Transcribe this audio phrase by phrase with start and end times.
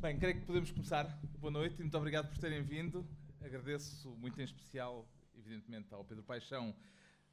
[0.00, 1.04] Bem, creio que podemos começar.
[1.38, 3.06] Boa noite e muito obrigado por terem vindo.
[3.38, 6.74] Agradeço muito em especial, evidentemente, ao Pedro Paixão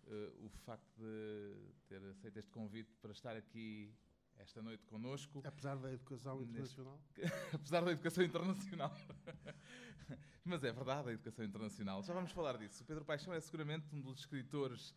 [0.03, 1.55] uh, o facto de
[1.87, 3.95] ter aceito este convite para estar aqui
[4.37, 5.41] esta noite connosco.
[5.47, 6.99] Apesar da educação internacional?
[7.53, 8.93] Apesar da educação internacional.
[10.43, 12.03] Mas é verdade, a educação internacional.
[12.03, 12.83] Já vamos falar disso.
[12.83, 14.93] O Pedro Paixão é seguramente um dos escritores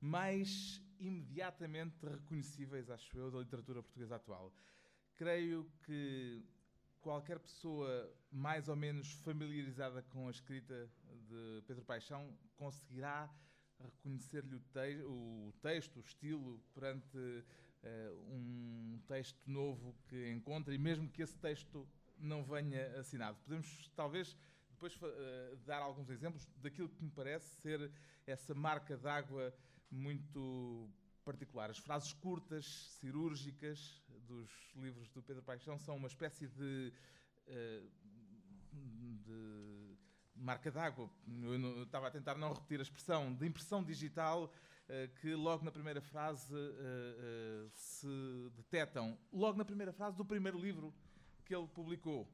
[0.00, 4.54] mais imediatamente reconhecíveis, acho eu, da literatura portuguesa atual.
[5.16, 6.46] Creio que
[7.08, 10.90] qualquer pessoa mais ou menos familiarizada com a escrita
[11.26, 13.34] de Pedro Paixão conseguirá
[13.80, 20.76] reconhecer-lhe o, te o, texto, o estilo, perante uh, um texto novo que encontra, e
[20.76, 23.38] mesmo que esse texto não venha assinado.
[23.38, 24.36] Podemos, talvez,
[24.68, 27.90] depois uh, dar alguns exemplos daquilo que me parece ser
[28.26, 29.54] essa marca d'água
[29.90, 30.90] muito
[31.28, 31.68] particular.
[31.68, 32.64] As frases curtas,
[33.00, 36.90] cirúrgicas dos livros do Pedro Paixão são uma espécie de,
[37.46, 37.82] eh,
[38.72, 39.96] de
[40.34, 41.10] marca d'água.
[41.42, 44.50] Eu estava a tentar não repetir a expressão de impressão digital
[44.88, 49.18] eh, que logo na primeira frase eh, se detectam.
[49.30, 50.94] Logo na primeira frase do primeiro livro
[51.44, 52.26] que ele publicou.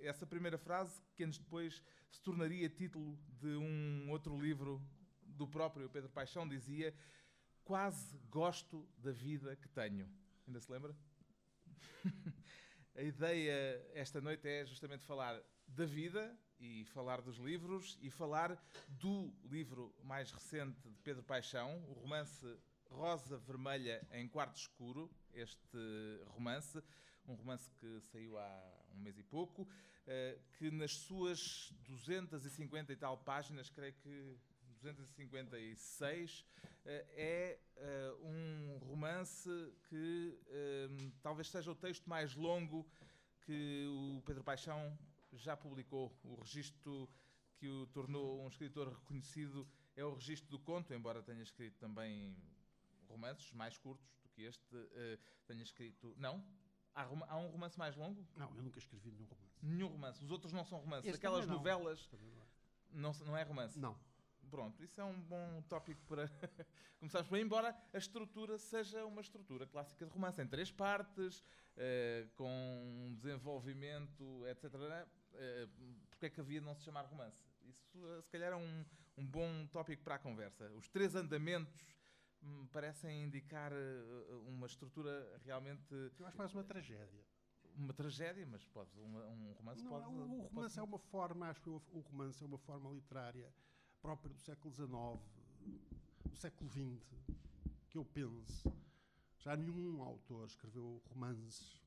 [0.00, 4.80] Essa primeira frase, que anos depois se tornaria título de um outro livro
[5.22, 6.94] do próprio Pedro Paixão, dizia
[7.64, 10.08] quase gosto da vida que tenho.
[10.46, 10.94] Ainda se lembra?
[12.94, 18.56] a ideia esta noite é justamente falar da vida e falar dos livros e falar
[18.88, 22.46] do livro mais recente de Pedro Paixão, o romance
[22.90, 25.78] Rosa Vermelha em Quarto Escuro, este
[26.26, 26.82] romance,
[27.26, 29.66] um romance que saiu há um mês e pouco,
[30.06, 34.36] eh, que nas suas 250 e tal páginas, creio que
[34.82, 36.44] 256
[36.84, 39.48] eh, é eh, um romance
[39.88, 40.88] que eh,
[41.22, 42.84] talvez seja o texto mais longo
[43.42, 44.98] que o Pedro Paixão
[45.32, 46.12] já publicou.
[46.24, 47.08] O registro
[47.56, 52.36] que o tornou um escritor reconhecido é o registro do conto, embora tenha escrito também
[53.08, 54.76] romances mais curtos do que este.
[55.46, 56.14] Tenha escrito.
[56.16, 56.44] Não?
[56.94, 57.06] Há,
[57.38, 58.26] um romance mais longo?
[58.36, 59.58] Não, eu nunca escrevi nenhum romance.
[59.62, 60.24] Nenhum romance.
[60.24, 61.06] Os outros não são romances.
[61.06, 62.08] Este Aquelas novelas.
[62.92, 63.12] Não.
[63.12, 63.78] Não, não é romance?
[63.78, 63.98] Não.
[64.52, 66.28] Pronto, isso é um bom tópico para
[67.00, 71.42] começarmos por aí, embora a estrutura seja uma estrutura clássica de romance, em três partes,
[71.74, 74.74] eh, com desenvolvimento, etc.
[75.32, 75.68] Eh,
[76.10, 77.42] porque é que havia de não se chamar romance?
[77.62, 78.84] Isso, eh, se calhar, é um,
[79.16, 80.70] um bom tópico para a conversa.
[80.72, 81.86] Os três andamentos
[82.42, 83.72] me parecem indicar
[84.46, 85.94] uma estrutura realmente.
[86.18, 87.24] Eu acho mais uma tragédia
[87.74, 90.04] uma tragédia, mas pode, um, um romance não, pode.
[90.04, 90.78] O romance pode...
[90.78, 93.50] é uma forma, acho que o romance é uma forma literária
[94.02, 94.90] própria do século XIX,
[96.28, 97.00] do século XX,
[97.88, 98.70] que eu penso.
[99.38, 101.80] Já nenhum autor escreveu romances.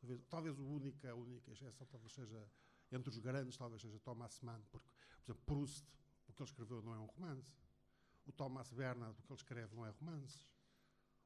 [0.00, 2.48] Talvez, talvez a, única, a única exceção talvez seja,
[2.92, 4.88] entre os grandes, talvez seja Thomas Mann, porque,
[5.24, 5.84] por exemplo, Proust,
[6.28, 7.52] o que ele escreveu não é um romance.
[8.26, 10.52] O Thomas Bernard, o que ele escreve não é romances.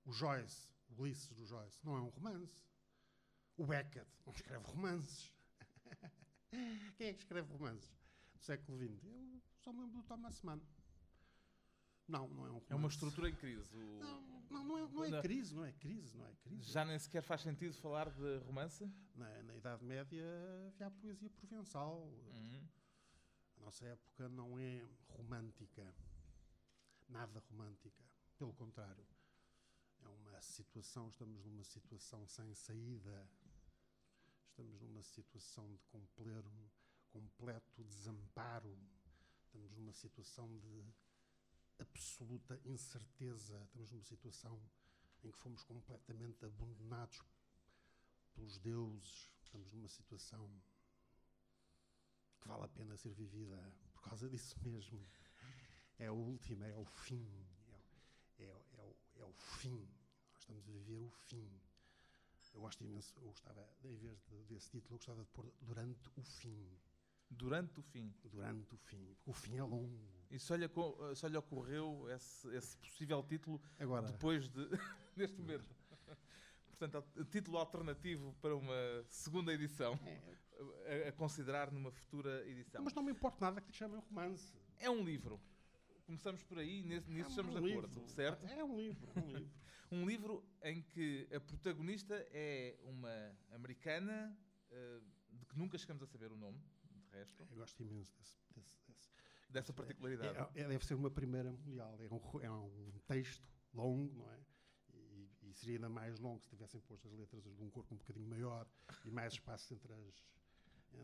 [0.04, 2.56] O Joyce, o Ulisses do Joyce, não é um romance.
[3.56, 5.32] O Beckett não escreve romances.
[6.96, 8.07] Quem é que escreve romances?
[8.38, 9.04] Do século XX.
[9.04, 10.60] Eu só me lembro do Thomas Mann.
[12.06, 12.72] Não, não é um romance.
[12.72, 13.76] É uma estrutura em crise.
[13.76, 13.99] O...
[13.99, 16.72] Não, não, não, é, não é crise, não é crise, não é crise.
[16.72, 18.91] Já nem sequer faz sentido falar de romance?
[19.15, 20.25] Na, na Idade Média
[20.69, 22.00] havia a poesia provençal.
[22.32, 22.66] Uhum.
[23.59, 25.94] A nossa época não é romântica.
[27.09, 28.03] Nada romântica.
[28.38, 29.05] Pelo contrário.
[30.00, 33.28] É uma situação, estamos numa situação sem saída.
[34.49, 36.70] Estamos numa situação de completo
[37.18, 38.78] completo desamparo,
[39.44, 40.84] estamos numa situação de
[41.80, 44.60] absoluta incerteza, estamos numa situação
[45.24, 47.20] em que fomos completamente abandonados
[48.34, 50.48] pelos deuses, estamos numa situação
[52.40, 53.56] que vale a pena ser vivida
[53.92, 55.04] por causa disso mesmo.
[55.98, 57.28] É a última, é o fim,
[58.38, 59.88] é, é, é, o, é o fim.
[60.32, 61.50] Nós estamos a viver o fim.
[62.54, 66.08] Eu gosto imenso, eu gostava, em vez de, desse título, eu gostava de pôr durante
[66.16, 66.78] o fim.
[67.30, 68.12] Durante o fim.
[68.25, 69.16] Durante o fim.
[69.26, 70.19] O fim é longo.
[70.30, 70.69] E só lhe,
[71.14, 74.69] só lhe ocorreu esse, esse possível título Agora, depois de.
[75.16, 75.78] neste momento.
[76.78, 81.06] Portanto, título alternativo para uma segunda edição, é.
[81.06, 82.82] a, a, considerar numa futura edição.
[82.84, 84.56] Mas não me importa nada que te chamem romance.
[84.78, 85.40] É um livro.
[86.06, 88.46] Começamos por aí, nisso, nisso é um estamos de acordo, certo?
[88.46, 89.12] É um livro.
[89.14, 89.50] É um livro.
[89.90, 94.38] um livro em que a protagonista é uma americana
[94.70, 95.02] uh,
[95.32, 96.62] de que nunca chegamos a saber o nome
[97.19, 97.43] resto.
[97.50, 99.11] Eu gosto imenso desse, desse, desse,
[99.50, 100.38] dessa particularidade.
[100.55, 101.99] É, é, deve ser uma primeira mundial.
[102.00, 104.38] É um, é um texto longo, não é?
[104.94, 107.99] E, e, seria ainda mais longo se tivessem posto as letras de um corpo um
[107.99, 108.67] bocadinho maior
[109.05, 110.25] e mais espaço entre as,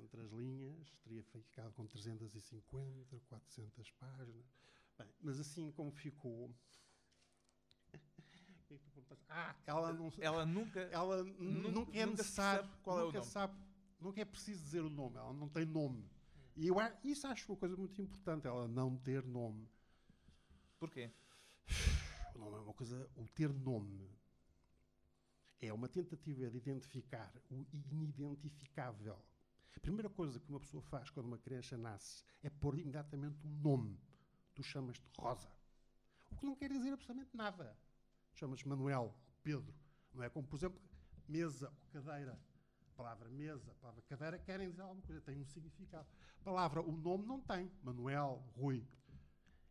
[0.02, 4.46] entre as linhas, teria ficado com 350, 400 páginas.
[4.98, 6.46] Bem, mas assim como ficou.
[6.46, 6.54] O
[7.90, 9.24] que é que tu perguntaste?
[9.28, 10.12] Ah, ela não.
[10.18, 10.80] Ela nunca.
[10.80, 12.62] Ela nunca- nunca é nunca necessário.
[12.64, 13.30] sabe qual é o nunca nome.
[13.30, 13.54] sabe,
[14.04, 15.16] nunca é preciso dizer o nome.
[15.16, 16.08] Ela não tem nome.
[16.54, 19.68] E eu, isso acho uma coisa muito importante, ela não ter nome.
[20.78, 21.10] Porquê?
[22.34, 23.10] O nome é uma coisa.
[23.16, 24.08] O ter nome
[25.60, 29.18] é uma tentativa de identificar o inidentificável.
[29.76, 33.50] A primeira coisa que uma pessoa faz quando uma criança nasce é pôr imediatamente um
[33.50, 33.98] nome.
[34.54, 35.50] Tu chamas-te Rosa.
[36.30, 37.76] O que não quer dizer absolutamente nada.
[38.34, 39.74] Chamas Manuel, Pedro.
[40.12, 40.80] Não é como, por exemplo,
[41.26, 42.38] mesa ou cadeira.
[42.96, 46.06] Palavra mesa, palavra cadeira querem dizer alguma coisa, tem um significado.
[46.40, 47.70] A palavra, o nome não tem.
[47.82, 48.86] Manuel, Rui.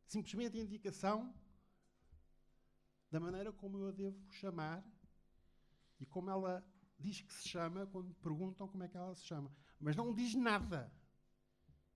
[0.06, 1.34] Simplesmente a indicação
[3.10, 4.84] da maneira como eu a devo chamar
[6.00, 6.66] e como ela
[7.00, 9.52] diz que se chama quando perguntam como é que ela se chama.
[9.80, 10.92] Mas não diz nada.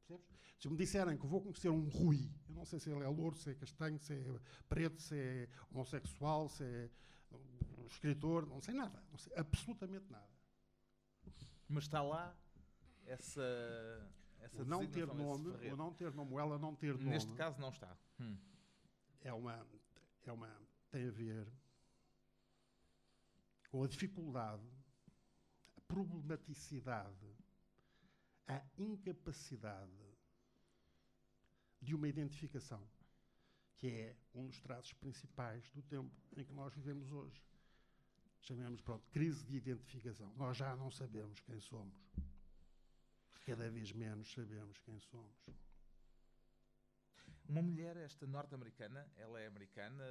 [0.08, 0.38] Percebes?
[0.60, 3.36] Se me disserem que vou conhecer um Rui, eu não sei se ele é louro,
[3.36, 4.40] se é castanho, se é
[4.70, 6.90] preto, se é homossexual, se é
[7.88, 9.04] escritor, não sei nada.
[9.12, 10.37] Não sei absolutamente nada.
[11.70, 12.36] Mas está lá
[13.06, 13.42] essa.
[14.40, 17.34] essa O não ter nome, o não ter nome, ou ela não ter nome, Neste
[17.34, 17.96] caso não está.
[18.20, 18.38] Hum.
[19.22, 19.68] é uma,
[20.26, 20.50] é uma,
[20.90, 21.48] tem a ver
[23.70, 24.64] com a dificuldade,
[25.76, 27.36] a problematicidade,
[28.48, 29.92] a incapacidade
[31.82, 32.82] de uma identificação,
[33.76, 37.46] que é um dos traços principais do tempo em que nós vivemos hoje.
[38.42, 40.32] Chamemos, pronto, crise de identificação.
[40.38, 41.98] Nós já não sabemos quem somos.
[43.46, 45.50] Cada vez menos sabemos quem somos.
[47.48, 50.04] Uma mulher, esta norte-americana, ela é americana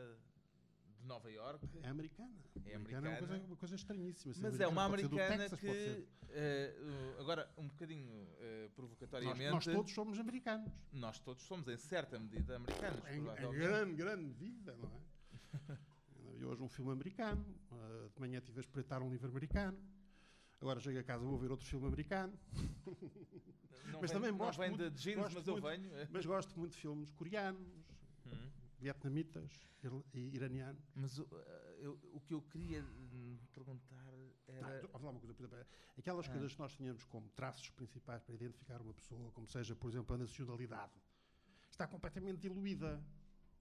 [0.98, 2.34] de Nova York, É americana.
[2.64, 3.44] É é uma coisa, americana.
[3.46, 4.34] uma coisa estranhíssima.
[4.38, 9.50] Mas é uma pode ser do americana Texas, que, uh, agora, um bocadinho Nós, provocatoriamente,
[9.50, 10.72] nós todos somos americanos.
[10.92, 13.04] nós todos somos, em certa medida, americanos.
[13.06, 15.00] Em, em grande, grande medida, não é?
[16.36, 17.44] Vi hoje um filme americano.
[17.72, 19.78] ah, de manhã estive a espreitar um livro americano.
[20.60, 22.32] Agora chego a casa vou ver outro filme americano.
[23.92, 25.96] Não Mas vem, também não gosto vem muito- de jeans, gosto mas eu muito- venho.
[25.96, 26.08] eh.
[26.10, 27.68] Mas gosto muito de filmes coreanos,
[28.26, 28.50] Hum.
[28.78, 29.66] vietnamitas
[30.12, 30.82] e iranianos.
[30.94, 33.96] Mas o, eh, eu- o que eu queria hum, perguntar
[34.48, 34.78] Ah, era.
[34.78, 35.66] então, vou falar uma coisa, exemplo,
[35.96, 36.32] aquelas Ah.
[36.32, 40.14] coisas que nós tínhamos como traços principais para identificar uma pessoa, como seja, por exemplo,
[40.14, 40.92] a nacionalidade,
[41.70, 43.00] está completamente diluída.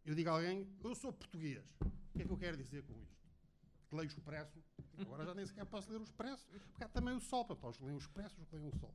[0.05, 1.63] Eu digo a alguém, eu sou português.
[1.81, 3.15] O que é que eu quero dizer com isto?
[3.89, 4.63] Que leio o expresso.
[4.99, 7.43] Agora já nem sequer posso ler o expresso, porque há também o sol.
[7.45, 8.93] Portanto, os que leem o expresso, os que leem o sol.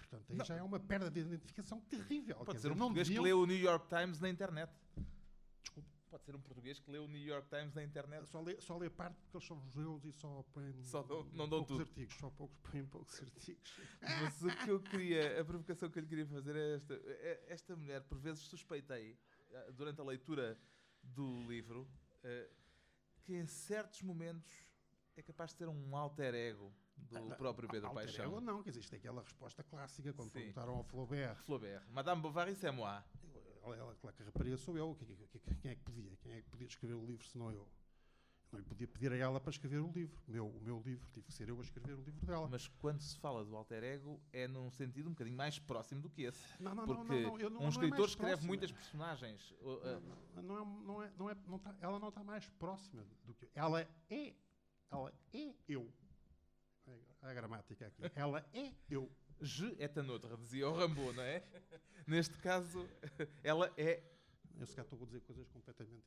[0.00, 0.44] Portanto, aí Não.
[0.44, 2.36] já é uma perda de identificação terrível.
[2.36, 4.72] Pode Quer ser dizer, um português que deviam- lê o New York Times na internet.
[6.14, 8.24] Pode ser um português que lê o New York Times na internet.
[8.28, 11.48] Só lê, só lê parte porque eles são judeus e só põem Só dão- não
[11.48, 11.80] dão poucos tudo.
[11.80, 12.14] artigos.
[12.14, 13.80] Só poucos põem poucos artigos.
[14.00, 16.94] Mas o que eu queria, a provocação que eu lhe queria fazer é esta.
[16.94, 19.18] É- Esta mulher, por vezes, suspeitei,
[19.50, 20.56] eh, durante a leitura
[21.02, 21.90] do livro,
[22.22, 22.48] eh,
[23.24, 24.54] que em certos momentos
[25.16, 28.24] é capaz de ter um alter ego do próprio Pedro Alter Paixão.
[28.26, 30.38] ego não, que existe aquela resposta clássica quando Sim.
[30.38, 31.42] perguntaram ao Flaubert.
[31.42, 31.84] Flaubert.
[31.90, 33.02] Madame Bovary, c'est moi.
[33.64, 34.94] Claro que a rapariga sou eu.
[34.94, 35.06] que-
[35.38, 36.16] que- Quem é que podia?
[36.22, 37.66] Quem é que podia escrever o livro se não eu?
[38.52, 40.16] Não lhe podia pedir a ela para escrever o livro.
[40.28, 41.08] O meu, o meu livro.
[41.12, 42.46] Tive que ser eu a escrever o livro dela.
[42.48, 46.08] Mas quando se fala do alter ego, é num sentido um bocadinho mais próximo do
[46.10, 46.62] que esse.
[46.62, 49.54] não, não, Porque não, não, não, um é escritor mais escreve muitas personagens.
[49.60, 50.00] Eh,
[50.42, 53.46] Não, é, não é, não é, não tá- ela não está mais próxima do que
[53.46, 53.50] eu.
[53.54, 53.88] Ela é.
[54.90, 55.92] Ela é eu.
[56.86, 58.02] É a gramática aqui.
[58.14, 59.10] Ela é eu.
[59.40, 61.42] Je est un autre, dizia o Rambo, não é?
[62.06, 62.88] Neste caso,
[63.42, 64.02] ela é
[64.58, 66.04] Eu se calhar estou a dizer coisas completamente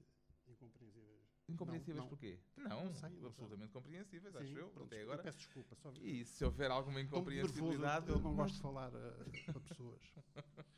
[0.48, 1.27] incompreensíveis.
[1.50, 2.10] incompreensíveis Não, não.
[2.10, 2.39] porquê?
[2.57, 5.24] Não, Não sei, absolutamente compreensíveis, Sim, acho eu, pronto, até eu agora.
[5.24, 5.75] peço desculpa.
[5.75, 8.10] Só E se houver alguma muito nervoso, incompreensibilidade...
[8.10, 10.01] eu não gosto de falar eh, para pessoas.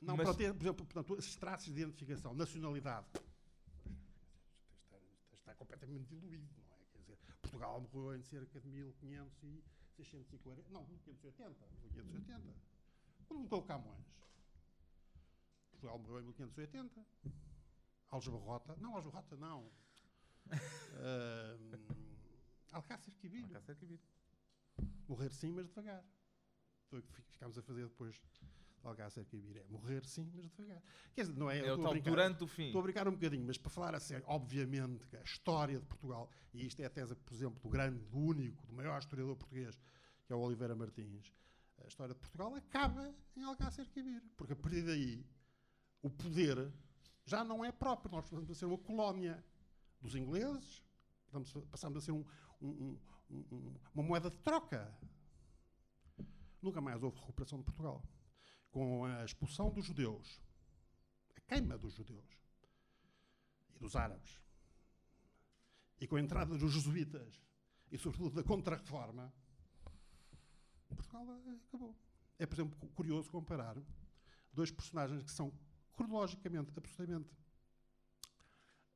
[0.00, 3.06] Não, Mas- para ter, por exemplo, portanto, esses traços de identificação, nacionalidade,
[4.84, 4.98] está,
[5.36, 6.78] está completamente diluído, não é?
[6.92, 9.62] Quer dizer, Portugal morreu em cerca de 1500 e
[9.96, 12.54] 640, não, 1580, 1580.
[13.26, 14.06] Quando morreu Camões?
[15.70, 17.06] Portugal morreu em 1580.
[18.08, 19.70] Algebarrota, não, Algebarrota não.
[20.50, 21.86] Ahm,
[22.72, 23.44] Alcácer Quibir.
[23.44, 24.00] Alcácer Quibir.
[25.08, 26.04] Morrer sim, mas devagar.
[26.88, 28.20] Foi o que fi- ficámos a fazer depois
[28.80, 29.56] de Alcácer Quibir.
[29.58, 30.82] É morrer sim, mas devagar.
[31.14, 31.60] Quer dizer, não é...
[31.60, 32.10] eu É o estou a tal brincar.
[32.10, 32.66] durante o fim.
[32.66, 35.86] Estou a brincar um bocadinho, mas para falar a sério, obviamente que a história de
[35.86, 39.36] Portugal, e isto é a tese, por exemplo, do grande, do único, do maior historiador
[39.36, 39.78] português,
[40.26, 41.32] que é o Oliveira Martins,
[41.82, 44.22] a história de Portugal acaba em Alcácer Quibir.
[44.36, 45.24] Porque a partir daí,
[46.02, 46.70] o poder
[47.24, 48.10] já não é próprio.
[48.12, 49.42] Nós passamos a ser uma colónia
[50.00, 50.82] dos ingleses,
[51.26, 52.24] passamos a- a ser um-
[52.60, 52.98] um-
[53.30, 54.92] um- uma moeda de troca.
[56.62, 58.04] nunca mais houve recuperação de Portugal.
[58.70, 60.40] Com a expulsão dos judeus,
[61.36, 62.38] a queima dos judeus
[63.74, 64.40] e dos árabes,
[66.00, 67.40] e com a entrada dos jesuítas
[67.90, 69.32] e, sobretudo, da Contra-Reforma,
[71.00, 71.26] Portugal
[71.68, 71.96] acabou.
[72.38, 73.76] É, por exemplo, curioso comparar
[74.52, 75.52] dois personagens que são
[75.92, 77.30] cronologicamente absolutamente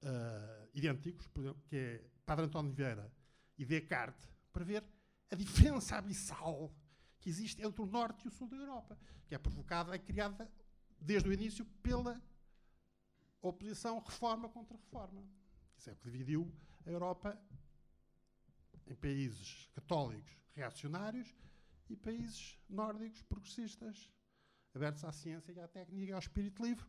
[0.03, 3.13] uh, idênticos, por exemplo, que é Padre António Vieira
[3.59, 4.85] e Descartes, para ver
[5.31, 6.73] a diferença abissal
[7.25, 10.47] que existe entre o norte e o sul da Europa, que é provocada, é criada
[11.01, 12.23] desde o início pela
[13.41, 15.27] oposição reforma contra reforma.
[15.75, 16.55] Isso é o que dividiu
[16.85, 17.41] a Europa
[18.87, 21.35] em países católicos reacionários
[21.89, 24.13] e países nórdicos progressistas,
[24.75, 26.87] abertos à ciência e à técnica e ao espírito livre,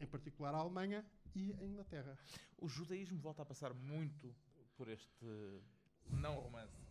[0.00, 2.18] em particular a Alemanha e a Inglaterra.
[2.56, 4.34] O judaísmo volta a passar muito
[4.76, 5.24] por este
[6.10, 6.82] não romance,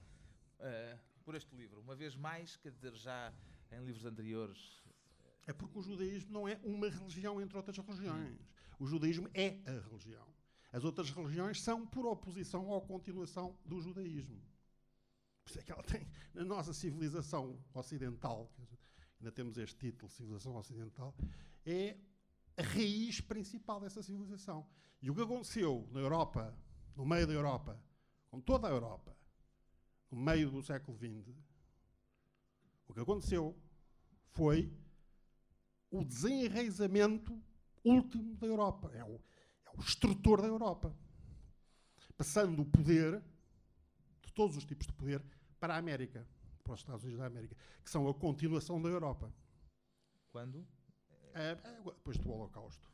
[0.59, 1.81] uh, por este livro.
[1.81, 3.33] Uma vez mais, quer dizer, já
[3.69, 4.81] em livros anteriores.
[5.45, 8.39] É porque o judaísmo não é uma religião entre outras religiões.
[8.79, 10.25] O judaísmo é a religião.
[10.71, 14.41] As outras religiões são por oposição ou continuação do judaísmo.
[15.43, 18.49] Por isso é que ela tem, na nossa civilização ocidental,
[19.19, 21.13] ainda temos este título, civilização ocidental,
[21.65, 21.97] é
[22.55, 24.65] a raiz principal dessa civilização.
[25.01, 26.57] E o que aconteceu na Europa,
[26.95, 27.77] no meio da Europa,
[28.29, 29.13] com toda a Europa,
[30.11, 31.35] no meio do século XX,
[32.87, 33.55] o que aconteceu
[34.31, 34.71] foi
[35.91, 37.39] o desenraizamento
[37.83, 38.91] último da Europa.
[38.93, 39.15] É o,
[39.65, 40.95] é o estrutor da Europa.
[42.15, 43.21] Passando o poder,
[44.21, 45.23] de todos os tipos de poder,
[45.59, 46.27] para a América,
[46.63, 49.31] para os Estados Unidos da América, que são a continuação da Europa.
[50.31, 50.65] Quando?
[51.33, 52.89] É, é, depois do Holocausto.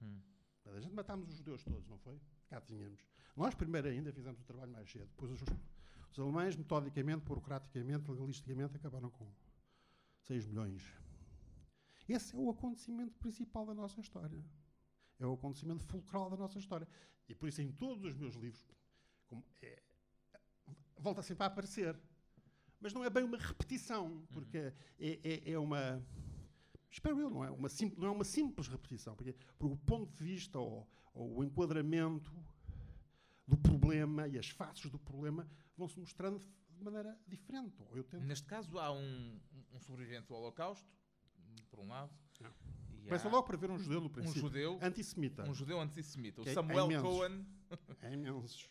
[0.00, 0.20] Hum.
[0.66, 2.18] A gente matámos os judeus todos, não foi?
[2.48, 3.04] Cá tínhamos.
[3.36, 5.06] Nós, primeiro ainda, fizemos o trabalho mais cedo.
[5.06, 5.40] Depois os,
[6.14, 9.26] os alemães, metodicamente, burocraticamente, legalisticamente, acabaram com
[10.22, 10.82] 6 milhões.
[12.08, 14.44] Esse é o acontecimento principal da nossa história.
[15.18, 16.86] É o acontecimento fulcral da nossa história.
[17.28, 18.64] E por isso, em todos os meus livros,
[19.60, 19.82] é,
[20.96, 21.98] volta sempre a aparecer.
[22.80, 24.72] Mas não é bem uma repetição, porque uhum.
[24.98, 26.00] é, é, é, uma.
[26.90, 30.14] Espero eu, não é uma, sim, não é uma simples repetição, porque, porque o ponto
[30.14, 32.32] de vista ou, ou, o enquadramento
[33.48, 37.82] do problema e as faces do problema vão se mostrando de maneira diferente.
[37.90, 38.24] Ou eu tento...
[38.24, 39.40] Neste caso, há um,
[39.72, 40.88] um sobrevivente do Holocausto,
[41.70, 42.12] por um lado.
[43.04, 44.40] Começa logo para ver um judeu no princípio.
[44.40, 45.48] Um judeu antissemita.
[45.48, 46.40] Um judeu antissemita.
[46.42, 47.46] O é Samuel é Cohen.
[48.00, 48.70] É imensos.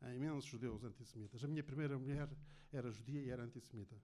[0.00, 1.42] Há imensos judeus antissemitas.
[1.44, 2.28] A minha primeira mulher
[2.72, 3.96] era judia e era antissemita.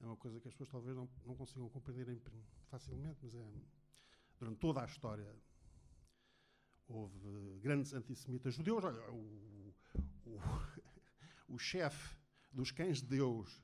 [0.00, 2.20] É uma coisa que as pessoas talvez não, não consigam compreender
[2.68, 3.52] facilmente, mas é,
[4.38, 5.34] durante toda a história
[6.88, 8.84] houve grandes antissemitas judeus.
[8.84, 9.74] Olha, o,
[10.26, 10.40] o,
[11.52, 12.16] o chefe
[12.50, 13.62] dos cães de Deus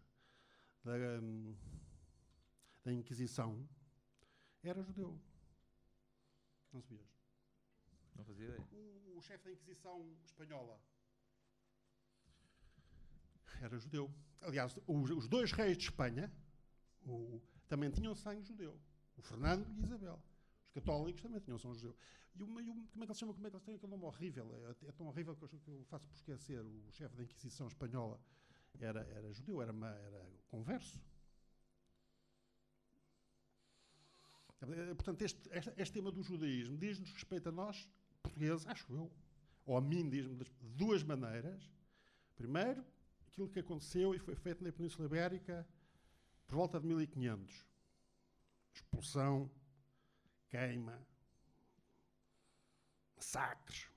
[0.85, 0.93] da,
[2.85, 3.67] da Inquisição
[4.63, 5.19] era judeu.
[6.71, 7.09] Não sabias?
[8.15, 8.69] Não fazia ideia.
[8.73, 10.79] O, o chefe da Inquisição espanhola
[13.63, 14.13] era judeu.
[14.43, 16.31] Aliás, os, os dois reis de Espanha
[17.07, 18.79] o, também tinham sangue judeu.
[19.17, 20.23] O Fernando e Isabel.
[20.69, 21.97] Os católicos também tinham sangue judeu.
[22.37, 23.35] E, uma, e como é que eles chamam?
[23.35, 24.55] Como é que eles têm aquele nome horrível?
[24.55, 26.61] É, é tão horrível que eu, que eu, faço por esquecer.
[26.63, 28.21] O chefe da Inquisição espanhola
[28.79, 31.01] era, era judeu, era, uma, era converso.
[34.61, 37.89] Portanto, este, este, este tema do judaísmo diz-nos respeito a nós,
[38.23, 39.11] portugueses, acho eu,
[39.65, 41.63] ou a mim diz-me de duas maneiras.
[42.35, 42.85] Primeiro,
[43.29, 45.67] aquilo que aconteceu e foi feito na Península Ibérica
[46.47, 47.67] por volta de 1500.
[48.75, 49.51] Expulsão,
[50.49, 51.01] queima,
[53.17, 53.89] massacres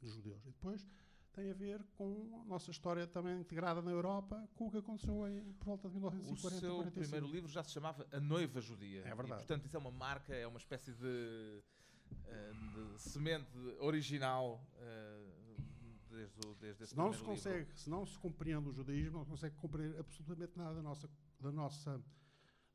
[0.00, 0.44] dos judeus.
[0.46, 0.88] E depois
[1.32, 5.24] tem a ver com a nossa história também integrada na Europa, com o que aconteceu
[5.24, 6.56] aí por volta de 1940.
[6.56, 7.00] O seu 45.
[7.00, 9.00] primeiro livro já se chamava A Noiva Judia.
[9.00, 9.42] É verdade.
[9.42, 11.62] E, portanto, isso é uma marca, é uma espécie de,
[12.26, 15.40] eh, de semente original eh,
[16.10, 17.76] desde, o, desde esse se não se consegue, livro.
[17.76, 21.52] Se não se compreende o judaísmo, não se consegue compreender absolutamente nada da nossa, da
[21.52, 22.02] nossa,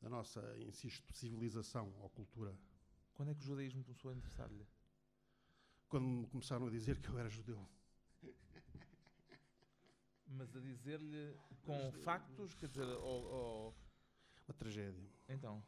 [0.06, 2.56] da nossa insisto, civilização ou cultura.
[3.16, 4.68] Quando é que o judaísmo começou a interessar-lhe?
[5.90, 7.68] Quando me começaram a dizer que eu era judeu.
[10.28, 13.76] Mas a dizer-lhe com factos, quer dizer, ou, ou...
[14.48, 15.10] Uma tragédia.
[15.28, 15.66] Então.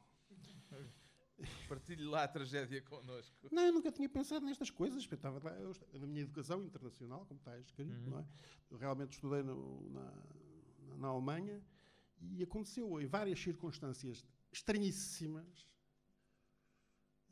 [1.67, 3.35] Partilhe lá a tragédia connosco.
[3.51, 5.07] Não, eu nunca tinha pensado nestas coisas.
[5.09, 8.09] Eu estava lá, eu, na minha educação internacional, como está escrito, uhum.
[8.11, 8.27] não é?
[8.69, 10.13] Eu realmente estudei no, na,
[10.97, 11.59] na Alemanha
[12.21, 15.67] e aconteceu em várias circunstâncias estranhíssimas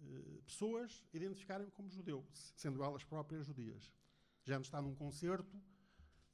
[0.01, 2.25] eh, pessoas identificarem-me como judeu,
[2.55, 3.91] sendo elas próprias judias.
[4.43, 5.59] Já está num concerto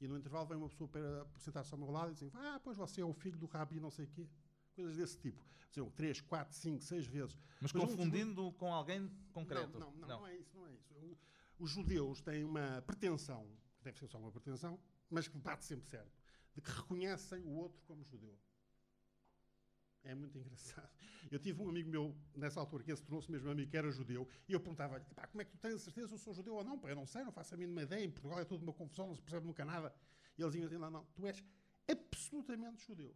[0.00, 2.76] E no intervalo vem uma pessoa para sentar-se ao meu lado e dizem: Ah, pois
[2.76, 4.28] você é o filho do Rabi, não sei o quê.
[4.74, 5.40] Coisas desse tipo.
[5.68, 7.38] Diziam três, quatro, cinco, seis vezes.
[7.60, 9.78] Mas, Mas um- confundindo com alguém concreto.
[9.78, 10.92] Não, não, não, não é isso, não é isso.
[10.94, 11.16] O-
[11.60, 13.46] os judeus têm uma pretensão,
[13.78, 14.78] que deve ser só uma pretensão,
[15.08, 16.20] mas que bate sempre certo,
[16.54, 18.38] de que reconhecem o outro como judeu.
[20.04, 20.90] É muito engraçado.
[21.30, 24.28] Eu tive um amigo meu, nessa altura, que esse tornou-se mesmo amigo, que era judeu,
[24.48, 26.54] e eu perguntava-lhe, "Epá, como é que tu tens a certeza se eu sou judeu
[26.54, 26.76] ou não?
[26.78, 29.06] Pá, eu não sei, não faço a mínima ideia, em Portugal é tudo uma confusão,
[29.06, 29.94] não se percebe nunca nada.
[30.36, 31.42] E ele dizia assim, não, não, tu és
[31.88, 33.14] absolutamente judeu.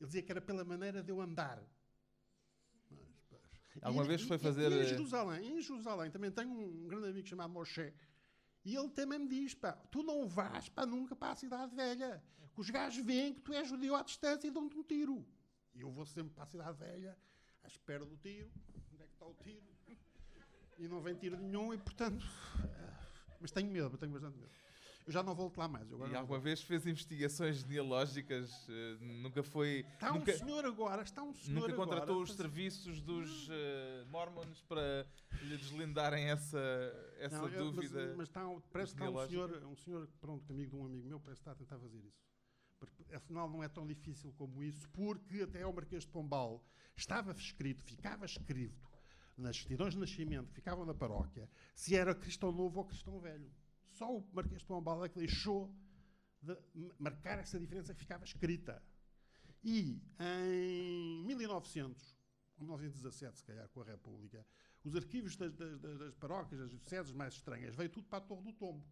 [0.00, 1.62] Ele dizia que era pela maneira de eu andar.
[2.90, 3.38] Mas, pá,
[3.82, 6.50] Alguma e- vez e- foi e- fazer, E em eh, Jerusalém, em Jerusalém também tenho
[6.50, 7.94] um grande amigo chamado Moshe.
[8.70, 12.22] E ele também me diz: pá, tu não vais para nunca para a cidade velha.
[12.54, 15.26] Que os gajos veem que tu és judeu à distância e dão-te um tiro.
[15.74, 17.18] E eu vou sempre para a cidade velha,
[17.64, 18.48] à espera do tiro.
[18.92, 19.66] Onde é que está o tiro?
[20.78, 22.24] E não vem tiro nenhum, e portanto.
[22.62, 24.52] ah, Mas tenho medo, tenho bastante medo.
[25.10, 25.92] Eu já não volto lá mais.
[25.92, 26.44] agora E alguma volto.
[26.44, 28.48] vez fez investigações genealógicas?
[28.70, 29.80] eh, nunca foi.
[29.94, 31.90] Está nunca, um senhor agora, está um senhor nunca agora.
[31.90, 35.04] contratou os a- serviços dos eh, Mormons para
[35.42, 36.60] lhe deslindarem essa,
[37.18, 38.06] essa Não, eu- dúvida.
[38.06, 38.40] Mas, mas está,
[38.70, 41.42] parece que está um senhor, um senhor, pronto, amigo de um amigo meu, parece que
[41.42, 42.22] está a tentar fazer isso.
[42.78, 46.64] Porque, afinal, não é tão difícil como isso, porque até ao Marquês de Pombal
[46.96, 48.88] estava escrito, ficava escrito
[49.36, 53.50] nas certidões de nascimento que ficavam na paróquia, se era cristão novo ou cristão velho.
[54.00, 55.70] Só o Marquês de Pombal é que deixou
[56.42, 56.56] de
[56.98, 58.82] marcar essa diferença que ficava escrita.
[59.62, 62.16] E em 1900,
[62.56, 64.46] 1917, se calhar, com a República,
[64.82, 68.42] os arquivos das, das- das- paróquias, das dioceses mais estranhas, veio tudo para a Torre
[68.42, 68.82] do Tombo.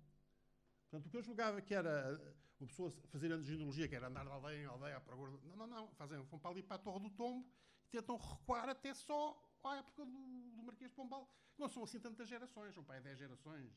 [0.90, 3.94] Portanto, o que eu julgava que era eh, uma pessoa fazer anos de genealogia, que
[3.96, 5.30] era andar de aldeia em aldeia à procura...
[5.44, 5.88] Não, não, não.
[5.94, 7.48] Fazem, vão para ali para a Torre do Tombo
[7.86, 11.26] e tentam recuar até só à época do, do Marquês de Pombal.
[11.56, 13.72] Não são assim tantas gerações, são para aí 10 gerações.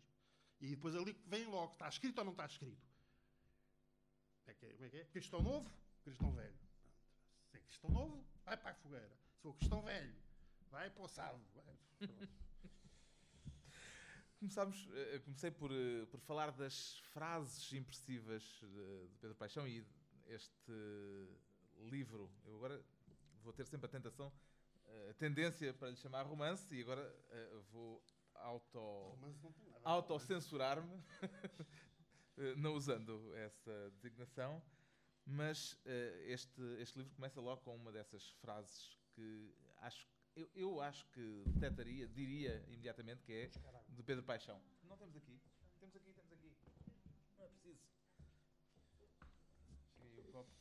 [0.62, 2.88] E depois ali vem logo, está escrito ou não está escrito?
[4.46, 5.06] É que, é- como é que é?
[5.06, 5.72] Cristão novo,
[6.04, 6.60] cristão velho.
[7.50, 9.18] Se é cristão novo, vai para a fogueira.
[9.34, 10.16] Se for cristão velho,
[10.70, 11.10] vai para o
[11.52, 11.80] pronto.
[14.40, 19.86] Começámos, eh, comecei por, eh, por falar das frases impressivas de, Pedro Paixão e
[20.28, 20.72] este
[21.90, 22.28] livro.
[22.46, 22.84] Eu agora
[23.44, 24.34] vou ter sempre a tentação,
[24.86, 27.16] eh, a tendência para lhe chamar romance e agora
[27.72, 28.04] vou
[28.36, 29.18] auto,
[29.84, 31.04] autocensurar-me,
[32.58, 34.62] não usando essa designação,
[35.26, 40.82] mas eh, este, este livro começa logo com uma dessas frases que acho, eu, eu
[40.82, 43.52] acho que detectaria, diria imediatamente que é
[43.90, 44.62] de Pedro Paixão.
[44.84, 45.40] Não temos aqui.
[45.80, 46.56] Temos aqui, temos aqui.
[47.38, 47.82] Não é preciso.
[49.96, 50.52] Chega aí o copo.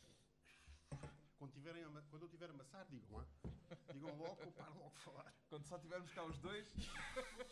[1.40, 3.26] Quando, tiverem a quando eu tiver a amassar, digam,
[3.94, 5.34] digam logo eu paro logo de falar.
[5.48, 6.70] Quando só tivermos cá os dois,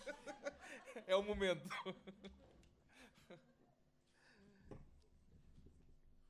[1.06, 1.66] é o momento.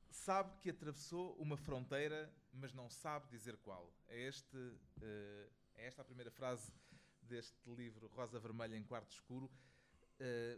[0.09, 3.93] Sabe que atravessou uma fronteira, mas não sabe dizer qual.
[4.07, 4.57] É, este,
[5.01, 6.71] eh, é esta a primeira frase
[7.23, 9.51] deste livro, Rosa Vermelha em Quarto Escuro.
[10.17, 10.57] eh,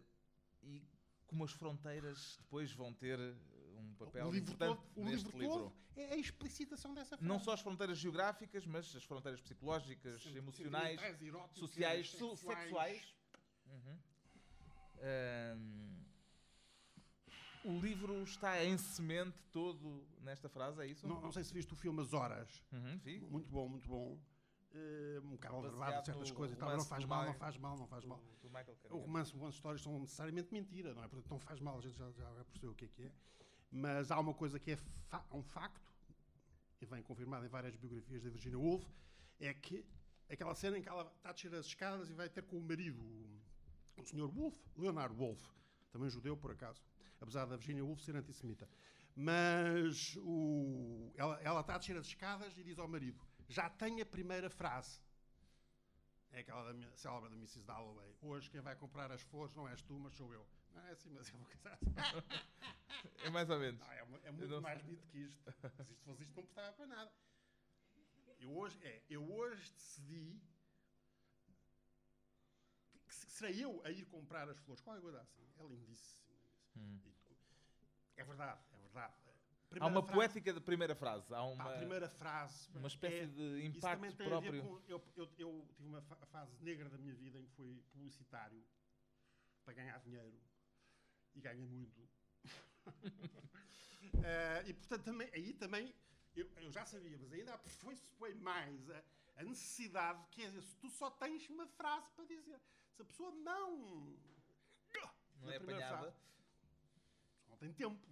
[0.62, 0.88] e
[1.26, 3.18] como as fronteiras depois vão ter
[3.82, 5.56] um papel o livro importante todo, o neste livro livro.
[5.56, 7.28] todo é a explicitação dessa frase.
[7.28, 13.16] Não só as fronteiras geográficas, mas as fronteiras psicológicas, Senti- emocionais, eróticas, sociais, su- sexuais.
[13.68, 13.98] Uhum.
[17.64, 21.08] O livro está em semente todo nesta frase, é isso?
[21.08, 22.64] Não, não sei se viste o filme As Horas.
[22.72, 23.00] Uhum.
[23.30, 24.20] Muito bom, muito bom.
[24.74, 26.76] Eh, um bocado aldrabado, certas coisas e tal.
[26.76, 28.20] Não faz mal, Ma- não faz mal, não faz mal.
[28.90, 31.08] O romance, boas histórias são necessariamente mentira, não é?
[31.08, 33.12] Portanto, não faz mal, a gente já, já percebeu o que é que é.
[33.72, 34.76] Mas há uma coisa que é
[35.10, 35.90] fa- um facto,
[36.82, 38.84] e vem confirmado em várias biografias da Virginia Woolf,
[39.40, 39.86] é que
[40.30, 42.62] aquela cena em que ela está a descer as escadas e vai ter com o
[42.62, 44.24] marido, o, Sr.
[44.36, 45.42] Woolf, Leonard Woolf,
[45.92, 46.82] também judeu por acaso,
[47.20, 48.68] apesar da Virginia Woolf ser antissemita.
[49.16, 54.02] Mas o- ela, ela está a descer as escadas e diz ao marido: Já tem
[54.02, 55.00] a primeira frase.
[56.32, 57.62] É aquela da célebre da Mrs.
[57.64, 58.16] Dalloway.
[58.22, 60.48] Hoje quem vai comprar as flores não és tu, mas sou eu.
[60.74, 61.80] Não é assim, mas eu vou casar.
[63.24, 63.80] É mais ou menos.
[63.80, 65.44] Não, é, é muito não mais bonito que isto.
[65.86, 67.12] Se isto fosse isto, não prestava para nada.
[68.40, 70.42] Eu hoje, é, eu hoje decidi
[73.08, 74.82] que se- serei eu a ir comprar as flores.
[74.82, 75.48] Qualquer coisa assim.
[75.58, 76.26] É lindíssimo.
[76.78, 77.00] Hum.
[78.18, 79.14] É verdade, é verdade.
[79.14, 81.34] Há Primeira uma frase- poética de primeira frase.
[81.34, 82.70] Há uma, a primeira frase.
[82.76, 84.62] uma espécie é- de impacto a próprio.
[84.64, 84.80] com.
[84.88, 88.66] Eu, eu, eu tive uma fa- fase negra da minha vida em que fui publicitário
[89.64, 90.42] para ganhar dinheiro
[91.36, 92.10] e ganhei muito.
[94.24, 95.96] Eh, e portanto, também, aí também
[96.36, 99.04] eu, eu já sabia, mas ainda aperfeiçoei mais a,
[99.38, 102.62] a necessidade que é se tu só tens uma frase para dizer.
[102.94, 104.16] Se a pessoa não.
[105.42, 105.98] Não é apanhada.
[105.98, 106.18] frase,
[107.48, 108.08] Não tem tempo.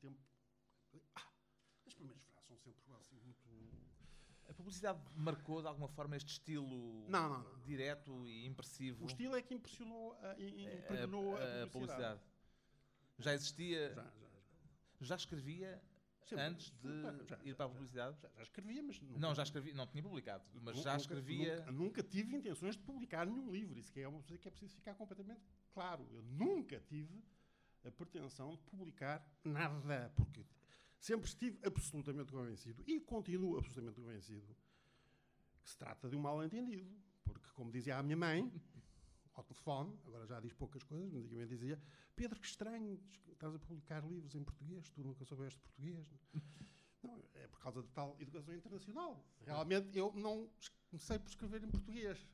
[0.00, 0.18] tempo.
[1.14, 1.28] Ah,
[1.86, 3.49] as primeiras frases são sempre assim, muito.
[4.50, 7.60] A publicidade marcou de alguma forma este estilo Não, não, não.
[7.62, 9.04] direto e impressivo?
[9.04, 11.70] O estilo é que impressionou, a, e- e a- impregnou a, a, publicidade.
[11.70, 12.20] publicidade.
[13.18, 15.14] Já existia, Já, já, já, já.
[15.16, 15.82] escrevia
[16.24, 16.44] Sempre.
[16.44, 18.16] antes de Já, já, ir para a publicidade?
[18.22, 21.02] Já, já escrevia, mas nunca, Não, já escrevia, não tinha publicado, mas nu- já nunca-
[21.02, 21.56] escrevia.
[21.60, 23.78] Nunca, nunca tive intenções de publicar nenhum livro.
[23.78, 25.40] Isso que é uma coisa que é preciso ficar completamente
[25.72, 26.06] claro.
[26.10, 27.22] Eu nunca tive
[27.84, 30.44] a pretensão de publicar nada, porque
[31.00, 34.56] sempre estive absolutamente convencido e continuo absolutamente convencido
[35.62, 36.94] que se trata de um mal-entendido.
[37.24, 38.52] Porque, como dizia a minha mãe,
[39.34, 41.80] ao telefone, agora já diz poucas coisas, mas antigamente dizia:
[42.14, 43.00] Pedro, que estranho,
[43.32, 46.06] estás a publicar livros em português, tu nunca soubeste português.
[47.02, 49.24] Não, é por causa de tal educação internacional.
[49.46, 50.50] Realmente eu não
[50.90, 52.26] comecei por escrever em português.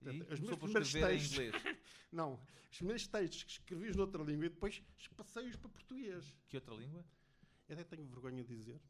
[0.00, 1.78] Portanto, os meus primeiros escrever em textos- inglês.
[2.10, 4.82] Não, os primeiros textos que escrevi noutra língua e depois
[5.16, 6.34] passei-os para português.
[6.46, 7.04] Que outra língua?
[7.68, 8.80] Eu até tenho vergonha de dizer,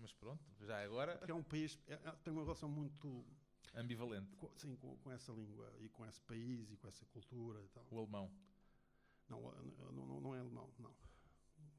[0.00, 3.24] Mas pronto, já agora, porque é um país, é, é- tem uma relação muito
[3.74, 4.34] ambivalente.
[4.36, 7.68] com, sim, com, com essa língua e com esse país e com essa cultura e
[7.68, 7.86] tal.
[7.90, 8.30] O alemão.
[9.28, 9.40] Não,
[9.92, 10.94] não, não, é alemão, não.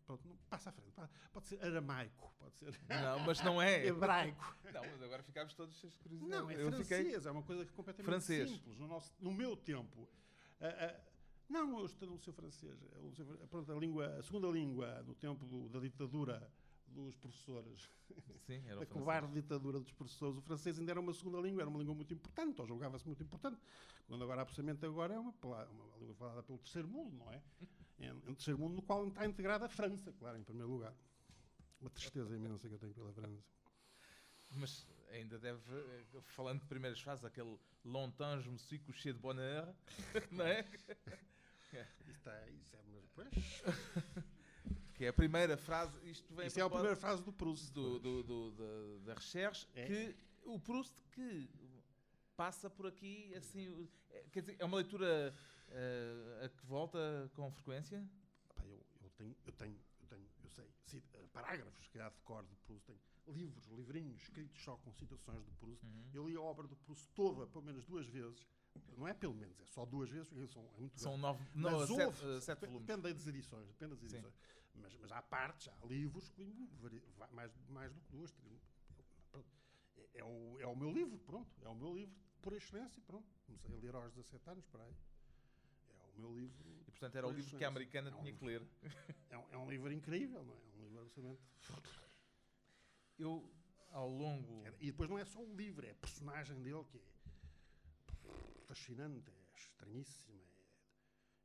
[0.06, 0.94] Pronto, não- passa à frente.
[1.32, 3.86] Pode ser aramaico, pode ser Não, mas não é.
[3.86, 4.58] hebraico.
[4.74, 6.42] Não, mas agora ficámos todos cheios de curiosidade.
[6.42, 7.28] Não, é Eu francês, fiquei.
[7.30, 8.50] é uma coisa completamente Francês.
[8.50, 8.78] simples.
[8.78, 10.08] No, nosso, no meu tempo.
[11.62, 11.88] Não, eu
[12.34, 12.80] francês.
[12.94, 16.52] é o seu- pronto, a, língua, a segunda língua no tempo do- da ditadura
[16.88, 17.90] dos professores,
[18.46, 18.90] Sim, era o francês.
[18.90, 22.14] covarde ditadura dos professores, o francês ainda era uma segunda língua, era uma língua muito
[22.14, 23.60] importante, ou julgava-se muito importante.
[24.08, 27.42] Quando agora, absolutamente agora, é uma, pala- uma língua falada pelo terceiro mundo, não é?
[28.00, 30.94] É um terceiro mundo no qual está integrada a França, claro, em primeiro lugar.
[31.82, 33.44] Uma tristeza imensa que eu tenho pela França.
[34.56, 39.20] Mas ainda deve, eh, falando de primeiras frases, aquele Longtemps je me suis couché de
[39.20, 39.74] bonne heure,
[40.32, 40.64] não é?
[42.08, 43.30] Está, isso é, mas depois...
[44.96, 47.72] Que é a primeira frase, isto vem Isso é a primeira frase do Proust.
[47.74, 48.02] do, depois.
[48.04, 48.52] do, do-
[49.02, 49.86] da, da recherche, É.
[49.88, 51.50] que o Proust que
[52.38, 55.36] passa por aqui, assim, é, quer dizer, é uma leitura
[55.70, 58.08] eh, a que volta com frequência?
[58.52, 60.66] Epá, eu, eu tenho, eu tenho, eu tenho, eu sei,
[61.14, 63.00] eh, parágrafos que há de cor de Proust, tenho
[63.36, 65.84] livros, livrinhos escritos só com citações de Proust.
[65.84, 66.10] Uhum.
[66.14, 68.46] Eu li a obra do Proust toda, pelo menos duas vezes.
[68.98, 71.22] Não é pelo menos, é só duas vezes, são, é muito São grande.
[71.22, 72.88] nove, Mas não, sete, houve- eh, sete volumes.
[72.88, 74.34] Depende das edições, depende das edições.
[74.76, 76.44] Mas, mas há partes, há livros que
[77.32, 78.34] mais, mais do que duas.
[79.96, 81.50] É, é o, é o meu livro, pronto.
[81.64, 83.28] É o meu livro por excelência, pronto.
[83.46, 84.96] Comecei a ler aos 17 anos, para aí.
[85.90, 86.70] É o meu livro.
[86.88, 88.62] E portanto era o livro que a americana É um tinha que ler.
[89.30, 90.58] É um, é um livro incrível, não é?
[90.58, 91.42] É um livro absolutamente.
[93.18, 93.52] Eu,
[93.92, 94.64] ao longo.
[94.80, 97.02] E depois não é só o livro, é a personagem dele que é
[98.74, 100.42] fascinante, é estranhíssima,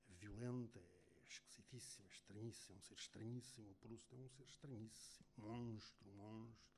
[0.08, 3.70] é, violenta, é esquisitíssima, é estranhíssima, é um ser estranhíssimo.
[3.70, 6.68] O Proust é um ser estranhíssimo, monstro, monstro.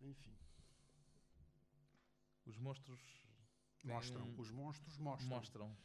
[0.00, 0.36] Enfim,
[2.46, 3.00] Os monstros
[3.84, 5.28] mostram, um- os monstros mostram.
[5.28, 5.78] mostram,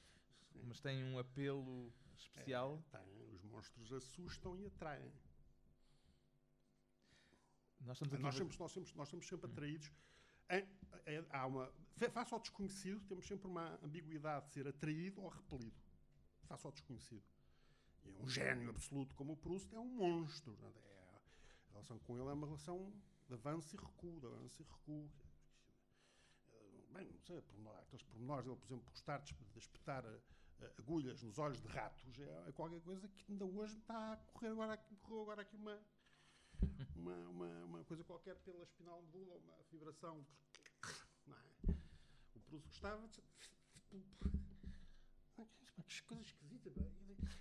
[0.52, 0.64] Sim.
[0.66, 2.84] mas têm um apelo especial.
[2.94, 5.12] É, tem, os monstros assustam e atraem.
[7.82, 8.18] Nós aqui.
[8.24, 9.88] Nós sempre, nós, sempre, nós somos sempre atraídos.
[9.88, 10.11] em- é-
[11.32, 15.80] há uma, fa- face ao desconhecido, temos sempre uma ambiguidade de ser atraído ou repelido.
[16.48, 17.24] Face ao desconhecido.
[18.04, 20.54] E um gênio absoluto como o Proust é um monstro.
[20.56, 21.22] portanto, é-
[21.70, 22.92] a relação com ele é uma relação
[23.28, 25.10] de avanço e recuo, de avanço e recuo.
[26.92, 27.38] Bem, não sei,
[27.84, 31.68] aqueles pormenores, ele, por exemplo, gostar de esp- de espetar eh, agulhas nos olhos de
[31.70, 35.56] ratos, é, é qualquer coisa que ainda hoje está a correr agora, correu agora aqui
[35.56, 35.80] uma,
[36.96, 40.26] uma, uma, uma coisa qualquer pela espinal medula, uma vibração.
[41.28, 41.74] Não é?
[42.36, 43.22] O Proust gostava de.
[45.88, 46.72] Que coisa esquisita.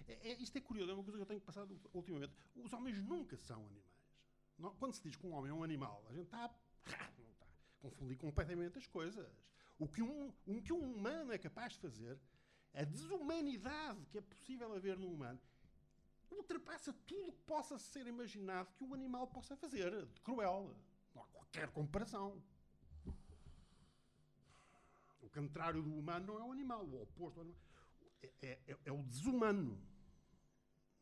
[0.08, 2.34] É, é- isto é curioso, é uma coisa que eu tenho passado ultimamente.
[2.56, 3.90] Os homens nunca são animais.
[4.58, 7.10] Não- quando se diz que um homem é um animal, a gente está a, a
[7.78, 9.26] confundir completamente as coisas.
[9.78, 12.18] O que, um, o que um humano é capaz de fazer,
[12.74, 15.40] a desumanidade que é possível haver no humano,
[16.34, 20.74] ultrapassa tudo o que possa ser imaginado que um animal possa fazer, de cruel.
[21.14, 22.42] Não há qualquer comparação.
[25.20, 27.60] O contrário do humano não é o animal, o oposto do animal.
[28.22, 29.80] É, é- é- é o desumano.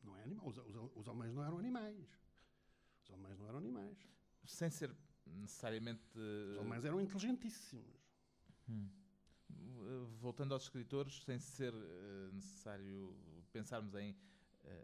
[0.03, 0.47] Não é animal.
[0.49, 2.07] Os, os, os alemães não eram animais.
[3.05, 3.99] Os alemães não eram animais.
[4.45, 4.95] Sem ser
[5.27, 6.03] necessariamente.
[6.19, 7.87] Os alemães eram inteligentíssimos.
[8.71, 13.15] eh, voltando aos escritores, sem ser eh, necessário
[13.53, 14.15] pensarmos em,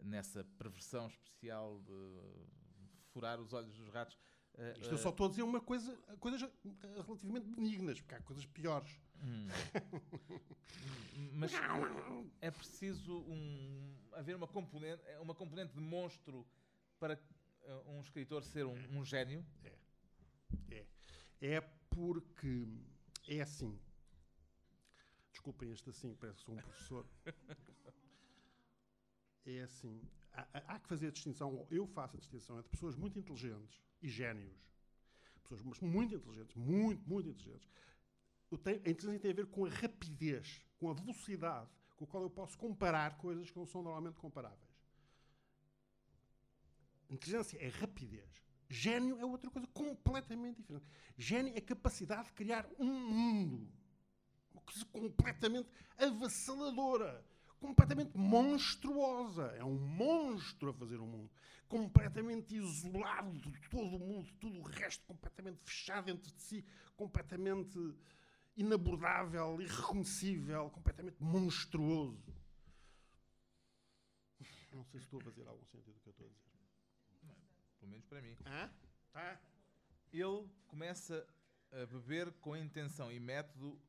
[0.03, 2.47] nessa perversão especial de
[3.11, 4.17] furar os olhos dos ratos.
[4.55, 6.41] eh, Isto eu só estou a dizer uma coisa, coisas
[7.05, 8.99] relativamente benignas, porque há coisas piores.
[9.23, 9.47] Hum.
[11.33, 11.51] Mas
[12.41, 16.45] é preciso um, haver uma componente, uma componente de monstro
[16.99, 17.19] para
[17.87, 19.45] um escritor ser um, um gênio?
[19.63, 19.73] É.
[20.71, 20.85] É.
[21.41, 22.67] É porque
[23.27, 23.79] é assim.
[25.31, 27.05] Desculpem este assim, parece que sou um professor.
[29.45, 30.01] É assim.
[30.31, 33.81] Há, há que fazer a distinção, ou eu faço a distinção, entre pessoas muito inteligentes
[34.01, 34.53] e génios.
[35.43, 37.69] Pessoas muito inteligentes, muito, muito inteligentes.
[38.51, 42.29] A inteligência tem a ver com a rapidez, com a velocidade com a qual eu
[42.29, 44.59] posso comparar coisas que não são normalmente comparáveis.
[47.09, 48.43] Inteligência é rapidez.
[48.67, 50.85] Gênio é outra coisa completamente diferente.
[51.17, 53.71] Gênio é capacidade de criar um mundo.
[54.53, 57.23] Uma coisa completamente avassaladora.
[57.59, 59.47] Completamente monstruosa.
[59.57, 61.31] É um monstro a fazer o mundo.
[61.67, 66.65] Completamente isolado de todo o mundo, de tudo o resto, completamente fechado dentro de si,
[66.95, 67.77] completamente
[68.55, 72.33] inabordável, irreconhecível, completamente monstruoso.
[74.71, 76.59] Não sei se estou a fazer algum sentido o que eu estou a dizer.
[77.23, 77.35] Não,
[77.79, 78.37] pelo menos para mim.
[78.45, 78.69] Hã?
[79.11, 79.41] Tá.
[80.11, 81.25] Ele começa
[81.71, 83.81] a beber com intenção e método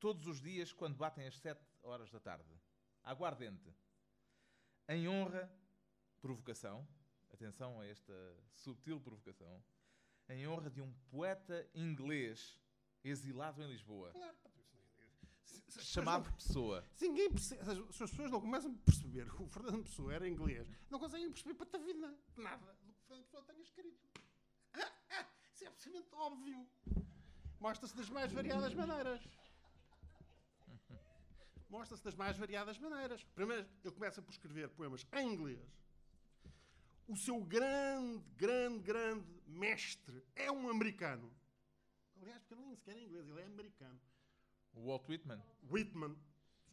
[0.00, 2.60] todos os dias quando batem as 7 horas da tarde.
[3.02, 3.74] Aguardente.
[4.88, 5.50] Em honra,
[6.20, 6.86] provocação,
[7.32, 8.12] atenção a esta
[8.54, 9.62] subtil provocação,
[10.28, 12.60] em honra de um poeta inglês
[13.02, 14.10] exilado em Lisboa.
[14.12, 14.36] Claro,
[15.68, 16.86] se, chamado não, Pessoa.
[16.94, 20.28] Se, ninguém percebe, se as pessoas não começam a perceber que o Fernando Pessoa era
[20.28, 24.08] inglês, não conseguem perceber para a vida nada do que o Fernando Pessoa tenha escrito.
[25.54, 26.68] Isso é absolutamente óbvio.
[27.58, 29.20] Mostra-se das mais variadas maneiras.
[31.72, 33.24] Mostra-se das mais variadas maneiras.
[33.34, 35.58] Primeiro, ele começa por escrever poemas em inglês.
[37.08, 41.28] O seu grande, grande, grande mestre é um americano
[42.22, 44.00] Aliás, porque ele nem sequer é inglês, ele é americano.
[44.74, 45.42] O Walt Whitman.
[45.68, 46.16] Whitman.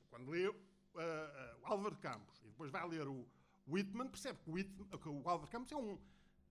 [0.10, 3.28] Quando lê uh, uh, o Álvaro Campos e depois vai ler o
[3.68, 6.00] Whitman, percebe que o, Whitman, que o Álvaro Campos é um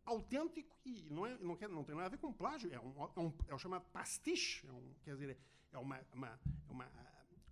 [0.05, 3.05] autêntico e não, é, não, quer, não tem nada a ver com plágio, é, um,
[3.05, 5.39] é, um, é o chamado pastiche, é um, quer dizer,
[5.71, 6.91] é uma, uma, uma,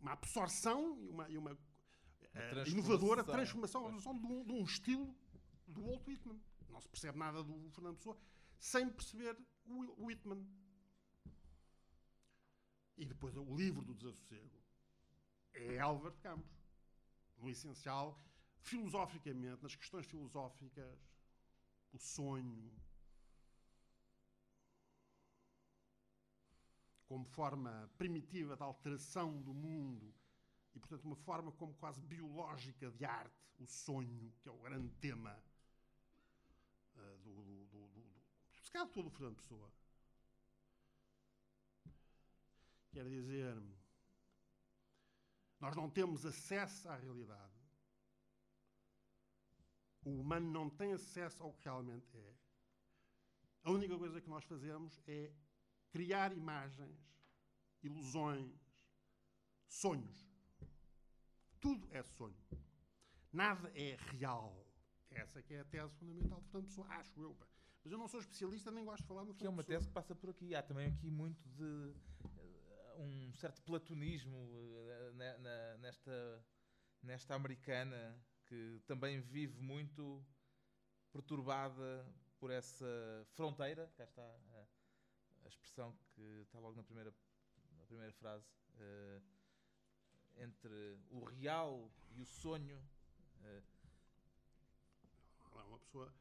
[0.01, 5.15] uma absorção e uma, e uma uh, inovadora transformação, transformação de, um, de um estilo
[5.67, 6.41] do Walt Whitman.
[6.69, 8.19] Não se percebe nada do Fernando Pessoa
[8.59, 10.47] sem perceber o Whitman.
[12.97, 14.63] E depois o livro do desassossego
[15.53, 16.57] é Álvaro Campos.
[17.39, 18.19] No essencial,
[18.61, 20.99] filosoficamente, nas questões filosóficas,
[21.93, 22.73] o sonho,
[27.07, 30.15] como forma primitiva de alteração do mundo
[30.75, 34.91] e, portanto, uma forma como quase biológica de arte, o sonho, que é o grande
[34.97, 35.43] tema
[36.97, 38.05] uh, do, do, do, do,
[38.63, 39.71] se calhar todo o Fernando Pessoa.
[42.93, 43.57] Quer dizer,
[45.61, 47.55] nós não temos acesso à realidade.
[50.05, 52.35] O humano não tem acesso ao que realmente é.
[53.65, 55.33] A única coisa que nós fazemos é
[55.91, 56.99] criar imagens,
[57.83, 58.55] ilusões,
[59.67, 60.29] sonhos.
[61.61, 62.37] Tudo é sonho.
[63.33, 64.67] Nada é real.
[65.11, 67.37] Essa que é a tese fundamental de Fernando Pessoa, acho eu.
[67.83, 69.87] Mas eu não sou especialista, nem gosto de falar no Fernando Que é uma tese
[69.87, 70.55] que passa por aqui.
[70.55, 71.95] Há também aqui muito de
[72.99, 76.45] um certo platonismo uh, nesta,
[77.03, 80.25] nesta americana que também vive muito
[81.13, 82.07] perturbada
[82.39, 84.39] por essa fronteira, cá está
[85.47, 87.15] a, expressão que está logo na primeira,
[87.79, 89.23] na primeira frase, uh,
[90.37, 92.79] entre o real e o sonho.
[93.41, 93.63] Uh.
[95.53, 96.13] Ela é uma pessoa.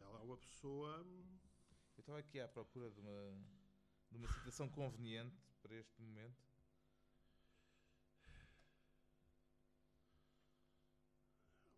[0.00, 1.06] Ela é uma pessoa.
[1.96, 3.34] Eu estava aqui à procura de uma,
[4.10, 6.36] de uma citação conveniente para este momento?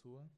[0.05, 0.29] É pessoa.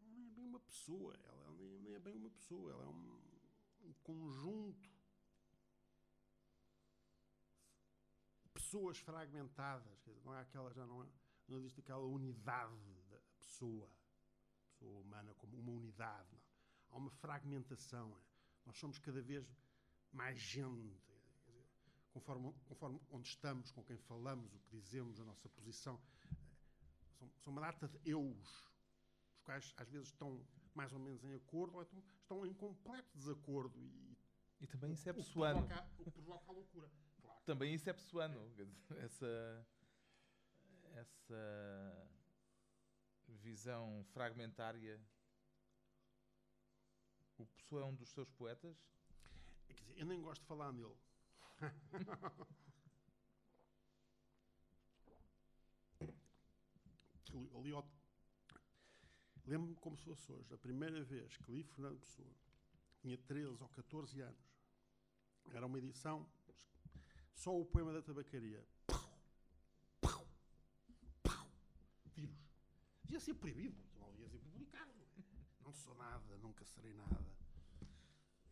[0.00, 3.20] Não é bem uma pessoa, ela nem é bem uma pessoa, ela é um,
[3.82, 4.94] um conjunto
[8.54, 9.98] pessoas fragmentadas.
[9.98, 11.08] Dizer, não é aquela, já não, é,
[11.48, 13.90] não existe aquela unidade da pessoa,
[14.70, 16.32] pessoa humana como uma unidade.
[16.32, 16.40] Não.
[16.90, 18.16] Há uma fragmentação.
[18.16, 18.20] É.
[18.64, 19.46] Nós somos cada vez
[20.10, 21.13] mais gente.
[22.14, 26.00] Conforme, conforme onde estamos, com quem falamos, o que dizemos, a nossa posição.
[26.30, 26.36] É,
[27.18, 28.70] são, são uma data de eus,
[29.34, 30.40] os quais às vezes estão
[30.74, 33.76] mais ou menos em acordo, ou então estão em completo desacordo.
[33.80, 34.16] E,
[34.60, 35.66] e também isso é pessoano.
[35.98, 36.88] O que provoca a loucura.
[37.20, 37.40] Claro.
[37.44, 38.40] Também isso é pessoano.
[39.00, 39.66] Essa,
[40.92, 42.08] essa
[43.26, 45.00] visão fragmentária.
[47.36, 48.76] O Pessoa é um dos seus poetas?
[49.66, 50.96] Quer dizer, eu nem gosto de falar nele.
[57.58, 57.82] ali, ó,
[59.46, 60.54] Lembro-me como se fosse hoje.
[60.54, 62.34] A primeira vez que li Fernando Pessoa,
[63.00, 64.54] tinha 13 ou 14 anos.
[65.52, 66.26] Era uma edição,
[67.34, 68.64] só o poema da tabacaria.
[72.14, 72.38] Vírus.
[73.02, 74.92] Devia ser proibido, não devia ser publicado.
[75.60, 77.36] Não sou nada, nunca serei nada.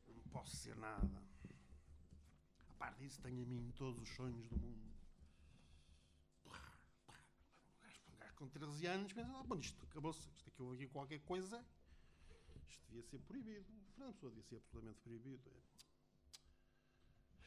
[0.08, 1.22] Não posso ser nada.
[2.82, 4.82] A parte disso, tenho a mim todos os sonhos do mundo.
[8.08, 11.20] Um gajo com 13 anos pensa, ah, bom, isto acabou-se, isto aqui houve aqui qualquer
[11.20, 11.64] coisa,
[12.68, 13.72] isto devia ser proibido.
[13.72, 15.48] O Fernando Pessoa devia ser absolutamente proibido.
[15.48, 15.60] É.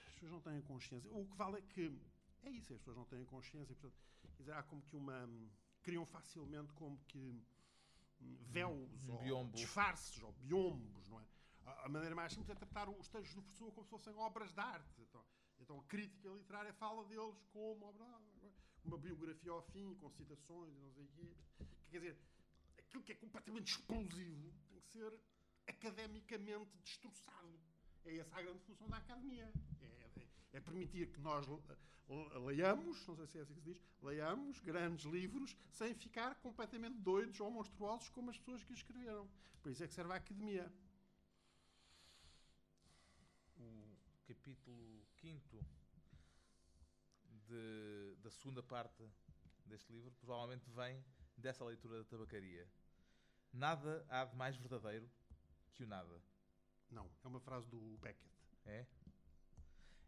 [0.07, 1.11] As pessoas não têm consciência.
[1.11, 1.99] O que vale é que
[2.43, 3.75] é isso, as pessoas não têm consciência.
[3.75, 3.99] Portanto,
[4.37, 5.29] dizer, há como que uma.
[5.83, 7.43] criam facilmente como que
[8.21, 9.57] hum, véus Um ou biombo.
[9.57, 11.34] disfarces ou biombos, não é?
[11.65, 14.59] A, maneira mais simples é tratar os textos do Pessoa como se fossem obras de
[14.59, 15.01] arte.
[15.01, 15.25] Então,
[15.59, 18.05] então a crítica literária fala deles como obra,
[18.83, 21.35] uma biografia ao fim, com citações não sei o quê.
[21.89, 22.17] Quer dizer,
[22.77, 25.19] aquilo que é completamente explosivo tem que ser
[25.67, 27.59] academicamente destroçado.
[28.05, 29.51] É essa a grande função da academia.
[29.81, 29.85] É,
[30.21, 31.59] é- é permitir que nós le-
[32.45, 36.97] leiamos, não sei se é assim que se diz, leiamos grandes livros sem ficar completamente
[36.99, 39.27] doidos ou monstruosos como as pessoas que os escreveram.
[39.63, 40.71] Por isso é que serve a academia.
[43.57, 45.63] O capítulo 5
[47.47, 49.07] de, da segunda parte
[49.65, 51.03] deste livro provavelmente vem
[51.37, 52.67] dessa leitura da tabacaria.
[53.53, 55.09] Nada há de mais verdadeiro
[55.73, 56.21] que o nada.
[56.89, 58.35] Não, é uma frase do Beckett.
[58.65, 58.85] É?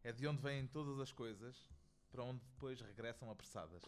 [0.03, 1.69] É de onde vêm todas as coisas,
[2.09, 3.83] para onde depois regressam apressadas.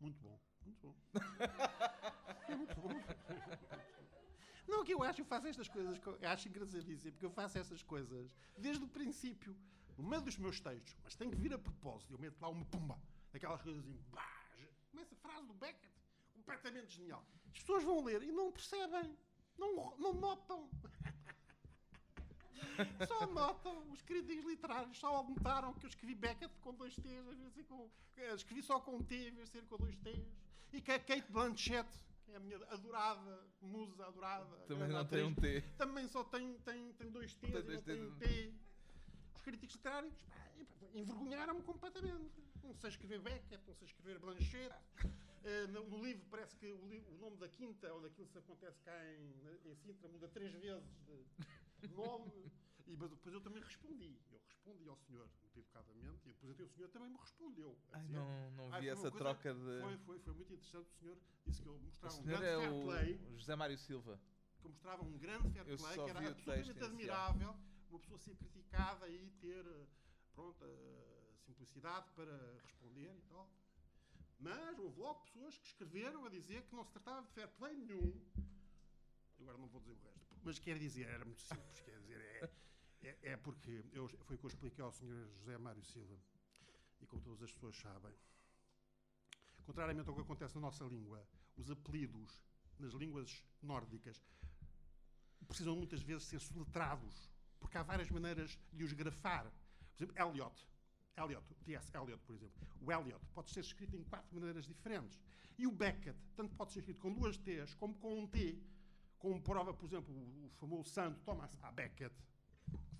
[0.00, 0.96] Muito bom, muito bom.
[2.48, 2.90] é muito bom.
[4.66, 7.58] Não, que eu acho, eu faço estas coisas, co- eu acho engraçadíssimo, porque eu faço
[7.58, 9.56] estas coisas desde o princípio,
[9.98, 12.14] no meio dos meus textos, mas tem que vir a propósito.
[12.14, 12.98] Eu meto lá uma pumba,
[13.32, 15.92] daquelas coisas assim, já- começa a frase do Beckett,
[16.32, 17.24] completamente genial.
[17.52, 19.16] As pessoas vão ler e não percebem,
[19.58, 20.70] não, não notam.
[23.06, 27.90] Só notam, os críticos literários só notaram que eu escrevi Beckett com dois T's, com,
[28.16, 30.32] eh, escrevi só com T, em vez de ser com dois T's.
[30.72, 31.88] E que a Kate Blanchett,
[32.32, 35.60] é a minha adorada, musa adorada, Também não tem um T.
[35.76, 38.54] também só tem, tem, tem dois T's Tem e dois não tem um T.
[39.34, 40.14] Os críticos literários
[40.94, 42.30] envergonharam-me completamente.
[42.62, 44.74] Não sei escrever Beckett, não sei escrever Blanchett.
[45.44, 48.80] Eh, no, no livro parece que o, o nome da quinta ou daquilo que acontece
[48.82, 50.84] cá em, em Sintra muda três vezes
[51.80, 52.30] de nome.
[52.86, 54.16] E mas depois eu também respondi.
[54.64, 57.76] Respondi ao senhor, muito educadamente, e depois até o senhor também me respondeu.
[57.92, 59.80] Ai, dizer- não, não Ai, vi essa coisa- troca de.
[59.80, 60.86] Foi, foi, foi muito interessante.
[60.88, 63.76] O senhor disse que eu O mostrava um grande é fair play o José Mário
[63.78, 64.20] Silva.
[64.60, 67.56] que eu mostrava um grande fair Eu play, que era absolutamente admirável
[67.90, 69.86] uma pessoa ser criticada e ter eh,
[70.32, 73.50] pronto, a simplicidade para responder e tal.
[74.38, 77.74] Mas houve logo pessoas que escreveram a dizer que não se tratava de fair play
[77.74, 78.24] nenhum.
[79.40, 80.36] Agora não vou dizer o resto.
[80.44, 81.80] Mas quer dizer, era muito simples.
[81.80, 82.50] quer dizer, é,
[83.02, 85.28] é, é porque eu, foi o que eu expliquei ao Sr.
[85.38, 86.16] José Mário Silva.
[87.00, 88.14] E como todas as pessoas sabem,
[89.64, 92.40] contrariamente ao que acontece na nossa língua, os apelidos
[92.78, 94.22] nas línguas nórdicas
[95.46, 99.44] precisam muitas vezes ser soletrados, porque há várias maneiras de os grafar.
[99.96, 100.68] Por exemplo, Eliot.
[101.16, 101.90] Eliot, T.S.
[101.94, 102.66] Eliot, por exemplo.
[102.80, 105.20] O Eliot pode ser escrito em quatro maneiras diferentes.
[105.58, 108.58] E o Beckett, tanto pode ser escrito com duas T's como com um T.
[109.18, 111.70] Como prova, por exemplo, o, famoso santo Thomas A.
[111.70, 112.14] Beckett,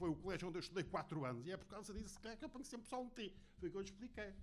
[0.03, 1.47] foi o colégio onde eu estudei quatro anos.
[1.47, 3.33] E é por causa disso que é que eu ponho sempre só um T.
[3.59, 4.35] Foi o que eu lhe expliquei.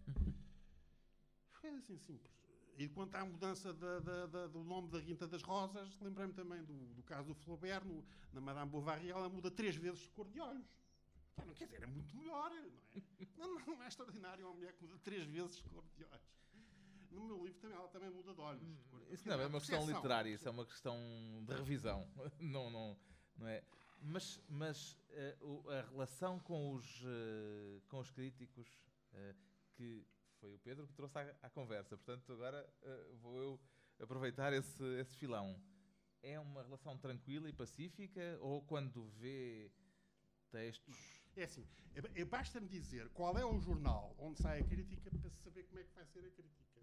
[1.52, 2.32] Foi assim simples.
[2.78, 6.64] E quanto à mudança da- da- da- do nome da Guinta das Rosas, lembrei-me também
[6.64, 10.30] do, do caso do Flaubert, no- na Madame Bovary, ela muda três vezes de cor
[10.30, 10.66] de olhos.
[11.36, 13.28] Pá, Não quer dizer, é muito melhor, não é?
[13.38, 16.40] Não, não é extraordinário uma mulher que muda três vezes de cor de olhos.
[17.12, 18.62] No meu livro também, ela também muda de olhos.
[18.62, 19.14] de.
[19.14, 20.98] Isso não é uma questão literária, isso é uma questão
[21.46, 22.08] de revisão.
[22.40, 22.98] Não, não,
[23.36, 23.62] não é?
[24.02, 28.68] Mas, mas eh, o- a relação com os, eh, com os críticos,
[29.14, 29.36] eh,
[29.74, 30.06] que
[30.40, 32.68] foi o Pedro que trouxe à, à conversa, portanto agora
[33.22, 33.60] vou eu
[34.00, 35.62] aproveitar esse, esse filão.
[36.22, 39.72] É uma relação tranquila e pacífica ou quando vê
[40.52, 40.96] textos.
[41.36, 45.30] É assim, é, é- basta-me dizer qual é o jornal onde sai a crítica para
[45.30, 46.82] se saber como é que vai ser a crítica.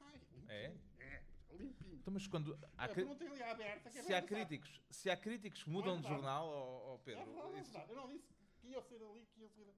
[0.00, 0.20] Ai.
[0.48, 0.76] É?
[0.98, 1.22] É,
[1.56, 1.96] limpinho.
[1.96, 3.02] Então, mas quando há, É, cri-
[3.42, 3.90] aberta.
[3.90, 6.22] que é se há críticos, se há críticos que mudam de verdade.
[6.22, 7.90] jornal, ó ó, É Pedro, verdade, é isso- verdade.
[7.92, 9.74] Eu não disse que ia ser ali, que ia ser...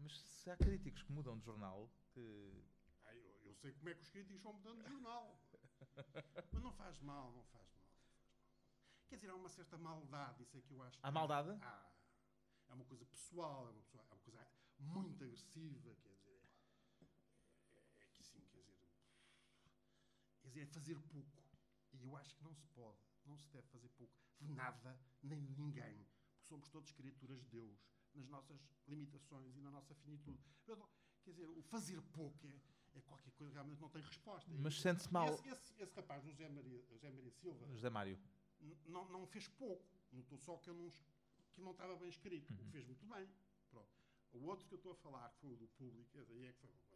[0.00, 2.64] Mas se há críticos que mudam de jornal, que.
[3.04, 5.40] Ai, eu, eu sei como é que os críticos vão mudando de jornal.
[6.52, 7.84] Mas não faz mal, não faz mal.
[9.08, 10.98] Quer dizer, há uma certa maldade, isso é que eu acho.
[11.02, 11.50] Há maldade?
[11.62, 11.86] Há.
[12.68, 14.46] É uma coisa pessoal, é uma, pessoa, é uma coisa
[14.78, 16.40] muito agressiva, quer dizer.
[17.00, 17.04] É,
[17.80, 18.76] é, é que sim, quer dizer.
[20.48, 21.42] Quer dizer, é fazer pouco.
[21.92, 25.44] E eu acho que não se pode, não se deve fazer pouco de nada, nem
[25.44, 26.06] de ninguém.
[26.32, 27.78] Porque somos todos criaturas de Deus,
[28.14, 30.42] nas nossas limitações e na nossa finitude.
[31.22, 34.50] Quer dizer, o fazer pouco é, é qualquer coisa que realmente não tem resposta.
[34.58, 35.28] Mas sente-se mal.
[35.28, 37.66] Esse, esse, esse, rapaz, José Maria, José Maria Silva.
[37.66, 38.18] José Mário.
[38.86, 39.84] Não, não fez pouco.
[40.10, 40.90] Notou só que, eu não,
[41.52, 42.50] que não estava bem escrito.
[42.54, 42.70] Uhum.
[42.70, 43.28] Fez muito bem.
[43.70, 43.90] Pronto.
[44.32, 46.60] O outro que eu estou a falar, que foi o do público, aí é que
[46.60, 46.87] foi coisa.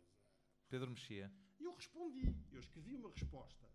[0.72, 1.30] Pedro Mexia.
[1.60, 2.34] E eu respondi.
[2.50, 3.68] Eu escrevi uma resposta.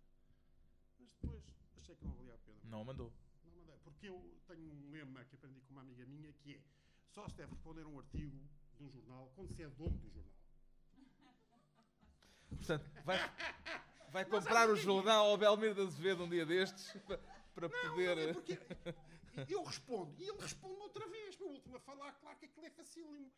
[0.97, 1.43] Mas depois
[1.75, 2.59] achei que não valia a pena.
[2.63, 3.13] Não mandou.
[3.43, 3.77] Não mandei.
[3.83, 6.61] Porque eu tenho um lema que aprendi com uma amiga minha que é
[7.11, 8.35] só se deve responder um artigo
[8.77, 10.33] de um jornal quando se é dono do jornal.
[12.49, 13.17] Portanto, vai,
[14.09, 17.19] vai comprar o jornal ao Belmiro de Azevedo um dia destes para,
[17.53, 18.33] para não, poder.
[18.33, 21.37] Não, é eu respondo e ele responde outra vez.
[21.37, 23.31] No último a falar, claro que aquilo é facílimo.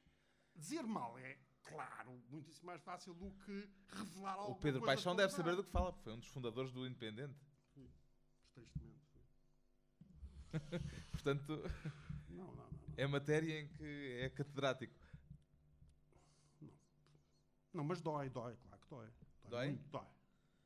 [0.56, 4.54] Dizer mal é, claro, muitíssimo mais fácil do que revelar algo.
[4.54, 7.40] O Pedro Paixão deve saber do que fala, porque foi um dos fundadores do Independente.
[7.74, 7.90] Fui,
[8.54, 9.00] tristemente.
[11.12, 11.64] Portanto,
[12.30, 14.96] não, não, não, é matéria em que é catedrático.
[16.62, 16.70] Não,
[17.74, 19.08] não mas dói, dói, claro dói.
[19.44, 19.50] Dói?
[19.50, 19.68] Dói?
[19.68, 20.08] Muito, dói.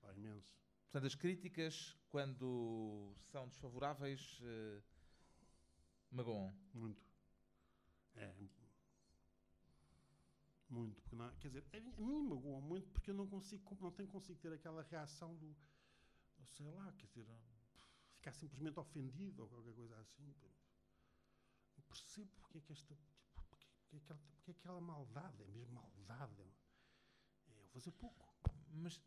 [0.01, 0.53] Dói imenso.
[0.83, 4.83] Portanto, as críticas, quando são desfavoráveis, uh,
[6.11, 6.53] magoam.
[6.73, 7.03] Muito.
[8.15, 8.31] É.
[10.73, 11.01] Muito.
[11.03, 14.39] Porque não, quer dizer, a mim magoam muito porque eu não consigo, não tenho consigo
[14.39, 15.55] ter aquela reação do,
[16.45, 17.27] sei lá, quer dizer,
[18.15, 20.33] ficar simplesmente ofendido ou qualquer coisa assim.
[21.77, 22.97] Eu percebo porque é que esta.
[23.35, 26.41] Porque, porque, é aquela, porque é aquela maldade, é mesmo maldade.
[27.47, 28.33] É fazer pouco.
[28.71, 28.99] Mas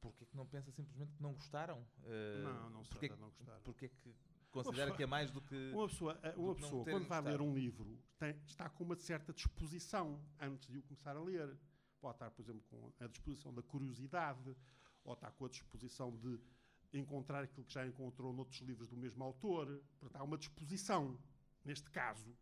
[0.00, 1.86] porquê que não pensa simplesmente que não gostaram?
[1.98, 3.62] Uh, não, não sei, não gostaram.
[3.62, 4.16] Porquê que
[4.50, 5.70] considera que é mais do que.
[5.72, 10.22] Uma pessoa, uma pessoa quando vai ler um livro, tem, está com uma certa disposição
[10.38, 11.58] antes de o começar a ler.
[12.00, 14.56] Pode estar, por exemplo, com a disposição da curiosidade,
[15.04, 16.40] ou está com a disposição de
[16.92, 19.82] encontrar aquilo que já encontrou noutros livros do mesmo autor.
[19.98, 21.18] Portanto, há uma disposição,
[21.64, 22.34] neste caso,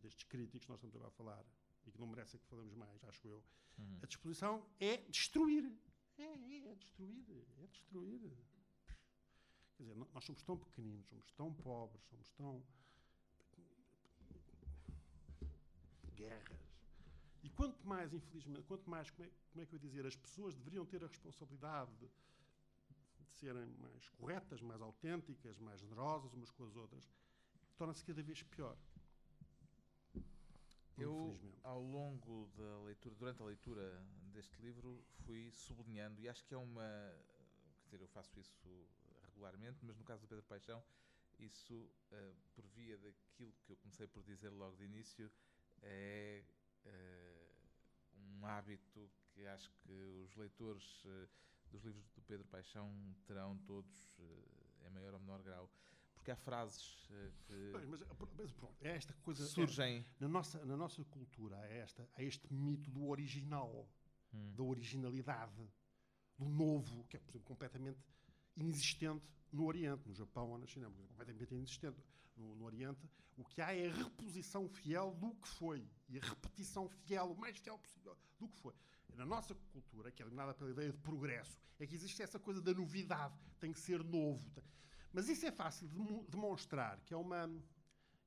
[0.00, 1.44] destes críticos que nós estamos agora a falar,
[1.86, 3.44] e que não merecem que falemos mais, acho eu.
[3.78, 3.98] Uhum.
[4.02, 5.72] A disposição é destruir.
[6.16, 7.46] É, é, é destruir.
[7.58, 8.32] É destruir.
[9.78, 12.60] Quer dizer, nós somos tão pequeninos, somos tão pobres, somos tão.
[16.16, 16.58] guerras.
[17.44, 20.16] E quanto mais, infelizmente, quanto mais, como é, como é que eu ia dizer, as
[20.16, 26.50] pessoas deveriam ter a responsabilidade de, de serem mais corretas, mais autênticas, mais generosas umas
[26.50, 27.08] com as outras,
[27.76, 28.76] torna-se cada vez pior.
[30.98, 36.52] Eu, ao longo da leitura, durante a leitura deste livro, fui sublinhando, e acho que
[36.52, 37.14] é uma.
[37.88, 38.88] Quer dizer, eu faço isso
[39.38, 40.82] regularmente, mas no caso do Pedro Paixão,
[41.38, 41.74] isso,
[42.12, 45.30] uh, por via daquilo que eu comecei por dizer logo de início,
[45.82, 46.42] é
[46.84, 49.92] uh, um hábito que acho que
[50.24, 51.28] os leitores uh,
[51.70, 52.92] dos livros do Pedro Paixão
[53.26, 54.18] terão todos,
[54.84, 55.70] em maior ou menor grau
[56.14, 57.08] porque há frases
[57.46, 57.70] que.
[57.72, 58.02] Mas,
[58.36, 59.46] mas, pronto, é esta coisa.
[59.46, 59.98] Surgem.
[59.98, 63.88] É, na, nossa, na nossa cultura, é, esta, é este mito do original,
[64.34, 64.52] hum.
[64.54, 65.70] da originalidade,
[66.36, 68.00] do novo, que é, por exemplo, completamente
[68.58, 72.02] inexistente no Oriente, no Japão ou na China, é completamente inexistente.
[72.36, 76.22] No, no, Oriente, o que há é a reposição fiel do que foi e a
[76.22, 78.74] repetição fiel, o mais fiel possível, do que foi.
[79.14, 82.62] Na nossa cultura, que é eliminada pela ideia de progresso, é que existe essa coisa
[82.62, 84.62] da novidade, tem que ser novo.
[85.12, 85.96] Mas isso é fácil de
[86.28, 87.50] demonstrar que é uma,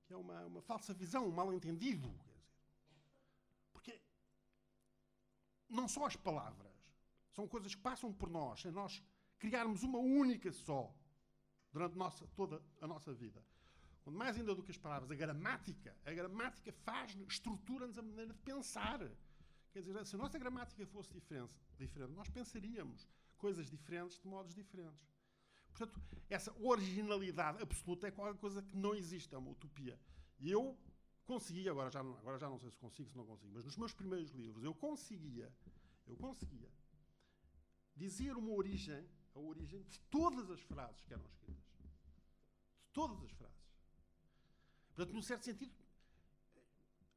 [0.05, 2.13] que é uma, uma falsa visão, um mal-entendido.
[3.71, 4.01] Porque
[5.69, 6.71] não só as palavras
[7.31, 9.01] são coisas que passam por nós, sem nós
[9.41, 10.81] criarmos uma única só
[11.73, 13.43] durante nossa, toda a nossa vida.
[14.03, 18.33] Quando mais ainda do que as palavras, a gramática, a gramática faz estrutura-nos a maneira
[18.33, 18.99] de pensar.
[19.71, 24.53] Quer dizer, se a nossa gramática fosse diferente, diferente, nós pensaríamos coisas diferentes de modos
[24.53, 25.09] diferentes.
[25.69, 29.99] Portanto, essa originalidade absoluta é qualquer coisa que não existe, é uma utopia.
[30.39, 30.77] E eu
[31.25, 33.77] consegui, agora já, não, agora já não sei se consigo, se não consigo, mas nos
[33.77, 35.51] meus primeiros livros eu conseguia,
[36.05, 36.69] eu conseguia
[37.95, 41.79] dizer uma origem, a origem de todas as frases que eram escritas.
[42.79, 43.61] De todas as frases.
[44.87, 45.73] Portanto, num certo sentido,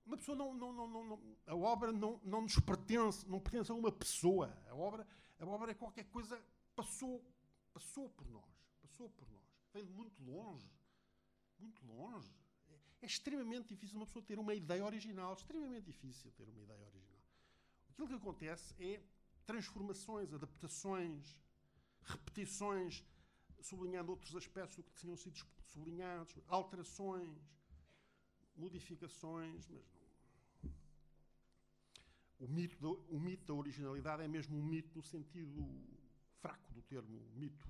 [0.06, 3.74] uma pessoa não, não, não, não, a obra não, não nos pertence, não pertence a
[3.74, 4.56] uma pessoa.
[4.68, 5.06] A obra,
[5.38, 6.40] a obra é qualquer coisa
[6.76, 7.24] passou
[7.74, 9.42] passou por nós, passou por nós,
[9.72, 10.70] veio de muito longe,
[11.58, 12.32] muito longe.
[12.68, 16.80] É, é extremamente difícil uma pessoa ter uma ideia original, extremamente difícil ter uma ideia
[16.86, 17.20] original.
[17.90, 19.02] Aquilo que acontece é
[19.44, 21.36] transformações, adaptações,
[22.04, 23.04] repetições,
[23.60, 27.36] sublinhando outros aspectos do que tinham sido sublinhados, alterações,
[28.56, 30.04] modificações, mas não.
[32.38, 35.64] O mito, da, o mito da originalidade é mesmo um mito no sentido
[36.40, 37.66] fraco do termo mito.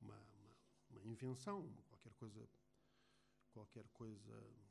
[0.00, 2.48] Uma, uma, uma invenção, qualquer coisa.
[3.52, 4.67] Qualquer coisa.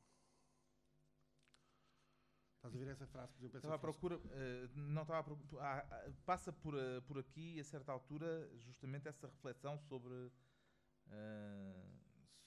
[2.68, 3.58] Estás a ver essa frase, por exemplo?
[3.58, 7.64] Estava à procura, uh, não estava à procura, ah, passa por, uh, por aqui, a
[7.64, 10.32] certa altura, justamente essa reflexão sobre, uh,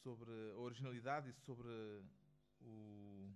[0.04, 1.68] sobre a originalidade e sobre
[2.60, 3.34] o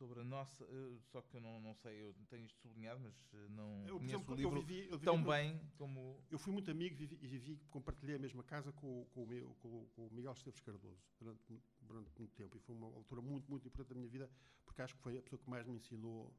[0.00, 0.66] sobre a nossa.
[1.12, 3.14] Só que eu não, não sei, eu tenho isto sublinhado, mas
[3.50, 6.18] não eu, conheço exemplo, o livro vivi, vivi tão bem como.
[6.30, 9.54] Eu fui muito amigo e vivi, vivi, compartilhei a mesma casa com, com, o, meu,
[9.60, 12.56] com, com o Miguel Esteves Cardoso durante, durante muito tempo.
[12.56, 14.30] E foi uma altura muito, muito importante da minha vida,
[14.64, 16.34] porque acho que foi a pessoa que mais me ensinou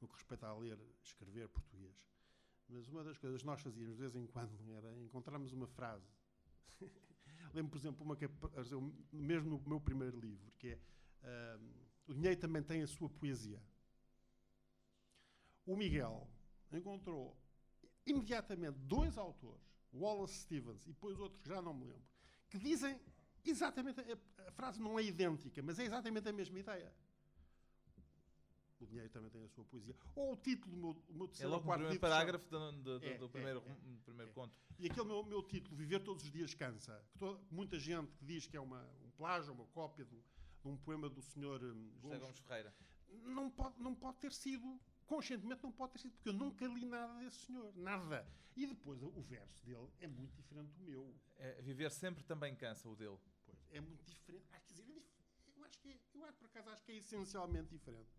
[0.00, 1.94] no que respeita a ler, escrever português.
[2.68, 6.10] Mas uma das coisas que nós fazíamos de vez em quando era encontrarmos uma frase.
[7.54, 8.30] Lembro, por exemplo, uma que é,
[9.12, 10.78] mesmo no meu primeiro livro, que é.
[11.22, 13.62] Um, o dinheiro também tem a sua poesia.
[15.66, 16.28] O Miguel
[16.72, 17.36] encontrou
[18.06, 22.08] imediatamente dois autores, Wallace Stevens e depois outros que já não me lembro,
[22.48, 22.98] que dizem
[23.44, 24.00] exatamente.
[24.00, 26.92] A, a frase não é idêntica, mas é exatamente a mesma ideia.
[28.80, 29.94] O dinheiro também tem a sua poesia.
[30.16, 32.98] Ou o título do meu, do meu terceiro É logo o primeiro parágrafo do, do,
[32.98, 34.54] do, é, do, primeiro, é, é, primeiro conto.
[34.78, 38.24] E aquele meu, meu título, Viver Todos os Dias Cansa, que toda, muita gente que
[38.24, 40.24] diz que é uma, um plágio, uma cópia do,
[40.64, 42.74] num poema do senhor hum, José Gomes, Ferreira.
[43.24, 46.84] Não pode, não pode ter sido, conscientemente não pode ter sido, porque eu nunca li
[46.84, 48.26] nada desse senhor, nada.
[48.56, 51.14] E depois o verso dele é muito diferente do meu.
[51.38, 53.18] É, viver sempre também cansa o dele.
[53.44, 54.46] Pois, é muito diferente.
[54.52, 56.96] Ah, quer dizer, é eu acho que, é, eu acho, por acaso, acho que é
[56.96, 58.10] essencialmente diferente.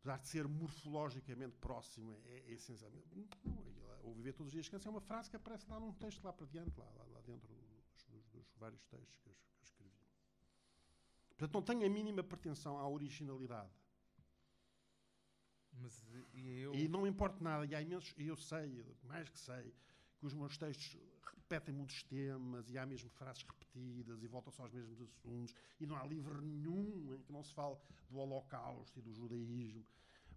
[0.00, 3.08] Apesar de ser morfologicamente próximo, é, é essencialmente.
[4.02, 6.32] o Viver Todos os Dias Cansa é uma frase que aparece lá num texto lá
[6.32, 9.36] para diante, lá, lá, lá dentro dos, dos, dos vários textos que eu,
[11.38, 13.70] Portanto, não tem a mínima pretensão à originalidade.
[15.72, 16.74] Mas e eu...
[16.74, 19.72] E não importa nada, e há imensos, e eu sei, mais que sei,
[20.18, 24.72] que os meus textos repetem muitos temas, e há mesmo frases repetidas, e voltam-se aos
[24.72, 27.76] mesmos assuntos, e não há livro nenhum em que não se fale
[28.10, 29.86] do Holocausto e do judaísmo.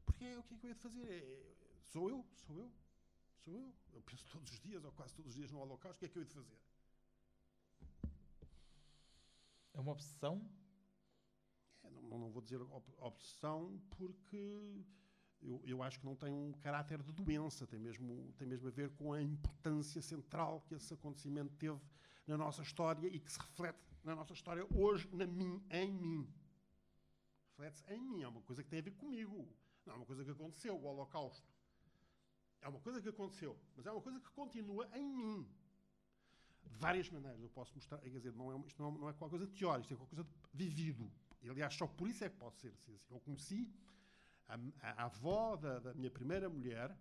[0.05, 1.09] Porque é, o que é que eu ia fazer?
[1.09, 2.71] É, é, sou eu, sou eu,
[3.43, 3.73] sou eu.
[3.91, 6.09] Eu penso todos os dias, ou quase todos os dias, no Holocausto, o que é
[6.09, 6.59] que eu ia de fazer?
[9.73, 10.47] É uma obsessão?
[11.89, 12.61] Não, não vou dizer
[12.99, 14.83] obsessão, porque
[15.41, 18.71] eu, eu, acho que não tem um caráter de doença, tem mesmo, tem mesmo a
[18.71, 21.79] ver com a importância central que esse acontecimento teve
[22.27, 26.27] na nossa história e que se reflete na nossa história hoje, na mim, em mim.
[27.49, 29.47] Reflete-se em mim, é uma coisa que tem a ver comigo.
[29.85, 31.47] Não é uma coisa que aconteceu, o Holocausto.
[32.61, 35.47] É uma coisa que aconteceu, mas é uma coisa que continua em mim.
[36.63, 39.13] De várias maneiras eu posso mostrar, quer dizer, não é, isto não é, não é
[39.13, 41.11] qualquer coisa teórica, isto é qualquer coisa vivido.
[41.41, 42.99] E, aliás, só por isso é que pode ser assim.
[43.09, 43.67] Eu conheci
[44.47, 46.95] a, a, a avó da, da, minha primeira mulher,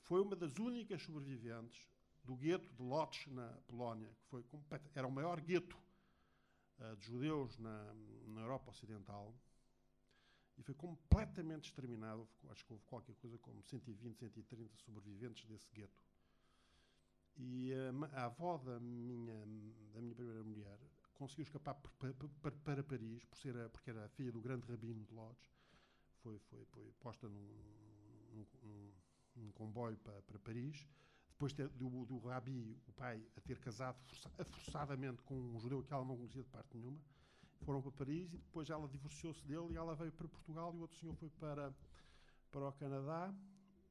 [0.00, 1.88] foi uma das únicas sobreviventes
[2.22, 4.44] do gueto de Lodz, na Polónia, que foi
[4.94, 5.78] era o maior gueto
[6.78, 7.94] uh, de judeus na,
[8.26, 9.34] na Europa Ocidental
[10.56, 12.28] e foi completamente exterminado.
[12.50, 16.02] Acho que houve qualquer coisa como 120, 130 sobreviventes desse gueto.
[17.36, 19.34] E a, a avó da minha,
[19.92, 20.78] da minha primeira mulher
[21.14, 25.14] conseguiu escapar para, Paris, por ser a, porque era a filha do grande rabino de
[25.14, 25.50] Lodz.
[26.22, 27.48] Foi, foi, foi posta num,
[28.32, 28.92] num,
[29.36, 30.86] num, comboio para, para Paris.
[31.28, 35.92] Depois do, do Rabi, o pai, a ter casado força, forçadamente com um judeu que
[35.92, 37.00] ela não conhecia de parte nenhuma,
[37.64, 40.80] foram para Paris e depois ela divorciou-se dele e ela veio para Portugal e o
[40.82, 41.74] outro senhor foi para,
[42.50, 43.34] para o Canadá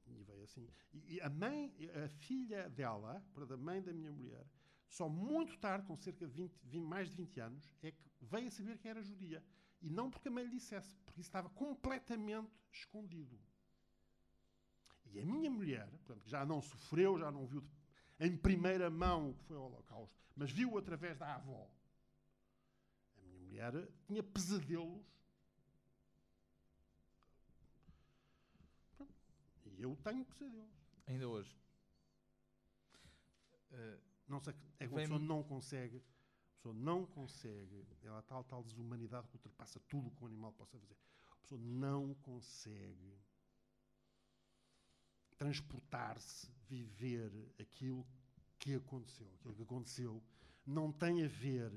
[0.07, 0.67] e veio assim.
[0.93, 4.45] E, e a mãe, a filha dela, a mãe da minha mulher,
[4.87, 8.47] só muito tarde, com cerca de 20, 20, mais de 20 anos, é que veio
[8.47, 9.43] a saber que era judia.
[9.81, 13.39] E não porque a mãe lhe dissesse, porque isso estava completamente escondido.
[15.11, 17.63] E a minha mulher, portanto, já não sofreu, já não viu
[18.19, 21.69] em primeira mão o que foi o Holocausto, mas viu através da avó.
[23.17, 25.05] A minha mulher tinha pesadelos.
[29.65, 30.69] E eu tenho pesadelos.
[31.07, 31.55] Ainda hoje.
[33.71, 38.43] Uh não sei, é que a pessoa não consegue, a pessoa não consegue, ela tal,
[38.43, 40.97] tal desumanidade que ultrapassa tudo o que um animal possa fazer.
[41.31, 43.17] A pessoa não consegue
[45.37, 48.05] transportar-se, viver aquilo
[48.57, 49.29] que aconteceu.
[49.35, 50.23] Aquilo que aconteceu
[50.65, 51.71] não tem a ver,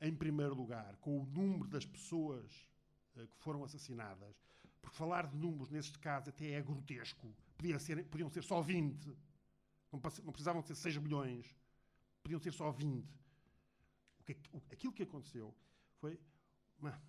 [0.00, 2.68] em primeiro lugar, com o número das pessoas
[3.16, 4.36] uh, que foram assassinadas,
[4.80, 7.34] Porque falar de números, neste caso, até é grotesco.
[7.56, 9.06] Podia ser, podiam ser só 20.
[9.90, 11.54] Não, não precisavam ser 6 milhões.
[12.28, 13.08] Podiam ser só 20.
[14.20, 15.56] O que, o, aquilo que aconteceu
[15.98, 16.20] foi
[16.78, 17.02] uma,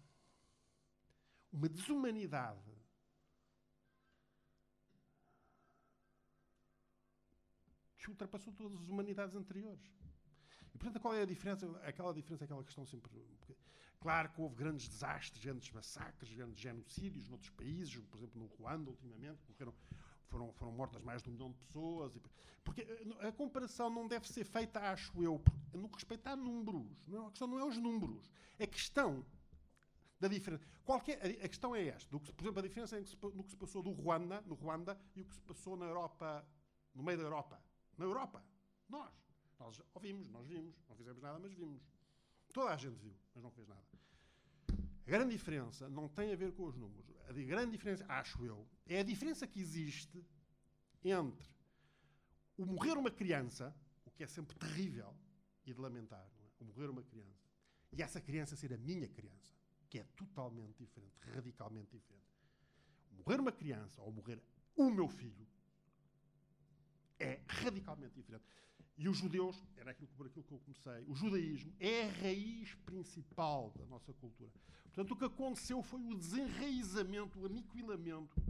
[1.51, 2.71] uma desumanidade
[7.97, 9.91] que ultrapassou todas as humanidades anteriores.
[10.73, 11.69] E, portanto, qual é a diferença?
[11.83, 13.11] Aquela diferença, aquela questão sempre.
[13.99, 18.89] Claro que houve grandes desastres, grandes massacres, grandes genocídios noutros países, por exemplo, no Ruanda,
[18.89, 19.75] ultimamente, morreram,
[20.29, 22.17] foram, foram mortas mais de um milhão de pessoas.
[22.63, 25.41] Porque eh, a comparação não deve ser feita, acho eu,
[25.73, 27.07] no que respeita a números.
[27.07, 28.31] Não, a questão não é os números.
[28.59, 29.25] A questão
[30.19, 30.65] da diferença.
[30.83, 32.09] Qualquer, a, questão é esta.
[32.09, 33.03] Do que, por exemplo, a diferença é
[33.33, 36.45] no que se passou do Ruanda, no Ruanda e o que se passou na Europa,
[36.93, 37.61] no meio da Europa.
[37.97, 38.43] Na Europa.
[38.87, 39.13] Nós.
[39.57, 40.75] Nós ouvimos, nós vimos.
[40.87, 41.81] Não fizemos nada, mas vimos.
[42.53, 43.88] Toda a gente viu, mas não fez nada.
[45.09, 47.03] A grande diferença não tem a ver com os números.
[47.27, 50.23] A grande diferença, acho eu, é a diferença que existe
[51.03, 51.49] entre
[52.55, 55.11] o morrer uma criança, o que é sempre terrível
[55.65, 56.63] e de lamentar, é?
[56.63, 57.49] o morrer uma criança,
[57.91, 59.51] e essa criança ser a minha criança,
[59.89, 62.29] que é totalmente diferente, radicalmente diferente.
[63.11, 64.39] Morrer uma criança ou morrer
[64.75, 65.47] o meu filho
[67.17, 68.45] é radicalmente diferente.
[68.99, 72.75] E os judeus, era aquilo, por aquilo que eu comecei, o judaísmo é a raiz
[72.85, 74.51] principal da nossa cultura.
[74.83, 78.43] Portanto, o que aconteceu foi o desenraizamento, o aniquilamento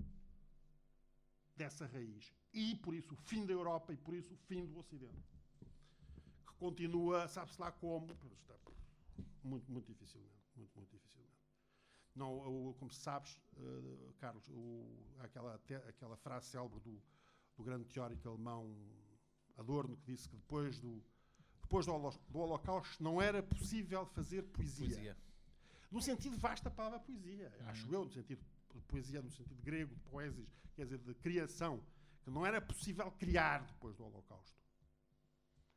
[1.55, 2.33] dessa raiz.
[2.51, 5.37] E, por isso, o fim da Europa e, por isso, o fim do Ocidente.
[6.47, 8.55] Que continua, sabe-se lá como, está
[9.43, 10.33] muito, muito dificilmente.
[10.55, 11.29] Muito, muito dificilmente.
[12.15, 14.49] Não, como sabes, uh, Carlos,
[15.19, 16.99] aquela, aquela frase célebre do,
[17.55, 18.75] do grande teórico alemão
[19.59, 21.03] Adorno, que disse que depois do,
[21.61, 21.93] depois do,
[22.33, 24.87] Holocausto não era possível fazer poesia.
[24.87, 25.17] poesia.
[25.91, 27.69] No sentido vasto da palavra poesia, uhum.
[27.69, 28.41] acho eu, no sentido
[28.73, 31.83] de poesia, no sentido grego, de poesias, quer dizer, de criação,
[32.23, 34.57] que não era possível criar depois do Holocausto.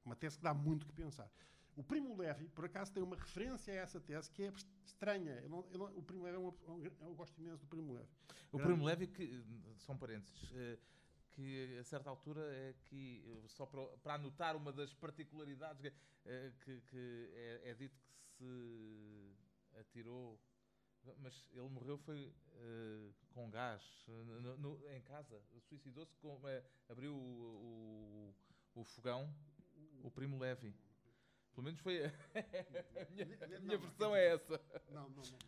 [0.04, 1.30] Uma tese que dá muito que pensar.
[1.74, 4.52] O Primo Levi, por acaso, tem uma referência a essa tese que é
[4.84, 5.32] estranha.
[5.42, 6.54] Eu não, eu não, o Primo Levi é uma,
[7.00, 8.08] eu gosto imenso do Primo Levi.
[8.52, 8.72] O Grande...
[8.72, 9.42] Primo Levi, que,
[9.78, 10.78] são parênteses, uh,
[11.32, 15.92] que a certa altura é que, só para, para anotar uma das particularidades,
[16.24, 20.38] eh, que, que é, é, dito que se atirou,
[21.18, 26.14] mas ele morreu foi uh, com gás no, no, em casa, suicidou-se,
[26.88, 28.34] abriu o,
[28.74, 29.34] o, o, fogão,
[30.02, 30.74] o primo Levi.
[31.54, 33.26] Pelo menos foi a, a minha,
[33.56, 34.60] a minha versão é essa.
[34.90, 35.38] Não, não, não.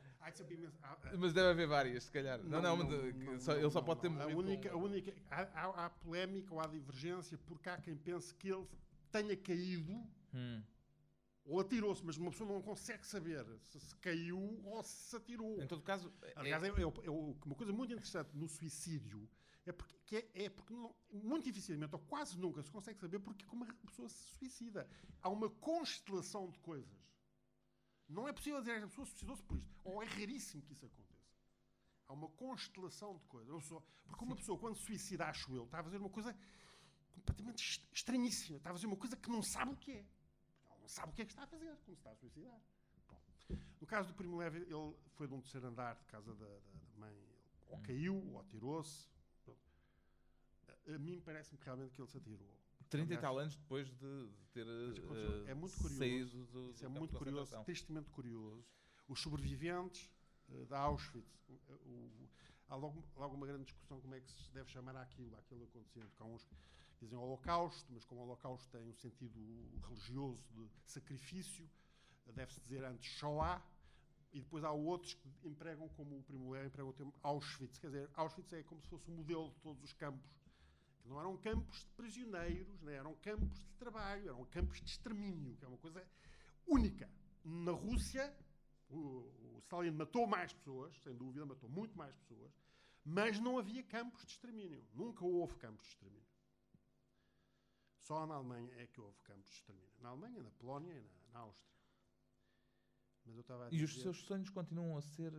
[1.19, 2.43] Mas deve haver várias, se calhar.
[2.43, 5.91] Não, não, não, não só, ele só pode ter a única, a única há, há,
[5.91, 8.67] polémica ou há divergência porque há quem pense que ele
[9.13, 9.93] tenha caído
[10.33, 10.63] hum.
[11.45, 15.63] ou atirou-se, mas uma pessoa não consegue saber se, se caiu ou se se atirou.
[15.63, 19.29] Em todo caso, aliás, é, é, é, uma coisa muito interessante no suicídio
[19.67, 23.45] é porque, é, é porque não, muito dificilmente ou quase nunca se consegue saber porque
[23.47, 24.89] como a pessoa se suicida.
[25.21, 27.05] Há uma constelação de coisas
[28.09, 29.75] não é possível dizer que a pessoa suicidou-se por isto.
[29.83, 31.15] Ou é raríssimo que isso aconteça.
[32.07, 33.73] Há uma constelação de coisas.
[34.07, 36.37] porque uma pessoa, quando se suicida, acho eu, está a fazer uma coisa
[37.15, 38.59] completamente estranhíssima.
[38.59, 40.07] Está a fazer uma coisa que não sabe o que é.
[40.67, 42.61] Ela não sabe o que é que está a fazer quando se está a suicidar.
[43.09, 43.21] Bom,
[43.81, 46.59] no caso do Primo Levi, ele foi de um terceiro andar de casa da, da,
[46.59, 47.17] da mãe.
[47.69, 47.83] Ou hum.
[47.83, 49.09] caiu, ou atirou-se.
[50.87, 52.49] A mim parece-me realmente que ele se atirou.
[52.91, 56.89] 30 e tal anos depois de, ter uh, é muito curioso, saído do, Isso é
[56.89, 58.65] muito curioso, tristemente curioso.
[59.09, 60.11] Os sobreviventes
[60.49, 62.29] uh, da Auschwitz, o, o,
[62.69, 66.11] há logo, logo, uma grande discussão como é que se deve chamar aquilo, aquilo acontecendo.
[66.19, 66.55] Há uns que
[67.01, 69.41] dizem Holocausto, mas como o Holocausto tem um sentido
[69.89, 71.69] religioso de sacrifício,
[72.33, 73.63] deve-se dizer antes Shoah,
[74.33, 77.79] e depois há outros que empregam como o primeiro empregam o termo Auschwitz.
[77.79, 80.29] Quer dizer, Auschwitz é como se fosse o modelo de todos os campos
[81.05, 82.95] não eram campos de prisioneiros, né?
[82.95, 86.07] eram campos de trabalho, eram campos de extermínio, que é uma coisa
[86.67, 87.11] única.
[87.45, 88.35] Na Rússia,
[88.89, 92.53] o, o Stalin matou mais pessoas, sem dúvida, matou muito mais pessoas,
[93.05, 94.83] mas não havia campos de extermínio.
[94.95, 96.25] Nunca houve campos de extermínio.
[97.99, 99.93] Só na Alemanha é que houve campos de extermínio.
[100.01, 101.75] Na Alemanha, na Polónia e na, na Áustria.
[103.27, 103.81] Mas eu estava a dizer...
[103.81, 105.33] E os seus sonhos continuam a ser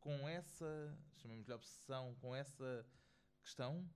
[0.00, 2.86] com essa, chamemos-lhe obsessão, com essa
[3.42, 3.86] questão?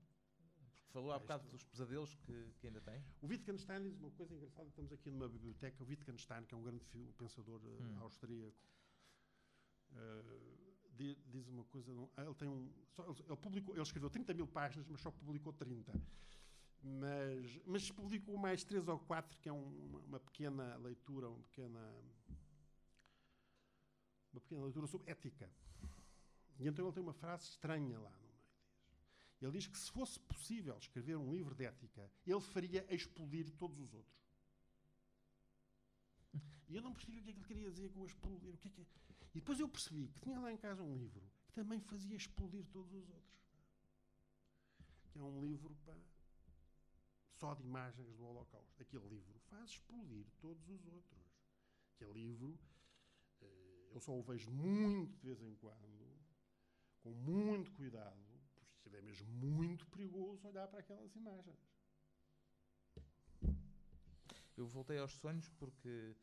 [0.95, 3.05] Falou há bocado dos pesadelos que, que ainda tem.
[3.21, 4.69] O Wittgenstein diz uma coisa engraçada.
[4.69, 5.83] Estamos aqui numa biblioteca.
[5.83, 6.85] O Wittgenstein, que é um grande
[7.19, 7.99] pensador eh, hum.
[8.03, 8.57] austríaco,
[9.91, 10.41] uh,
[10.97, 11.91] diz uma coisa.
[12.17, 12.73] Ele tem um.
[12.91, 16.01] Só, ele, publicou, ele escreveu 30 mil páginas, mas só publicou 30.
[16.81, 21.41] Mas, mas publicou mais três ou quatro, que é um, uma, uma, pequena leitura, uma
[21.41, 21.93] pequena,
[24.33, 25.51] uma pequena leitura sobre ética.
[26.61, 28.13] E então ele tem uma frase estranha lá.
[29.45, 33.79] Ele diz que se fosse possível escrever um livro de ética, ele faria explodir todos
[33.79, 34.25] os outros.
[36.67, 38.55] E eu não percebi o que é que ele queria dizer com explodir.
[38.55, 38.87] O que é que é?
[39.35, 42.65] E depois eu percebi que tinha lá em casa um livro que também fazia explodir
[42.73, 43.35] todos os outros.
[45.13, 45.77] Que é um livro
[47.35, 48.81] só de imagens do Holocausto.
[48.81, 51.23] Aquele livro faz explodir todos os outros.
[51.95, 52.59] Aquele livro,
[53.43, 56.19] eh, eu só o vejo muito de vez em quando,
[57.03, 58.34] com muito cuidado,
[58.95, 61.59] porque é mesmo muito perigoso olhar para aquelas imagens.
[64.57, 66.15] Eu voltei aos sonhos porque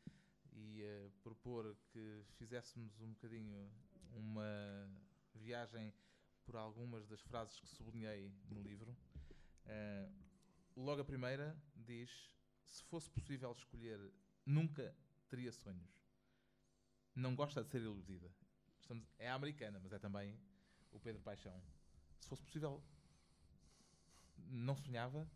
[0.53, 3.69] ia propor que fizéssemos um bocadinho
[4.13, 4.89] uma
[5.33, 5.93] viagem
[6.45, 8.95] por algumas das frases que sublinhei no livro.
[9.65, 10.13] Uh,
[10.75, 12.09] logo a primeira diz:
[12.65, 13.99] se fosse possível escolher,
[14.45, 14.95] nunca
[15.27, 15.91] teria sonhos.
[17.13, 18.31] Não gosta de ser iludida.
[18.79, 20.39] Estamos, é a americana, mas é também
[20.91, 21.61] o Pedro Paixão.
[22.21, 22.81] Se fosse possível,
[24.49, 25.27] não sonhava,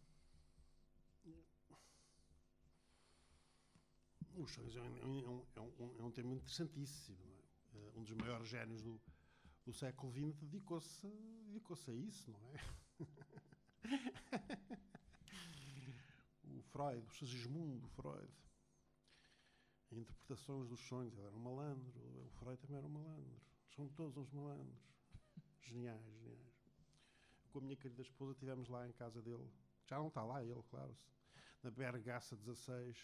[4.38, 7.18] Os sonhos é um, é um, é um, é um tema interessantíssimo.
[7.74, 7.78] É?
[7.78, 9.00] Eh, um dos maiores génios do,
[9.66, 11.08] do século XX dedicou-se
[11.48, 12.56] dedicou a isso, não é?
[16.44, 18.30] o Freud, o Sigismundo Freud.
[19.94, 21.14] Interpretações dos sonhos.
[21.14, 21.94] Ele era um malandro,
[22.26, 23.42] o Freud também era um malandro.
[23.74, 24.84] São todos uns malandros.
[25.62, 26.45] Geniais, geniais.
[27.56, 29.50] Com a minha querida esposa estivemos lá em casa dele.
[29.86, 30.94] Já não está lá ele, claro.
[31.64, 32.98] Na Bergaça 16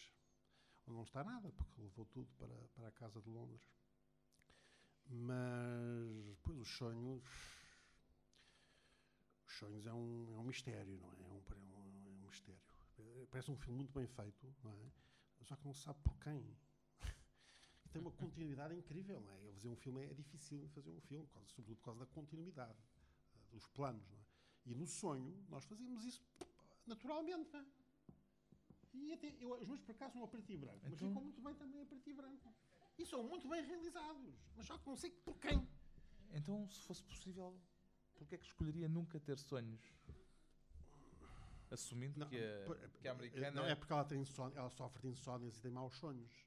[0.85, 3.65] onde não está nada, porque levou tudo para, para a casa de Londres.
[5.07, 7.23] Mas depois os sonhos.
[9.47, 11.21] Os sonhos é um, é um mistério, não é?
[11.21, 12.61] É um, é um, é um mistério.
[13.29, 14.91] Parece um filme muito bem feito, não é?
[15.45, 16.57] Só que não se sabe por quem.
[17.89, 19.53] Tem uma continuidade incrível, não é?
[19.53, 22.77] Fazer um filme é difícil fazer um filme, sobretudo por causa da continuidade
[23.33, 24.30] eh, dos planos, não é?
[24.65, 26.21] E no sonho nós fazíamos isso
[26.85, 27.65] naturalmente, não é?
[28.93, 31.07] E até, eu, os meus por acaso são a preto e branco, mas então...
[31.07, 32.53] ficam muito bem também a preto e branco.
[32.97, 35.67] E são muito bem realizados, mas só que não sei por quem.
[36.33, 37.57] Então, se fosse possível,
[38.15, 39.81] porquê é que escolheria nunca ter sonhos?
[41.69, 43.51] Assumindo não, que, a, que a americana.
[43.51, 46.45] Não, é porque ela, tem insónia, ela sofre de insónias e tem maus sonhos.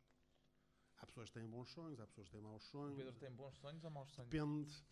[0.99, 2.93] Há pessoas que têm bons sonhos, há pessoas que têm maus sonhos.
[2.93, 4.31] O Pedro tem bons sonhos ou maus sonhos?
[4.31, 4.85] Depende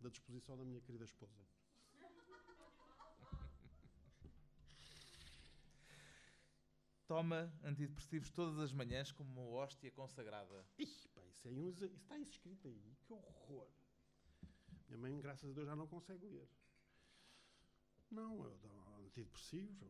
[0.00, 1.46] da disposição da minha querida esposa.
[7.10, 10.64] Toma antidepressivos todas as manhãs como uma hóstia consagrada.
[10.78, 12.96] Ih, pá, isso, é isso está escrito aí.
[13.02, 13.66] Que horror.
[14.86, 16.48] Minha mãe, graças a Deus, já não consegue ler.
[18.12, 19.88] Não, eu dou antidepressivos.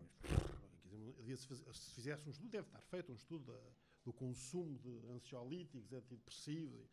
[1.75, 3.55] Se fizesse um estudo, deve estar feito um estudo
[4.03, 6.89] do consumo de ansiolíticos, antidepressivos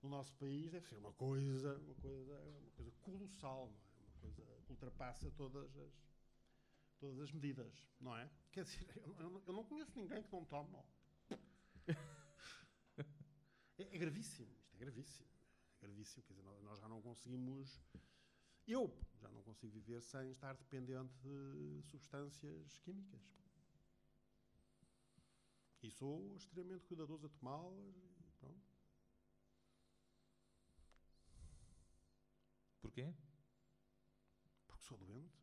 [0.00, 0.70] no nosso país.
[0.70, 4.12] Deve ser uma coisa, uma coisa, uma coisa colossal, é?
[4.12, 6.15] Uma coisa que ultrapassa todas as
[6.98, 8.30] todas as medidas, não é?
[8.52, 10.76] Quer dizer, eu, eu não conheço ninguém que não tome.
[13.78, 15.28] É, é, gravíssimo, isto é gravíssimo.
[15.76, 17.78] É gravíssimo, quer dizer, nós já não conseguimos.
[18.66, 18.90] Eu
[19.20, 23.20] já não consigo viver sem estar dependente de substâncias químicas.
[25.82, 27.94] E sou extremamente cuidadoso a tomá-las.
[32.80, 33.14] Porquê?
[34.66, 35.35] Porque sou doente.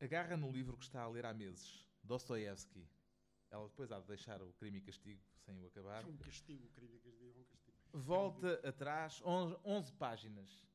[0.00, 2.88] Agarra no livro que está a ler há meses, Dostoevsky.
[3.50, 6.02] Ela depois há de deixar o crime e castigo sem o acabar.
[6.02, 7.76] É um castigo, o crime e castigo é um castigo.
[7.92, 10.66] Volta atrás, 11, 11 páginas.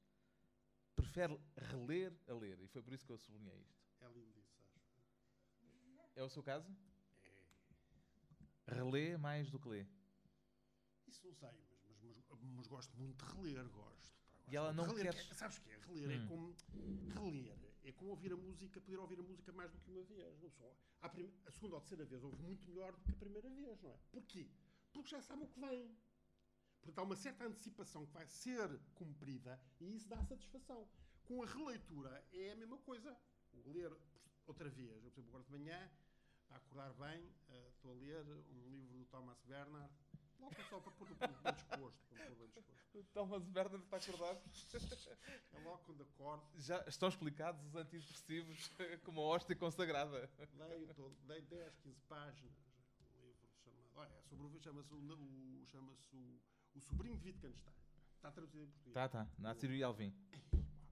[0.96, 2.60] Prefere reler a ler.
[2.62, 3.84] E foi por isso que eu sublinhei isto.
[4.02, 4.82] É lindo isso, acho.
[6.16, 6.76] É o seu caso?
[8.68, 8.76] É.
[8.76, 9.86] Relê mais do que lê?
[11.08, 14.12] Isso não sei, mas, mas, mas, mas gosto muito de reler, gosto.
[14.12, 15.14] Pá, gosto e ela não reler.
[15.14, 15.36] quer...
[15.36, 15.78] Sabes o que é?
[15.78, 16.24] Reler é hum.
[16.24, 16.56] é como...
[17.14, 20.40] Reler é como ouvir a música, poder ouvir a música mais do que uma vez.
[20.42, 20.76] Não só.
[21.02, 23.92] A, a segunda ou terceira vez ouve muito melhor do que a primeira vez, não
[23.92, 23.98] é?
[24.12, 24.50] Porquê?
[24.92, 25.96] Porque já sabe o que vem.
[26.82, 30.88] Porque há uma certa antecipação que vai ser cumprida e isso dá satisfação.
[31.26, 33.18] Com a releitura é a mesma coisa.
[33.54, 33.92] O ler
[34.46, 35.92] outra vez, eu, por exemplo, agora de manhã,
[36.50, 39.94] a acordar bem, uh, estou a ler um livro do Thomas Bernard
[40.44, 42.00] Logo só para pôr bem disposto.
[42.10, 42.74] Para pôr bem disposto.
[42.94, 44.42] O Thomas Bernard está acordado.
[45.54, 46.44] É logo quando acordo.
[46.58, 48.72] Já estão explicados os antidepressivos
[49.04, 50.30] como a hóstia consagrada.
[50.56, 52.54] Leio, todo, leio 10, 15 páginas.
[53.16, 53.90] Um livro chamado.
[53.96, 56.40] Olha, é sobre o chama-se o, chama o,
[56.76, 57.74] o Sobrinho de Wittgenstein.
[58.16, 59.06] Está traduzido em português.
[59.06, 59.28] Está, está.
[59.40, 60.14] Náciro e Alvim.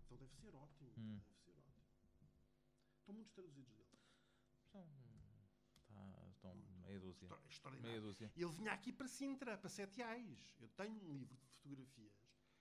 [0.05, 0.89] Então deve ser ótimo.
[0.97, 1.19] Hum.
[1.19, 2.29] Deve ser ótimo.
[2.99, 3.99] Estão muitos traduzidos dele.
[4.71, 5.00] São.
[6.91, 7.25] Meia dúzia.
[7.25, 7.89] Extra- Extraordinário.
[7.89, 8.31] Meia dúzia.
[8.35, 10.55] Ele vinha aqui para Sintra, para Sete Ais.
[10.59, 12.11] Eu tenho um livro de fotografias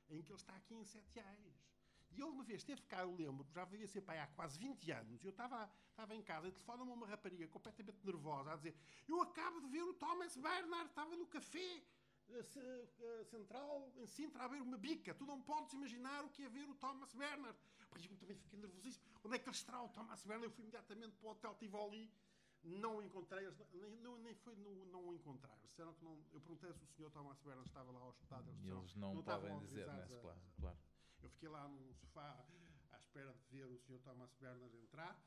[0.09, 1.67] em que ele está aqui em Sete Ais.
[2.13, 4.91] E ele uma vez esteve cá, eu lembro, já devia ser pai há quase 20
[4.91, 8.75] anos, e eu estava, estava em casa e telefona-me uma rapariga completamente nervosa a dizer
[9.07, 11.85] eu acabo de ver o Thomas Bernard, estava no café
[12.31, 12.45] eh,
[12.99, 15.15] eh, central em Sintra a ver uma bica.
[15.15, 17.57] Tu não podes imaginar o que é ver o Thomas Bernard.
[17.89, 19.05] Porque eu também fiquei nervosíssimo.
[19.25, 20.47] Onde é que ele estará o Thomas Bernard?
[20.47, 22.13] Eu fui imediatamente para o Hotel Tivoli
[22.63, 25.57] não encontrei, eles nem, não, nem foi no, não encontrar.
[25.59, 26.13] Eles disseram que não.
[26.33, 28.49] Eu perguntei se o senhor Thomas Bernard estava lá hospedado.
[28.49, 30.07] Eles, disseram, eles não, estavam podem dizer, né?
[30.21, 30.79] Claro, claro.
[31.23, 32.45] Eu fiquei lá num sofá
[32.91, 35.21] à espera de ver o senhor Thomas Bernard entrar.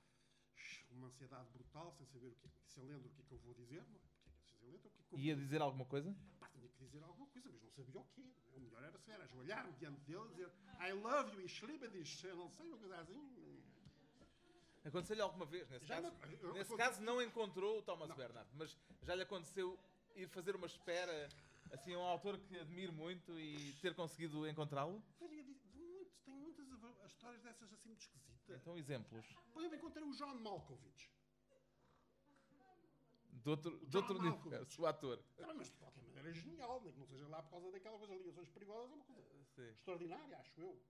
[0.91, 3.39] Uma ansiedade brutal, sem saber o que se eu lembro o que é que eu
[3.39, 3.99] vou dizer, não é?
[3.99, 6.15] Porque é se eu lembro o que é que eu Ia dizer alguma coisa?
[6.39, 8.21] Pá, tinha que dizer alguma coisa, mas não sabia o quê.
[8.21, 8.57] não é?
[8.57, 12.49] O melhor era, era ajoelhar-me diante dele e dizer I love you e eu não
[12.49, 13.52] sei, uma coisa assim.
[14.85, 16.13] Aconteceu-lhe alguma vez, nesse Já caso?
[16.27, 18.15] me- Nesse caso não encontrou o Thomas Não.
[18.15, 19.79] Bernard, mas já lhe aconteceu
[20.15, 21.29] ir fazer uma espera,
[21.71, 25.01] assim, a um autor que admiro muito e ter conseguido encontrá-lo?
[25.21, 25.63] Muitos-
[26.25, 26.67] Tenho muitas
[27.05, 28.61] histórias dessas assim muito esquisitas.
[28.61, 29.25] Então, exemplos.
[29.53, 31.09] Por exemplo, encontrei o John Malkovich.
[33.31, 35.19] De outro, de outro universo, o ator.
[35.39, 37.97] Ah, Mas de qualquer maneira é genial, nem que não seja lá por causa daquela
[37.97, 39.21] coisa, ligações perigosas, é uma coisa
[39.55, 39.69] Sim.
[39.71, 40.81] extraordinária, acho eu.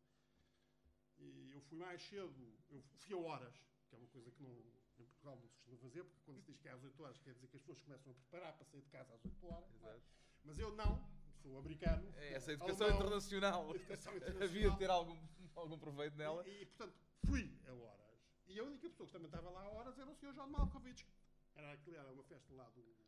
[1.18, 3.56] E eu fui mais cedo, eu fui a horas,
[3.94, 4.52] que é uma coisa que não,
[5.00, 7.18] em Portugal não se costuma fazer, porque quando se diz que é às 8 horas,
[7.20, 9.70] quer dizer que as pessoas começam a preparar para sair de casa às 8 horas.
[9.76, 10.02] Exato.
[10.44, 11.08] Mas eu não,
[11.42, 12.14] sou americano.
[12.18, 13.70] É essa educação alemão, internacional.
[13.76, 14.72] Educação Havia internacional.
[14.72, 15.18] de ter algum,
[15.56, 16.48] algum proveito nela.
[16.48, 18.04] E, e, portanto, fui a horas.
[18.48, 20.34] E a única pessoa que também estava lá a horas era o Sr.
[20.34, 21.08] John Malkovich.
[21.56, 23.04] Era, aquele, era uma festa lá do, do,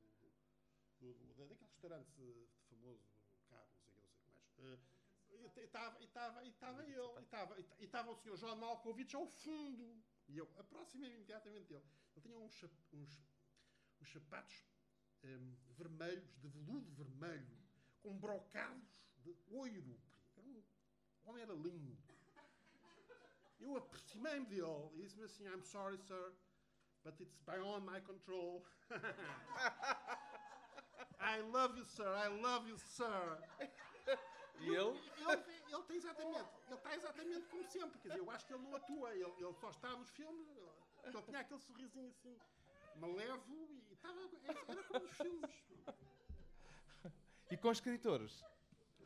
[1.01, 3.03] do- da- daquele restaurante famoso,
[3.49, 4.81] cabo, não sei, o que, não sei o que mais.
[5.57, 6.05] Eh, e estava e
[6.49, 6.93] estava ele,
[7.79, 8.37] e estava o Sr.
[8.37, 10.01] John Malkovich ao fundo.
[10.27, 11.85] E eu aproximei-me imediatamente dele.
[12.15, 12.63] Ele tinha uns,
[12.93, 13.21] uns,
[14.01, 14.65] uns sapatos
[15.23, 17.57] em, vermelhos, de veludo vermelho,
[18.01, 19.99] com brocados de oiro.
[20.35, 20.63] Era um,
[21.23, 21.97] o homem era lindo.
[23.59, 26.33] Eu aproximei-me dele e disse-me assim: I'm sorry, sir,
[27.03, 28.65] but it's beyond my control.
[31.19, 33.39] I love you, sir, I love you, sir.
[34.59, 34.99] E ele?
[35.17, 35.43] Ele,
[35.75, 37.99] ele tem exatamente, ele está exatamente como sempre.
[37.99, 40.47] Quer dizer, eu acho que ele não atua, ele, ele só está nos filmes.
[40.49, 40.69] Ele,
[41.03, 42.37] ele tinha aquele sorrisinho assim,
[42.95, 43.53] malevo
[43.89, 44.19] e estava.
[44.43, 45.51] Era como nos filmes.
[47.51, 48.43] E com escritores?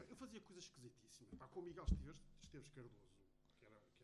[0.10, 1.36] Eu fazia coisas esquisitíssimas.
[1.38, 2.96] Pá, com o Miguel Esteves, Esteves Cardoso,
[3.60, 4.04] que era, que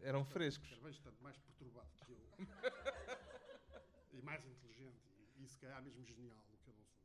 [0.00, 0.68] era Eram frescos.
[0.68, 2.20] que era bastante mais perturbado que eu.
[4.12, 5.02] e mais inteligente.
[5.36, 7.04] E, e se calhar mesmo genial do que eu não sou.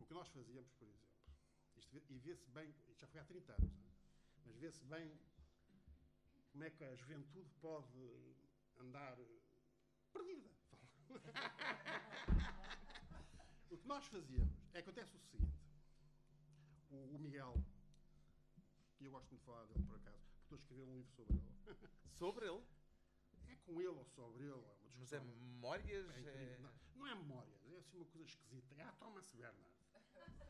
[0.00, 1.06] O que nós fazíamos, por exemplo,
[1.76, 3.87] isto e vê-se bem, isto já foi há 30 anos?
[4.48, 5.12] Mas vê-se bem
[6.50, 8.34] como é que a juventude pode
[8.78, 9.18] andar
[10.10, 10.48] perdida.
[13.70, 15.52] o que nós fazíamos é que acontece o seguinte:
[16.90, 17.62] o, o Miguel,
[18.98, 21.12] e eu gosto muito de falar dele por acaso, porque estou a escrever um livro
[21.12, 21.46] sobre ele.
[22.18, 22.64] Sobre ele?
[23.46, 26.10] É com ele ou sobre ele, é uma Mas é memórias?
[26.16, 26.20] É.
[26.20, 26.58] É...
[26.58, 28.74] Não, não é memória, é assim uma coisa esquisita.
[28.80, 29.70] Ah, Thomas Bernard.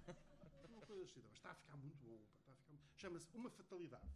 [0.63, 2.19] É uma coisa esquisita, mas está a ficar muito bom.
[2.97, 4.09] Chama-se Uma Fatalidade.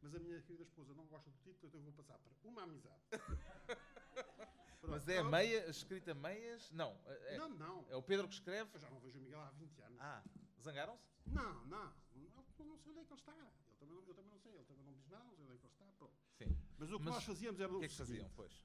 [0.00, 2.62] Mas a minha querida esposa não gosta do título, então eu vou passar para Uma
[2.64, 3.00] Amizade.
[4.80, 4.90] Pronto.
[4.94, 6.70] Mas é Eu- meia, escrita meias?
[6.72, 6.98] Não.
[7.06, 7.86] É, Não, não.
[7.88, 8.68] é o Pedro que escreve?
[8.74, 9.98] Eu já não vejo o Miguel há 20 anos.
[10.00, 10.22] Ah,
[10.60, 11.04] zangaram-se?
[11.26, 11.94] Não, não.
[12.58, 13.32] Eu não sei onde é que ele está.
[13.32, 14.52] Ele também, não- eu também não sei.
[14.52, 15.86] Ele também não diz nada, não sei onde é que ele está.
[15.98, 16.14] Pronto.
[16.36, 16.56] Sim.
[16.78, 18.64] Mas o que Mas nós fazíamos era O que é que faziam, pois?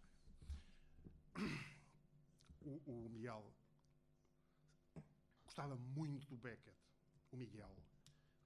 [2.66, 3.54] o, o Miguel
[5.46, 6.78] gostava muito do Beckett.
[7.32, 7.76] O Miguel.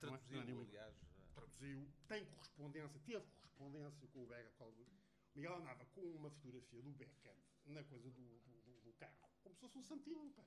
[0.01, 0.95] Não é- não é Traduziu, aliás.
[1.33, 4.55] traduziu, tem correspondência, teve correspondência com o Beckett.
[4.57, 4.87] com o
[5.35, 9.55] Miguel andava com uma fotografia do Beckett na coisa do, do- do- do carro, como
[9.55, 10.43] se fosse um santinho, pá.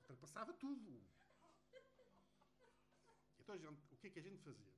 [0.00, 1.02] Ultrapassava tudo.
[3.38, 4.72] Então, gente- o que é que a gente fazia?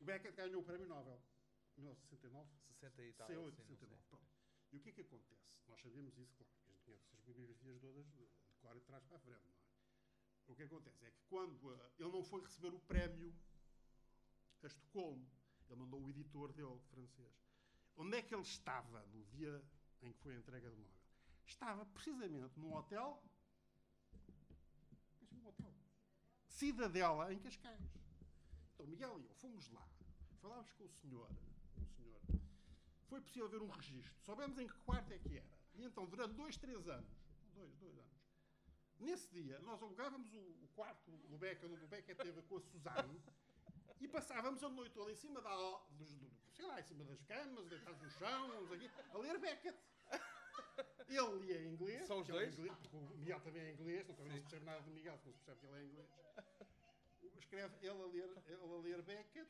[0.00, 1.20] O Beckett ganhou o Prémio Nobel
[1.76, 2.50] em 1969.
[2.66, 3.26] 60 e tal.
[3.28, 4.02] 68, assim, não 69.
[4.02, 4.08] sei.
[4.10, 4.28] Pronto.
[4.72, 5.48] E o que é que acontece?
[5.66, 8.80] Nós sabemos isso, claro, porque a gente conhece essas biografias todas de de cor e
[8.80, 9.67] de trás para a frente, não é?
[10.48, 13.34] O que acontece é que quando ah, ele não foi receber o prémio
[14.62, 15.30] a Estocolmo,
[15.68, 17.48] ele mandou o editor dele, francês.
[17.96, 19.62] Onde é que ele estava no dia
[20.00, 20.98] em que foi a entrega do Nobel?
[21.46, 23.22] Estava precisamente num hotel.
[25.20, 25.74] Mas um hotel.
[26.46, 27.98] Cidadela, em Cascais.
[28.72, 29.86] Então, Miguel e eu fomos lá,
[30.40, 31.30] falámos com o senhor,
[31.76, 32.20] o senhor.
[33.06, 34.14] Foi possível ver um registro.
[34.22, 35.58] Soubemos em que quarto é que era.
[35.74, 37.10] E então, durante dois, três anos,
[37.54, 38.17] dois, dois anos,
[39.00, 43.20] nesse dia, nós alugávamos o, o quarto do Beca, no Beca teve com a Suzane,
[44.00, 45.54] e passávamos a noite toda em cima da,
[45.90, 49.18] dos, do, sei lá, em cima das camas, deitados no chão, não o quê, a
[49.18, 49.78] ler Beckett.
[51.08, 52.06] Ele lia em inglês.
[52.06, 52.58] Só os é dois?
[52.58, 54.30] inglês, porque o Miguel também é inglês, não Sim.
[54.30, 56.08] se percebe nada do Miguel, porque não se percebe que ele é inglês.
[57.38, 59.48] Escreve ele a ler, ele a ler Beckett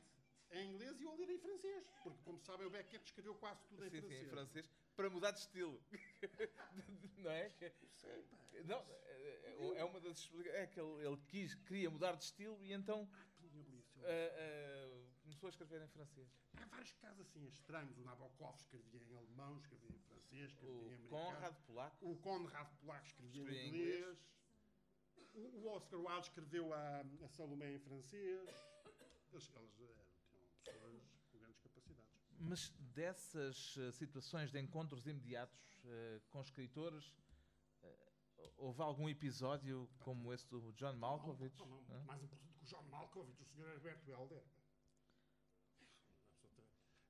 [0.52, 1.84] em inglês e eu a ler em francês.
[2.02, 4.22] Porque, como sabem, o Beckett escreveu quase tudo em Sim, sim, francês.
[4.22, 4.70] em francês.
[4.96, 5.80] Para mudar de estilo.
[7.18, 7.50] não é?
[7.96, 8.38] Sei, pá.
[8.64, 12.72] Não, é, é uma das É que ele, ele quis, queria mudar de estilo e
[12.72, 13.08] então
[13.40, 13.74] Tinha
[14.04, 16.28] ah, ah, começou a escrever em francês.
[16.56, 17.96] Há vários casos assim estranhos.
[17.98, 21.24] O Nabokov escrevia em alemão, escrevia em francês, escrevia em O americano.
[21.24, 22.10] Conrad Polaco.
[22.10, 24.18] O Conrad Polaco escrevia Escrevia em em inglês.
[25.34, 28.40] O, o Oscar Wilde escreveu a, a Salomé em francês.
[28.40, 28.54] Eles,
[29.32, 29.48] eles
[30.72, 32.10] pessoas com grandes capacidades.
[32.40, 37.12] Mas dessas eh, situações de encontros imediatos eh, com escritores,
[37.82, 41.58] eh, houve algum episódio como esse do John Malkovich?
[41.58, 41.98] Não, não, Hã?
[41.98, 43.70] não, mais importante que o John Malkovich, o Sr.
[43.74, 44.42] Alberto Helder.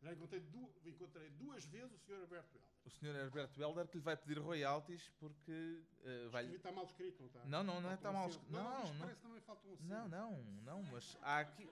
[0.01, 2.21] Já encontrei, du encontrei duas vezes o Sr.
[2.21, 2.69] Alberto Helder.
[2.85, 3.17] O Sr.
[3.17, 7.45] Herberto Helder que lhe vai pedir royalties porque eh, vai Está mal escrito, não está?
[7.45, 8.53] Não, não, não é Falta está mal escrito.
[8.53, 8.99] Não, não.
[8.99, 9.89] parece também falta um acento.
[9.89, 11.69] Não, não, não, mas há aqui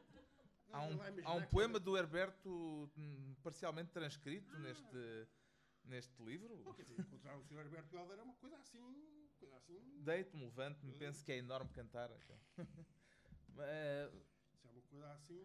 [0.73, 5.29] há um, há um poema era- do Herberto hum, parcialmente transcrito neste,
[5.85, 6.63] neste livro.
[6.75, 7.59] Quer dizer, encontrar o Sr.
[7.61, 9.81] Alberto Helder é uma coisa assim, coisa assim.
[10.03, 12.11] Deito-me, levanto-me, penso que é enorme cantar.
[12.11, 12.39] então.
[13.59, 14.11] Eh,
[14.61, 15.41] Se é uma coisa assim,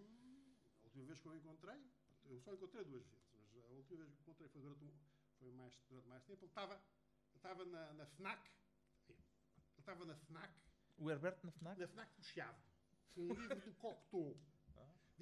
[0.81, 1.79] a última vez que eu encontrei,
[2.25, 4.91] eu só encontrei duas vezes, mas a última vez que encontrei foi durante, um,
[5.39, 6.43] foi mais, durante mais tempo.
[6.43, 8.51] Ele estava, ele estava na, na FNAC,
[9.07, 9.17] ele
[9.79, 10.53] estava na FNAC,
[10.97, 11.79] o Herberto na FNAC?
[11.79, 12.61] na FNAC do Chiado,
[13.15, 14.37] um livro do Cocteau.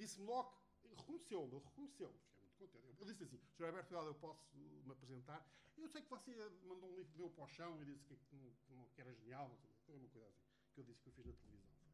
[0.00, 0.50] Disse-me logo,
[0.96, 3.00] reconheceu-me, reconheceu-me, fiquei muito contente.
[3.02, 3.64] Ele disse assim: Sr.
[3.66, 5.46] Alberto eu posso me apresentar?
[5.76, 6.32] Eu sei que você
[6.64, 8.56] mandou um livro meu para o chão e disse que, que,
[8.94, 9.50] que era genial.
[9.84, 10.40] Foi uma coisa assim,
[10.72, 11.68] que eu disse que eu fiz na televisão.
[11.84, 11.92] Foi,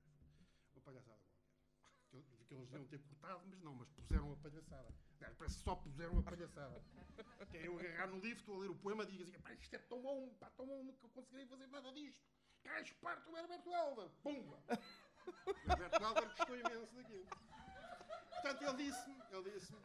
[0.71, 1.51] foi uma palhaçada qualquer.
[2.09, 4.95] Que, eu- que eles deviam ter cortado, mas não, mas puseram a palhaçada.
[5.37, 6.85] Parece que só puseram a palhaçada.
[7.51, 9.75] que é eu agarrar no livro, estou a ler o poema e digo assim: isto
[9.75, 12.25] é tão bom, pá, tão bom eu conseguirei fazer nada disto.
[12.63, 14.09] Cá esparto o Herberto Helder.
[14.23, 14.63] Pumba!
[15.47, 17.27] O Herberto Helder gostou imenso daquilo.
[18.47, 19.79] Portanto, ele disse-me, ele disse-me,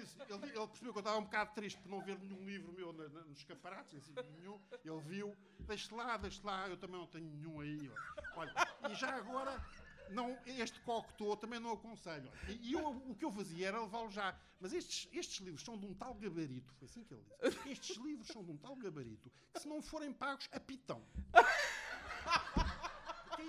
[0.00, 2.72] disse, ele, ele percebeu que eu estava um bocado triste por não ver nenhum livro
[2.72, 4.60] meu na- na- nos escaparates, assim, nenhum.
[4.84, 7.90] Ele viu, deixe lá, deixe lá, eu também não tenho nenhum aí.
[8.36, 8.52] Olha,
[8.90, 9.64] e já agora,
[10.10, 12.30] não, este cocteau também não aconselho.
[12.48, 14.36] E, e eu, o que eu fazia era levá-lo já.
[14.60, 17.68] Mas estes, estes livros são de um tal gabarito, foi assim que ele disse.
[17.70, 21.00] Estes livros são de um tal gabarito que se não forem pagos, apitam.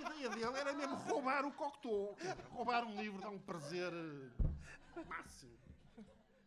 [0.00, 2.16] Ideia dele era mesmo roubar o cocteau.
[2.50, 5.58] Roubar um livro dá um prazer eh, máximo.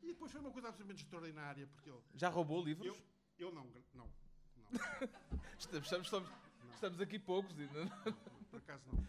[0.02, 2.88] E depois foi uma coisa absolutamente extraordinária, porque ele, Já roubou livros?
[2.88, 2.98] eu,
[3.48, 4.10] eu não, não, não,
[5.58, 6.30] Estamos, estamos,
[6.74, 7.58] estamos, aqui poucos.
[7.58, 8.14] e não-
[8.50, 9.04] por acaso não.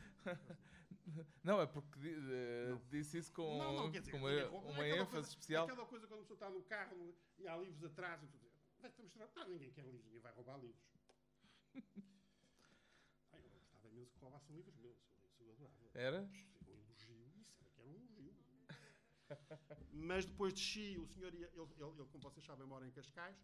[1.43, 2.81] Não, é porque eh, Não.
[2.91, 4.31] disse isso com, não, não, dizer, com uma.
[4.33, 5.69] Não uma é ênfase coisa- especial.
[5.69, 8.45] É aquela coisa quando a pessoa está no carro e há livros atrás e tudo.
[8.81, 9.29] Vai te mostrar.
[9.37, 10.83] Ah, ninguém quer livros, ninguém vai roubar livros.
[14.07, 14.99] Que roubassem livros meus.
[15.25, 15.91] Isso eu adorava.
[15.95, 16.19] Era?
[16.67, 18.35] Elogio, isso era que era um elogio.
[19.93, 23.37] Mas depois desci, o senhor, ia, ele, ele, ele, como vocês sabem, mora em Cascais,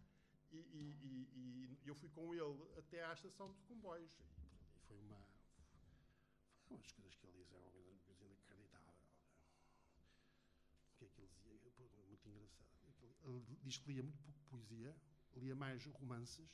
[0.51, 4.11] e, e- e- e eu fui com ele até à estação de comboios.
[4.19, 5.17] E, foi uma.
[6.67, 8.93] Foi umas coisas que ele dizia, era uma coisa, inacreditável.
[10.93, 11.89] O que é que ele dizia?
[12.07, 12.67] Muito engraçado.
[13.23, 14.95] Ele diz que lia muito pouco poesia,
[15.35, 16.49] lia mais romances,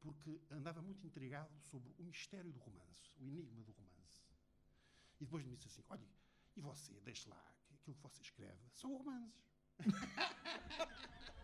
[0.00, 4.22] porque andava muito intrigado sobre o mistério do romance, o enigma do romance.
[5.20, 6.08] E depois me disse assim: olha,
[6.56, 9.48] e você, deixe lá, que aquilo que você escreve são romances.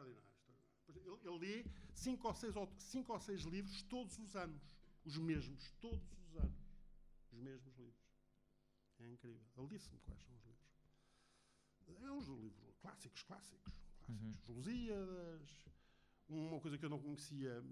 [0.00, 0.80] extraordinário, extraordinário.
[0.88, 4.62] Ele, ele lê cinco ou, seis, cinco ou seis livros todos os anos.
[5.04, 6.60] Os mesmos, todos os anos.
[7.32, 8.10] Os mesmos livros.
[8.98, 9.46] É incrível.
[9.56, 10.60] Ele disse-me quais são os livros.
[12.02, 13.72] É uns livros clássicos, clássicos.
[14.18, 14.48] Clássicos.
[14.48, 15.50] Lusíadas.
[16.28, 17.62] Uma coisa que eu não conhecia.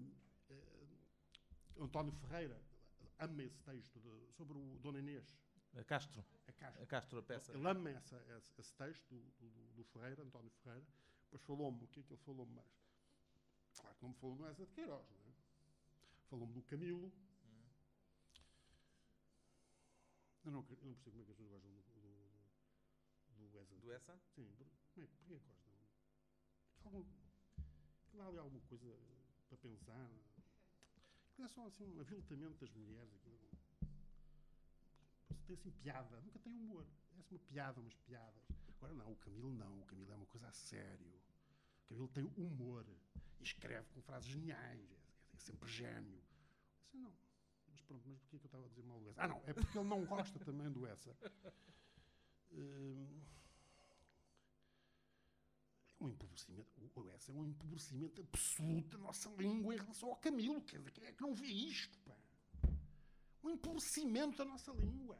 [0.49, 0.87] eh,
[1.79, 2.61] António Ferreira
[3.19, 5.37] ama esse texto de- sobre o Dona Inês.
[5.75, 6.25] A Castro.
[6.47, 6.81] A caixa.
[6.81, 7.53] A Castro, a peça.
[7.53, 9.07] Ele ama essa, esse, esse texto
[9.39, 10.85] do, do- do Ferreira, António Ferreira.
[11.23, 12.67] Depois falou-me, o que é que ele falou-me mais?
[13.79, 15.33] Claro que não me falou do Essa de Queiroz, não é?
[16.29, 17.11] Falou-me do Camilo.
[20.45, 21.81] Eu não, eu não percebo como é que as pessoas gostam do,
[23.37, 23.75] do, do Essa.
[23.77, 24.19] Do essa?
[24.35, 25.68] Sim, por, como é, que- porquê gostam?
[26.85, 27.05] Algum,
[28.13, 28.97] lá ali alguma coisa
[29.47, 30.09] para pensar.
[31.31, 33.13] Aquilo é só assim um aviltamento das mulheres.
[33.13, 33.39] Aquilo.
[35.45, 36.85] Tem assim piada, nunca tem humor.
[37.11, 38.43] É uma piada, umas piadas.
[38.77, 41.11] Agora não, o Camilo não, o Camilo é uma coisa a sério.
[41.85, 42.85] O Camilo tem humor
[43.39, 44.95] e escreve com frases geniais, é,
[45.33, 46.21] é sempre gênio.
[46.85, 47.13] Assim não.
[47.67, 49.23] Mas pronto, mas porquê que eu estava a dizer mal do essa?
[49.23, 51.15] Ah não, é porque ele não gosta também do essa.
[52.51, 53.38] Hum, é
[55.99, 56.69] um empobrecimento.
[56.95, 60.61] O OS é um empobrecimento absoluto da nossa língua em relação ao Camilo.
[60.61, 61.97] Quer dizer, quem é que não vê isto?
[61.99, 62.15] Pá?
[63.43, 65.19] Um empobrecimento da nossa língua.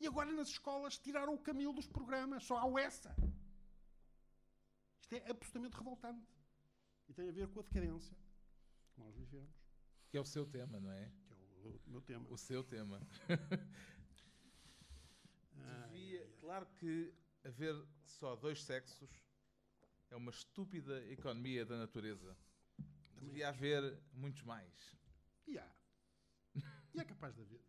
[0.00, 3.14] E agora nas escolas tiraram o Camilo dos programas, só há o essa.
[5.00, 6.26] Isto é absolutamente revoltante.
[7.08, 8.16] E tem a ver com a decadência
[8.94, 9.54] que nós vivemos.
[10.08, 11.12] Que é o seu tema, não é?
[11.26, 12.26] Que é o, o meu tema.
[12.30, 13.00] O seu tema.
[15.90, 17.12] Devia, claro que
[17.44, 19.10] haver só dois sexos
[20.10, 22.36] é uma estúpida economia da natureza.
[23.20, 24.96] Devia haver muitos mais.
[25.46, 25.74] E há.
[26.92, 27.64] E é capaz de haver.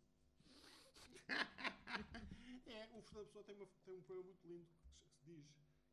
[2.66, 5.48] é, o Fernando Pessoa tem, uma, tem um poema muito lindo que se diz,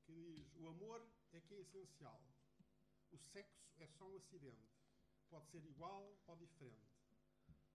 [0.07, 2.22] que diz o amor é que é essencial.
[3.11, 4.68] O sexo é só um acidente.
[5.28, 6.88] Pode ser igual ou diferente.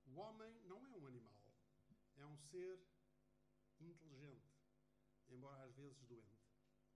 [0.06, 1.40] O homem não é um animal.
[2.16, 2.80] É um ser
[3.80, 4.52] inteligente,
[5.30, 6.44] embora às vezes doente.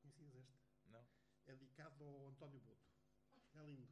[0.02, 0.58] Conhecias esta?
[0.88, 1.17] Não.
[1.48, 2.88] É dedicado ao António Boto.
[3.56, 3.88] É lindo.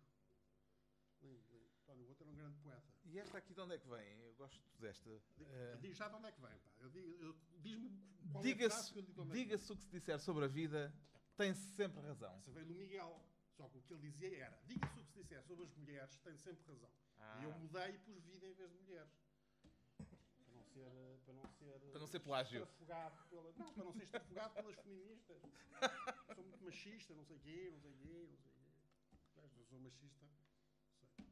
[1.22, 1.72] Lindo, lindo.
[1.84, 2.94] António Boto era um grande poeta.
[3.06, 4.20] E esta aqui de onde é que vem?
[4.20, 5.10] Eu gosto desta.
[5.10, 5.78] Uh...
[5.80, 6.72] Diz já de onde é que vem, pá.
[6.80, 7.90] Eu digo, eu, diz-me
[8.32, 10.94] qual diga-se, é que eu Diga-se o que se disser sobre a vida,
[11.38, 12.36] tem sempre razão.
[12.38, 13.24] Essa veio do Miguel.
[13.56, 16.18] Só que o que ele dizia era: diga-se o que se disser sobre as mulheres,
[16.18, 16.92] tem sempre razão.
[17.18, 17.40] Ah.
[17.42, 19.25] E eu mudei e pus vida em vez de mulheres.
[20.76, 21.20] Para não ser.
[21.26, 22.68] Para não ser, para não ser plágio.
[23.30, 25.42] Pela, não, para não ser estrafogado pelas feministas.
[26.36, 29.58] sou muito machista, não sei o quê, não sei o quê, não sei o quê.
[29.58, 30.26] Eu sou machista.
[31.16, 31.26] Sei.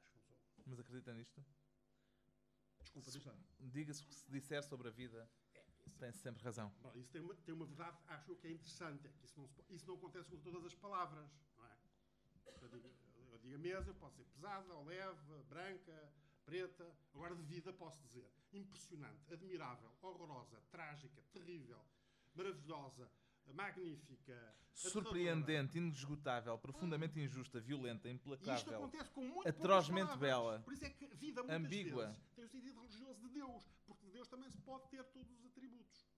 [0.00, 0.36] Acho que não sou.
[0.66, 1.44] Mas acredita nisto?
[2.94, 3.38] Desculpa, lá.
[3.60, 5.28] Diga-se o que se disser sobre a vida.
[5.54, 5.64] É,
[5.98, 6.72] tem sempre razão.
[6.80, 9.50] Bom, isso tem uma, tem uma verdade, acho que é interessante, é que isso não,
[9.68, 11.76] isso não acontece com todas as palavras, não é?
[12.62, 12.90] Eu digo,
[13.32, 16.12] eu digo a mesa, pode ser pesada, ou leve, branca,
[16.44, 18.30] preta, agora de vida posso dizer.
[18.52, 21.80] Impressionante, admirável, horrorosa, trágica, terrível,
[22.34, 23.10] maravilhosa,
[23.52, 30.84] magnífica, surpreendente, inesgotável, profundamente injusta, violenta, implacável, isto acontece com muito atrozmente bela, por isso
[30.84, 34.28] é que vida muitas ambígua, vezes tem o sentido religioso de Deus, porque de Deus
[34.28, 36.08] também se pode ter todos os atributos.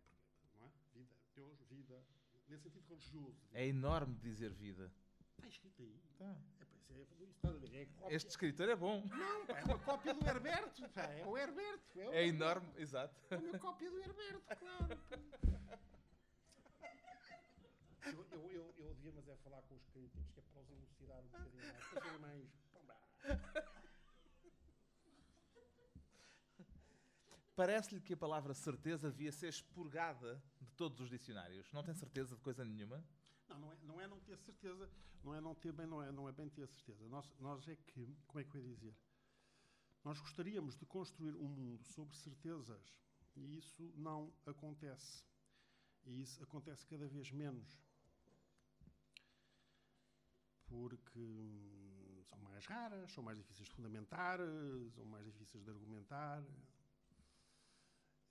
[0.00, 0.70] É porque, não é?
[0.92, 2.04] Vida, Deus, vida,
[2.48, 3.48] nesse sentido religioso.
[3.52, 4.90] É enorme dizer vida.
[5.36, 6.00] Está escrito aí.
[6.16, 6.36] Tá.
[6.60, 8.14] É, é, ver, é.
[8.14, 9.04] Este escritor é bom.
[9.06, 10.88] Não, pá, é uma cópia do Herberto.
[10.90, 12.00] Pá, é o Herberto.
[12.00, 13.14] É, o é enorme, exato.
[13.30, 15.00] É uma cópia do Herberto, claro.
[18.06, 20.70] Eu, eu, eu, eu devia, mas é falar com os críticos, que é para os
[20.70, 21.88] elucidar um bocadinho mais.
[21.90, 22.64] Para serem mais.
[27.56, 31.72] Parece-lhe que a palavra certeza devia ser expurgada de todos os dicionários.
[31.72, 33.02] Não tem certeza de coisa nenhuma?
[33.48, 34.90] Não, não é não, é não ter certeza,
[35.22, 37.06] não é não ter bem, não é, não é bem ter certeza.
[37.08, 38.94] Nós, nós é que, como é que eu ia dizer?
[40.04, 42.94] Nós gostaríamos de construir um mundo sobre certezas
[43.36, 45.24] e isso não acontece.
[46.04, 47.82] E isso acontece cada vez menos.
[50.66, 54.38] Porque hum, são mais raras, são mais difíceis de fundamentar,
[54.90, 56.44] são mais difíceis de argumentar.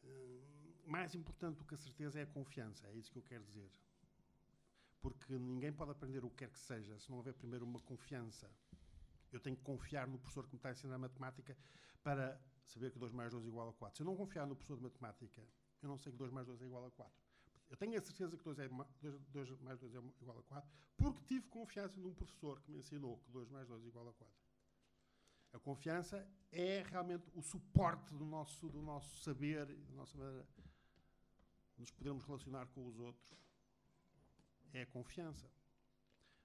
[0.03, 3.43] Hum, mais importante do que a certeza é a confiança, é isso que eu quero
[3.45, 3.71] dizer.
[5.03, 8.49] Porque ninguém pode aprender o que quer que seja se não houver primeiro uma confiança.
[9.31, 11.57] Eu tenho que confiar no professor que me está a ensinar a matemática
[12.01, 13.97] para saber que 2 mais 2 é igual a 4.
[13.97, 15.45] Se eu não confiar no professor de matemática,
[15.81, 17.13] eu não sei que 2 mais 2 é igual a 4.
[17.69, 18.69] Eu tenho a certeza que 2, é,
[19.01, 22.79] 2, 2 mais 2 é igual a 4, porque tive confiança num professor que me
[22.79, 24.33] ensinou que 2 mais 2 é igual a 4.
[25.53, 30.47] A confiança é realmente o suporte do nosso, do nosso saber, da nossa maneira
[31.75, 33.42] de nos podermos relacionar com os outros.
[34.73, 35.49] É a confiança.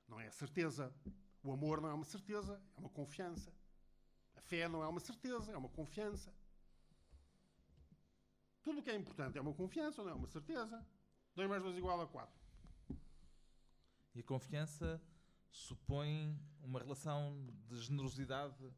[0.07, 0.95] Não é a certeza.
[1.43, 3.53] O amor não é uma certeza, é uma confiança.
[4.37, 6.35] A fé não é uma certeza, é uma confiança.
[8.63, 10.87] Tudo o que é importante é uma confiança, não é uma certeza.
[11.35, 12.39] 2 mais 2 igual a 4.
[14.15, 15.01] E a confiança
[15.51, 18.73] supõe uma relação de generosidade.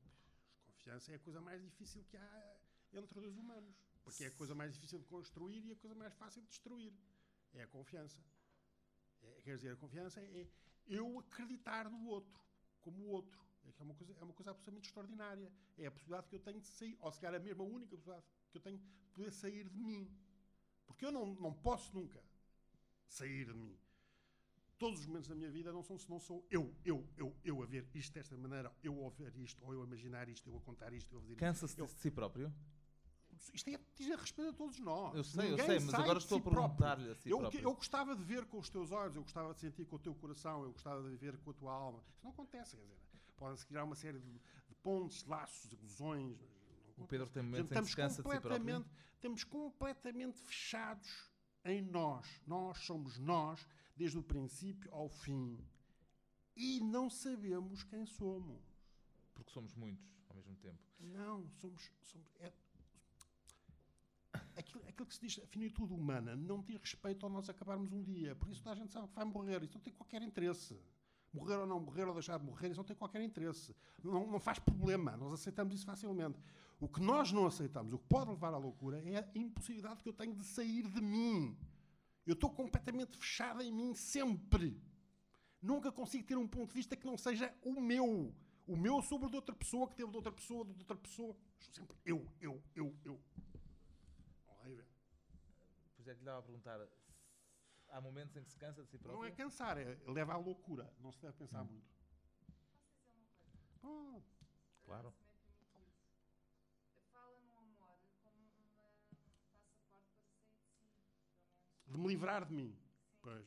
[0.66, 2.56] Confiança é a coisa mais difícil que há
[2.92, 3.74] entre dois humanos.
[4.04, 6.92] Porque é a coisa mais difícil de construir e a coisa mais fácil de destruir.
[7.54, 8.18] É a confiança.
[9.22, 10.46] É, quer dizer, a confiança é
[10.86, 12.40] eu acreditar no outro,
[12.80, 13.40] como o outro.
[13.78, 15.52] É, uma coisa, é uma coisa absolutamente extraordinária.
[15.78, 18.26] É a possibilidade que eu tenho de sair, ou se calhar a mesma única possibilidade
[18.50, 18.84] que eu tenho de
[19.14, 20.10] poder sair de mim.
[20.86, 22.22] Porque eu não, não posso nunca
[23.06, 23.78] sair de mim.
[24.78, 27.66] Todos os momentos da minha vida não são senão sou eu, eu, eu, eu a
[27.66, 30.60] ver isto desta maneira, eu a ver isto, ou eu a imaginar isto, eu a
[30.60, 32.50] contar isto, eu a dizer Cansa-se de si próprio?
[33.54, 35.14] Isto é diz a respeito a todos nós.
[35.16, 37.60] Eu sei, Ninguém eu sei, mas agora estou si a perguntar-lhe a si eu, próprio.
[37.62, 40.14] Eu gostava de ver com os teus olhos, eu gostava de sentir com o teu
[40.14, 42.02] coração, eu gostava de ver com a tua alma.
[42.12, 42.98] Isso não acontece, quer dizer.
[43.36, 46.38] Podem-se criar uma série de, de pontes, laços, ilusões.
[46.98, 48.84] O Pedro tem momentos em que se cansa de si.
[49.14, 51.30] Estamos completamente fechados
[51.64, 52.40] em nós.
[52.46, 55.58] Nós somos nós desde o princípio ao fim.
[56.56, 58.62] E não sabemos quem somos.
[59.34, 60.78] Porque somos muitos ao mesmo tempo.
[60.98, 61.90] Não, somos.
[62.02, 62.52] somos é,
[64.56, 68.02] aquilo, aquilo que se diz, a finitude humana, não diz respeito ao nós acabarmos um
[68.02, 68.34] dia.
[68.34, 69.62] Por isso toda a gente sabe que vai morrer.
[69.62, 70.78] Isso não tem qualquer interesse.
[71.32, 73.74] Morrer ou não morrer ou deixar de morrer, isso não tem qualquer interesse.
[74.02, 75.16] Não, não faz problema.
[75.16, 76.40] Nós aceitamos isso facilmente.
[76.80, 80.08] O que nós não aceitamos, o que pode levar à loucura, é a impossibilidade que
[80.08, 81.56] eu tenho de sair de mim.
[82.26, 84.80] Eu estou completamente fechado em mim sempre.
[85.60, 88.34] Nunca consigo ter um ponto de vista que não seja o meu.
[88.66, 91.36] O meu sobre o de outra pessoa, que teve de outra pessoa, de outra pessoa.
[91.72, 93.20] Sempre eu, eu, eu, eu.
[96.10, 96.88] É que lhe estava a perguntar.
[97.90, 99.20] Há momentos em que se cansa de si próprio?
[99.20, 100.92] Não é cansar, é leva à loucura.
[100.98, 101.66] Não se deve pensar Hum.
[101.66, 101.88] muito.
[103.04, 104.16] Posso dizer uma coisa?
[104.16, 104.22] Oh,
[104.84, 105.12] Claro.
[105.12, 106.10] Se me é permitido.
[107.12, 109.16] Fala no amor como um passaporte
[109.70, 111.86] para sair de si, pelo menos.
[111.86, 112.76] de me livrar de mim.
[113.22, 113.46] Pois.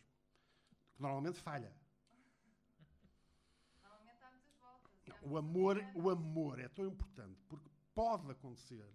[0.96, 1.74] Que normalmente falha.
[3.84, 4.92] Normalmente há muitas voltas.
[5.06, 8.90] e há O amor, o amor é tão importante porque pode acontecer,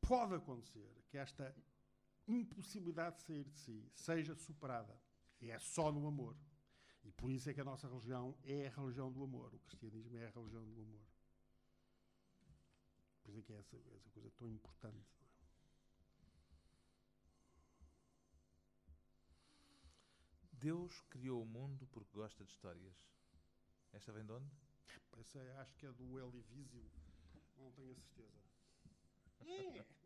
[0.00, 1.54] pode acontecer que esta
[2.30, 4.98] impossibilidade de sair de si seja superada.
[5.40, 6.36] E é só no amor.
[7.04, 9.54] E por isso é que a nossa religião é a religião do amor.
[9.54, 11.00] O cristianismo é a religião do amor.
[13.22, 14.98] Por isso é que é essa, essa coisa tão importante.
[14.98, 15.20] é?
[20.52, 22.94] Deus criou o mundo porque gosta de histórias.
[23.92, 24.50] Esta vem de onde?
[25.18, 26.84] Essa acho que é do Elivísio.
[27.56, 28.40] Não tenho a certeza.
[29.40, 29.84] É.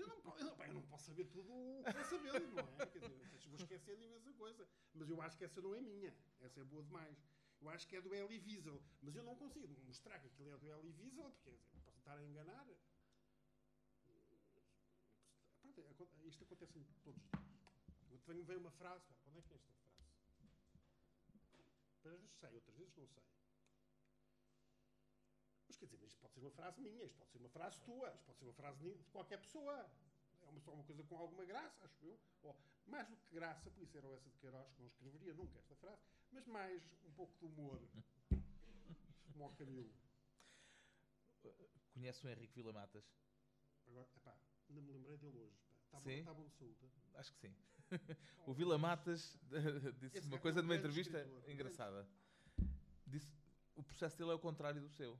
[0.00, 2.86] Eu não, eu não- eu não posso saber tudo o que vou saber, não é?
[2.86, 3.16] Quer dizer,
[3.48, 4.66] vou esquecer de imensa coisa.
[4.94, 6.14] Mas eu acho que essa não é minha.
[6.40, 7.18] Essa é boa demais.
[7.60, 8.82] Eu acho que é do Elivisel.
[9.02, 12.16] Mas eu não consigo mostrar que aquilo é do Elivisel, porque quer dizer, posso estar
[12.18, 12.66] a enganar.
[12.70, 12.78] É,
[16.28, 17.16] isto acontece todos os dias.
[18.10, 20.00] Eu tenho, vem uma frase, pá, onde é que é esta frase?
[22.02, 23.22] Às vezes sei, outras vezes não sei.
[25.80, 28.12] Quer dizer, mas isto pode ser uma frase minha, isto pode ser uma frase tua,
[28.14, 29.90] isto pode ser uma frase de qualquer pessoa.
[30.42, 32.18] É uma, só uma coisa com alguma graça, acho eu.
[32.42, 32.54] Ou,
[32.86, 35.58] mais do que graça, por isso era o essa de Queiroz, que não escreveria nunca
[35.58, 37.80] esta frase, mas mais um pouco de humor.
[39.40, 39.90] Ao Camilo.
[41.94, 43.10] Conhece o Henrique Vila Matas?
[43.86, 44.36] Agora, epá,
[44.68, 45.58] ainda me lembrei dele hoje.
[45.86, 46.04] Está Sim?
[46.04, 46.92] bom, está bom de saúde.
[47.14, 47.54] Acho que sim.
[48.46, 49.38] O Vila Matas
[49.98, 52.08] disse uma coisa é um numa entrevista escritor, engraçada.
[53.06, 53.32] Disse
[53.74, 55.18] o processo dele é o contrário do seu.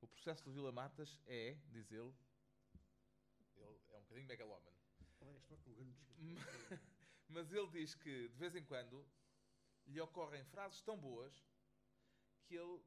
[0.00, 2.14] O processo do Vila Matas é, diz ele,
[3.56, 4.76] ele é um bocadinho megalómano,
[7.28, 9.04] mas ele diz que de vez em quando
[9.86, 11.34] lhe ocorrem frases tão boas
[12.44, 12.80] que ele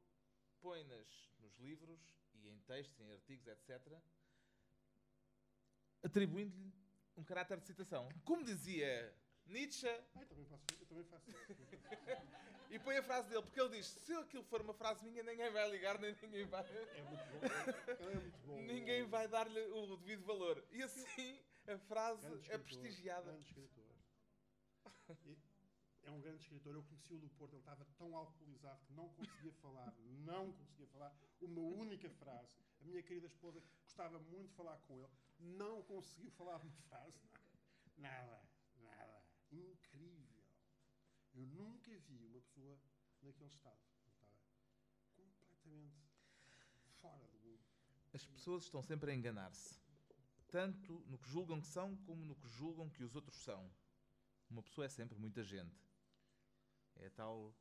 [0.60, 2.00] põe-nas nos livros
[2.34, 4.00] e em textos, em artigos, etc.,
[6.02, 6.72] atribuindo-lhe
[7.16, 8.08] um caráter de citação.
[8.24, 9.14] Como dizia
[9.46, 11.30] Nietzsche, Ai, também faço, eu também faço.
[12.72, 15.50] E põe a frase dele, porque ele diz: se aquilo for uma frase minha, ninguém
[15.50, 16.64] vai ligar, nem ninguém vai.
[16.64, 17.46] É muito bom.
[18.00, 18.62] Ele é muito bom.
[18.62, 20.64] Ninguém vai dar-lhe o devido valor.
[20.70, 23.30] E assim a frase é escritor, prestigiada.
[23.30, 23.84] Grande escritor.
[25.26, 25.38] E
[26.04, 26.74] É um grande escritor.
[26.74, 27.52] Eu conheci-o no Porto.
[27.52, 29.94] Ele estava tão alcoolizado que não conseguia falar.
[30.24, 31.14] Não conseguia falar.
[31.42, 32.56] Uma única frase.
[32.80, 35.12] A minha querida esposa gostava muito de falar com ele.
[35.38, 37.20] Não conseguiu falar uma frase.
[37.98, 38.26] Nada.
[38.26, 38.51] Nada.
[39.52, 40.42] Incrível.
[41.34, 42.78] Eu nunca vi uma pessoa
[43.22, 43.80] naquele estado.
[45.16, 45.94] Ele estava completamente
[47.00, 47.60] fora do mundo.
[48.12, 49.80] As pessoas estão sempre a enganar-se.
[50.48, 53.70] Tanto no que julgam que são, como no que julgam que os outros são.
[54.50, 55.80] Uma pessoa é sempre muita gente.
[56.96, 57.54] É a tal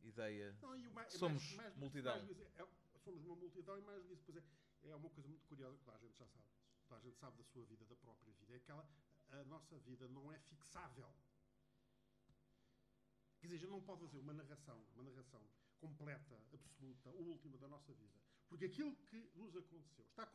[0.00, 0.56] ideia.
[0.62, 2.16] Não, mais, Somos mais, mais, multidão.
[2.16, 2.66] é-
[2.98, 4.42] somos uma multidão e mais do que isso, pois é,
[4.90, 6.46] é uma coisa muito curiosa que toda a gente já sabe.
[6.88, 8.54] Toda a gente sabe da sua vida, da própria vida.
[8.54, 8.88] É aquela,
[9.32, 11.12] a nossa vida não é fixável.
[13.40, 15.42] Quer dizer, a gente não pode fazer uma narração, uma narração
[15.80, 18.20] completa, absoluta, última da nossa vida.
[18.48, 20.30] Porque aquilo que nos aconteceu está,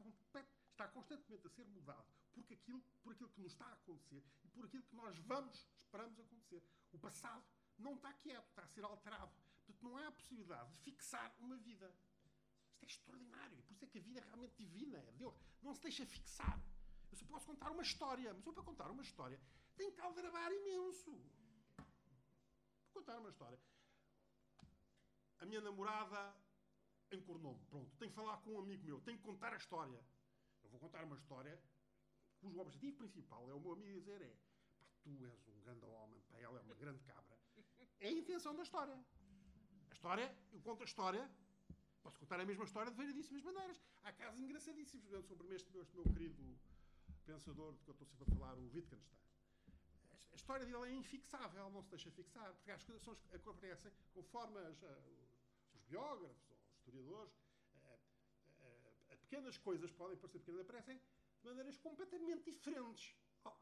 [0.72, 2.07] está constantemente a ser mudado
[2.38, 5.68] porque aquilo, por aquilo que nos está a acontecer e por aquilo que nós vamos,
[5.76, 6.64] esperamos acontecer.
[6.91, 7.44] O passado
[7.80, 9.32] não está quieto, está a ser alterado.
[9.65, 11.91] Portanto, não há a possibilidade de fixar uma vida.
[12.74, 13.64] Isto é extraordinário.
[13.64, 14.98] Por isso é que a vida é realmente divina.
[14.99, 15.36] É Deus.
[15.64, 16.61] Não se deixa fixar.
[17.11, 19.39] Eu só posso contar uma história, mas eu para contar uma história
[19.75, 21.11] tenho que aldrabar imenso.
[21.11, 23.59] Vou contar uma história.
[25.39, 26.35] A minha namorada
[27.11, 27.63] encornou-me.
[27.65, 30.03] Pronto, tenho que falar com um amigo meu, tenho que contar a história.
[30.63, 31.61] Eu vou contar uma história
[32.39, 34.35] cujo objetivo principal é o meu amigo dizer é
[34.79, 37.38] pá, tu és um grande homem, pá, ela é uma grande cabra.
[37.99, 38.97] É a intenção da história.
[39.89, 41.31] A história, eu conto a história,
[42.03, 43.81] posso contar a mesma história de variedíssimas maneiras.
[44.03, 45.07] Há casos engraçadíssimos.
[45.25, 46.59] Sobre este meu, este meu querido
[47.28, 49.18] pensador de que eu estou sempre a falar, o Wittgenstein.
[50.32, 54.60] A história dele é infixável, não se deixa fixar, porque as coisas são, acontecem conforme
[54.60, 54.78] as,
[55.76, 57.34] os biógrafos ou os historiadores,
[59.28, 60.98] pequenas coisas podem parecer pequenas, aparecem
[61.41, 63.14] de maneiras completamente diferentes.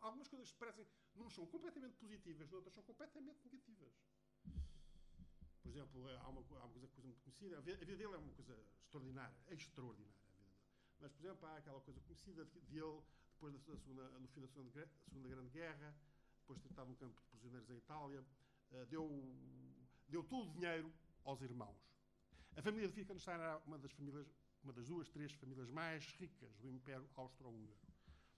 [0.02, 0.86] Algumas coisas que parecem,
[1.16, 3.94] não são completamente positivas, outras são completamente negativas.
[5.62, 8.34] Por exemplo, há uma, há uma coisa, coisa muito conhecida, a vida, dele é uma
[8.34, 10.56] coisa extraordinária, extraordinária a vida dele.
[11.00, 13.02] Mas, por exemplo, há aquela coisa conhecida dele,
[13.36, 15.95] depois da, da segunda, no fim da segunda, segunda Grande Guerra,
[16.40, 18.22] depois de ter estado num campo de prisioneiros em Itália,
[18.72, 19.36] uh, deu,
[20.07, 20.91] deu todo o dinheiro
[21.24, 21.78] aos irmãos.
[22.56, 24.28] A família de Wittgenstein era uma das famílias,
[24.64, 27.78] uma das duas, três famílias mais ricas do Império Austro-Húngaro.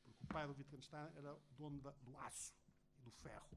[0.04, 2.56] Porque o pai do Wittgenstein era dono da, do aço
[2.98, 3.48] e do ferro.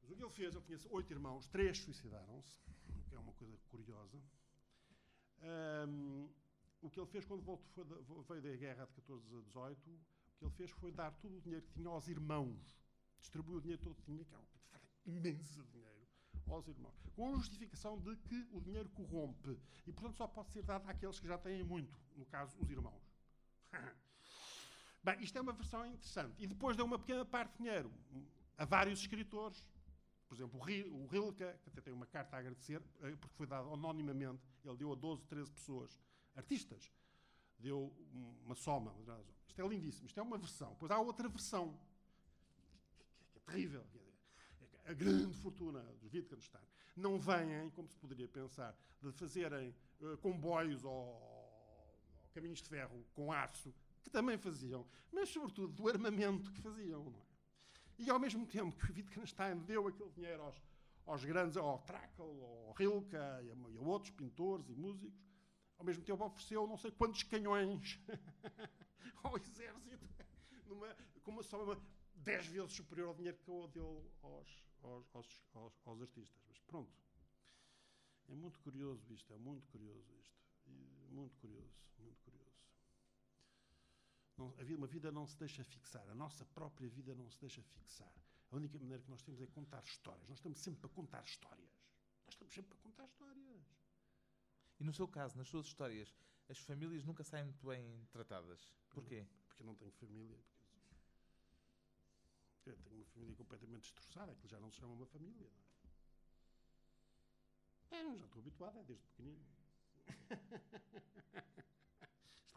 [0.00, 2.56] Mas o que ele fez, ele tinha oito irmãos, três suicidaram-se,
[2.96, 4.18] o que é uma coisa curiosa.
[5.42, 6.28] Um,
[6.80, 7.84] o que ele fez quando voltou,
[8.28, 11.40] veio da guerra de 14 a 18, o que ele fez foi dar todo o
[11.40, 12.78] dinheiro que tinha aos irmãos.
[13.18, 14.42] Distribuiu o dinheiro todo que tinha, que era
[15.06, 16.08] um imenso dinheiro,
[16.48, 16.94] aos irmãos.
[17.14, 19.58] Com a justificação de que o dinheiro corrompe.
[19.86, 21.98] E, portanto, só pode ser dado àqueles que já têm muito.
[22.16, 23.02] No caso, os irmãos.
[25.04, 26.34] Bem, isto é uma versão interessante.
[26.38, 27.92] E depois deu uma pequena parte de dinheiro
[28.56, 29.64] a vários escritores
[30.30, 33.68] por exemplo, o Rilke, que até tem uma carta a agradecer, eh, porque foi dado
[33.72, 35.98] anonimamente, ele deu a 12, 13 pessoas,
[36.34, 36.90] artistas,
[37.58, 37.92] deu
[38.44, 38.94] uma soma.
[39.46, 40.70] Isto é lindíssimo, isto é uma versão.
[40.70, 41.78] Depois há outra versão,
[43.32, 43.84] que é terrível,
[44.86, 46.64] a grande fortuna dos Wittgenstein.
[46.96, 53.04] Não vêm, como se poderia pensar, de fazerem uh, comboios ou, ou caminhos de ferro
[53.14, 57.04] com aço, que também faziam, mas sobretudo do armamento que faziam.
[57.04, 57.30] Não é?
[57.98, 60.56] E ao mesmo tempo que o Wittgenstein deu aquele dinheiro aos,
[61.06, 65.12] aos grandes, ao Trakl, ao Rilke e a, e a outros pintores e músicos,
[65.80, 67.98] ao mesmo tempo ofereceu não sei quantos canhões
[69.24, 70.06] ao exército,
[70.66, 70.94] numa,
[71.24, 71.80] com uma soma
[72.16, 76.42] dez vezes superior ao dinheiro que eu deu aos, aos, aos, aos, aos artistas.
[76.46, 76.92] Mas pronto.
[78.28, 80.38] É muito curioso isto, é muito curioso isto.
[81.08, 82.50] Muito curioso, muito curioso.
[84.36, 87.40] Não, a vida, uma vida não se deixa fixar, a nossa própria vida não se
[87.40, 88.14] deixa fixar.
[88.50, 90.28] A única maneira que nós temos é contar histórias.
[90.28, 91.70] Nós estamos sempre a contar histórias.
[92.26, 93.49] Nós estamos sempre a contar histórias.
[94.80, 96.14] E no seu caso, nas suas histórias,
[96.48, 98.74] as famílias nunca saem muito bem tratadas.
[98.88, 99.26] Porquê?
[99.46, 100.38] Porque eu não tenho família.
[102.66, 105.50] Eu tenho uma família completamente destroçada, que já não se chama uma família.
[107.90, 108.00] Não é?
[108.00, 109.44] é já estou habituado, é desde pequenino.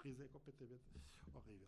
[0.04, 0.84] riso é completamente
[1.34, 1.68] horrível.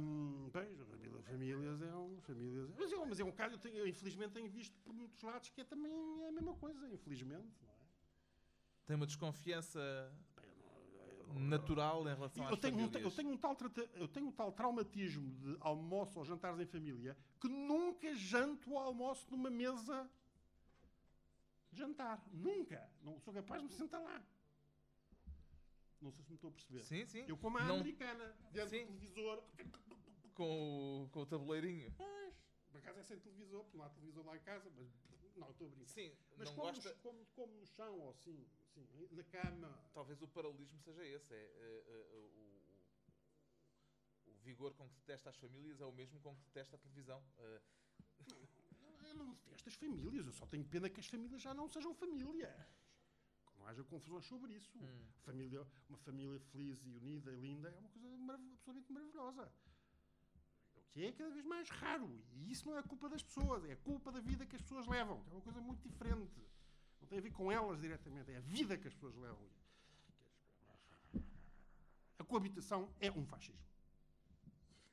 [0.00, 0.76] Um, bem,
[1.22, 2.20] famílias é um.
[2.22, 5.20] Famílias, mas, é, mas é um caso, eu, tenho, eu, infelizmente tenho visto por muitos
[5.22, 5.92] lados que é também
[6.26, 7.56] a mesma coisa, infelizmente.
[7.62, 7.77] Não é?
[8.88, 10.10] Tem uma desconfiança
[11.34, 13.04] natural em relação eu às tenho famílias.
[13.04, 13.56] Um, eu, tenho um tal,
[13.92, 18.78] eu tenho um tal traumatismo de almoço ou jantares em família que nunca janto ou
[18.78, 20.10] almoço numa mesa
[21.70, 22.26] de jantar.
[22.32, 22.90] Nunca.
[23.02, 24.24] Não sou capaz de me sentar lá.
[26.00, 26.82] Não sei se me estou a perceber.
[26.82, 27.26] Sim, sim.
[27.28, 27.74] Eu como a não...
[27.74, 28.86] americana, dentro sim.
[28.86, 29.44] do televisor.
[30.32, 31.92] Com o, com o tabuleirinho.
[31.94, 32.34] Pois.
[32.70, 34.88] Por acaso é sem televisor, porque não há televisor lá em casa, mas
[35.40, 35.92] não, estou a brincar.
[35.92, 36.88] Sim, mas não como, gosta...
[36.88, 39.90] no, como, como no chão, ou assim, assim, na cama.
[39.92, 41.34] Talvez o paralelismo seja esse.
[41.34, 42.24] É, é, é o,
[44.26, 47.22] o, vigor com que detesta as famílias é o mesmo com que detesta a televisão.
[47.38, 47.60] Uh...
[49.06, 51.94] Eu não detesto as famílias, eu só tenho pena que as famílias já não sejam
[51.94, 52.54] família
[53.68, 54.78] haja confusões sobre isso.
[54.78, 55.06] Hum.
[55.24, 59.52] Família, uma família feliz e unida e linda é uma coisa marav absolutamente maravilhosa.
[60.88, 62.10] O que é cada vez mais raro.
[62.32, 65.22] E isso não é culpa das pessoas, é culpa da vida que as pessoas levam,
[65.22, 66.40] que é uma coisa muito diferente.
[67.00, 69.48] Não tem a ver com elas diretamente, é a vida que as pessoas levam.
[72.18, 73.64] A coabitação é um fascismo.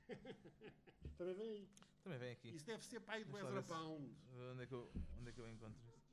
[1.18, 1.70] Também vem aí.
[2.04, 2.50] Também vem aqui.
[2.56, 4.16] Isso deve ser pai do Ezra Pound.
[4.52, 6.06] Onde é, que eu, onde é que eu encontro isso?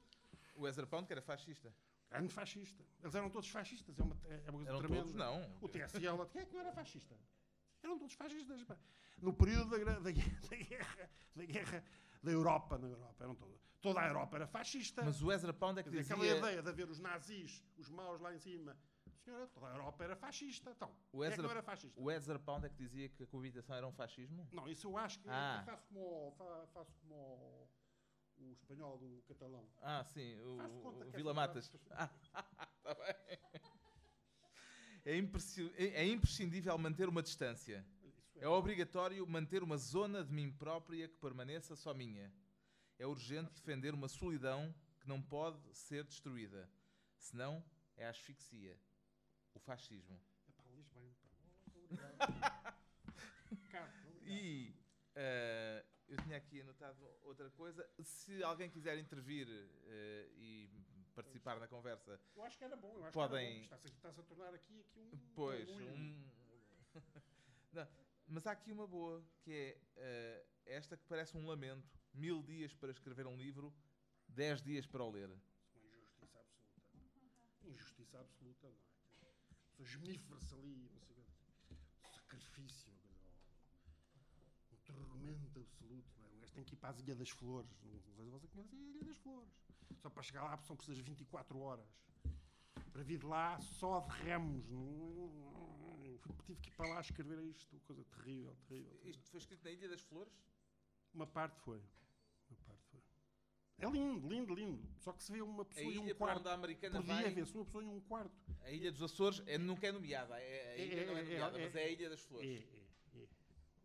[0.54, 1.74] O Ezra Pound, que era fascista.
[2.10, 2.84] Grande fascista.
[3.02, 3.98] Eles eram todos fascistas.
[3.98, 5.02] É uma, é uma coisa eram tremenda.
[5.02, 5.56] todos, não.
[5.60, 7.14] O TSL, quem é que não era fascista?
[7.82, 8.64] Eram todos fascistas.
[9.18, 11.84] No período da, da, da, guerra, da guerra
[12.22, 13.60] da Europa, na Europa, eram todos.
[13.80, 15.02] Toda a Europa era fascista.
[15.04, 16.14] Mas o Ezra Pound é que dizer, dizia...
[16.16, 18.76] Aquela ideia de haver os nazis, os maus lá em cima.
[19.24, 20.70] Senhora, toda a Europa era fascista.
[20.70, 22.00] Então, o Ezra, é que não era fascista?
[22.00, 24.48] O Ezra Pound é que dizia que a coabitação era um fascismo?
[24.52, 25.62] Não, isso eu acho que ah.
[25.64, 26.32] faço como,
[26.72, 27.68] faço como
[28.38, 29.68] o espanhol do catalão.
[29.80, 31.72] Ah, sim, o, o Vila Matas.
[31.72, 32.10] Está
[32.84, 33.62] bem.
[35.04, 37.84] É, é, é imprescindível manter uma distância.
[38.36, 38.44] É.
[38.44, 42.32] é obrigatório manter uma zona de mim própria que permaneça só minha.
[42.98, 46.70] É urgente defender uma solidão que não pode ser destruída.
[47.16, 47.64] Senão
[47.96, 48.78] é a asfixia.
[49.54, 50.20] O fascismo.
[50.70, 52.74] Lês bem, pá.
[53.50, 53.92] Obrigado.
[55.14, 57.86] Uh, eu tinha aqui anotado outra coisa.
[58.02, 60.70] Se alguém quiser intervir uh, e
[61.12, 62.92] participar na conversa, Eu acho que era bom.
[62.96, 63.64] Eu acho Podem- que.
[63.64, 65.10] Está-se Está-se a tornar aqui, aqui um.
[65.34, 66.24] Pois, um...
[67.72, 67.88] Não,
[68.28, 71.88] mas há aqui uma boa, que é eh, esta que parece um lamento.
[72.14, 73.72] Mil dias para escrever um livro,
[74.28, 75.30] dez dias para o ler.
[75.30, 75.40] Uma
[75.96, 76.68] injustiça absoluta.
[77.64, 79.30] Injustiça absoluta, não é?
[79.50, 81.24] A pessoa esmifra-se ali, não sei o quê.
[82.12, 82.92] Sacrifício,
[84.72, 86.20] um tormento absoluto.
[86.20, 86.32] Não é?
[86.32, 87.70] O gajo tem que ir para as Ilha das Flores.
[87.82, 89.52] Não sei se você conhece a Ilha das Flores.
[90.00, 91.86] Só para chegar lá são precisas 24 horas.
[92.92, 94.66] Para vir de lá só de remos.
[96.46, 97.78] Tive que ir para lá escrever isto.
[97.80, 98.90] Coisa terrível, terrível.
[98.90, 99.10] terrível.
[99.10, 100.32] Isto foi escrito na Ilha das Flores?
[101.14, 101.78] Uma parte foi.
[102.50, 103.00] Uma parte foi.
[103.78, 104.88] É lindo, lindo, lindo.
[104.98, 106.48] Só que se vê uma pessoa em um quarto.
[106.48, 108.32] a americana Por dia vai, vê-se uma pessoa em um quarto.
[108.62, 110.38] a Ilha dos Açores, é, nunca é nomeada.
[110.38, 112.48] É, a ilha É, não é é, nomeada, é, mas é a Ilha das Flores.
[112.48, 113.22] é,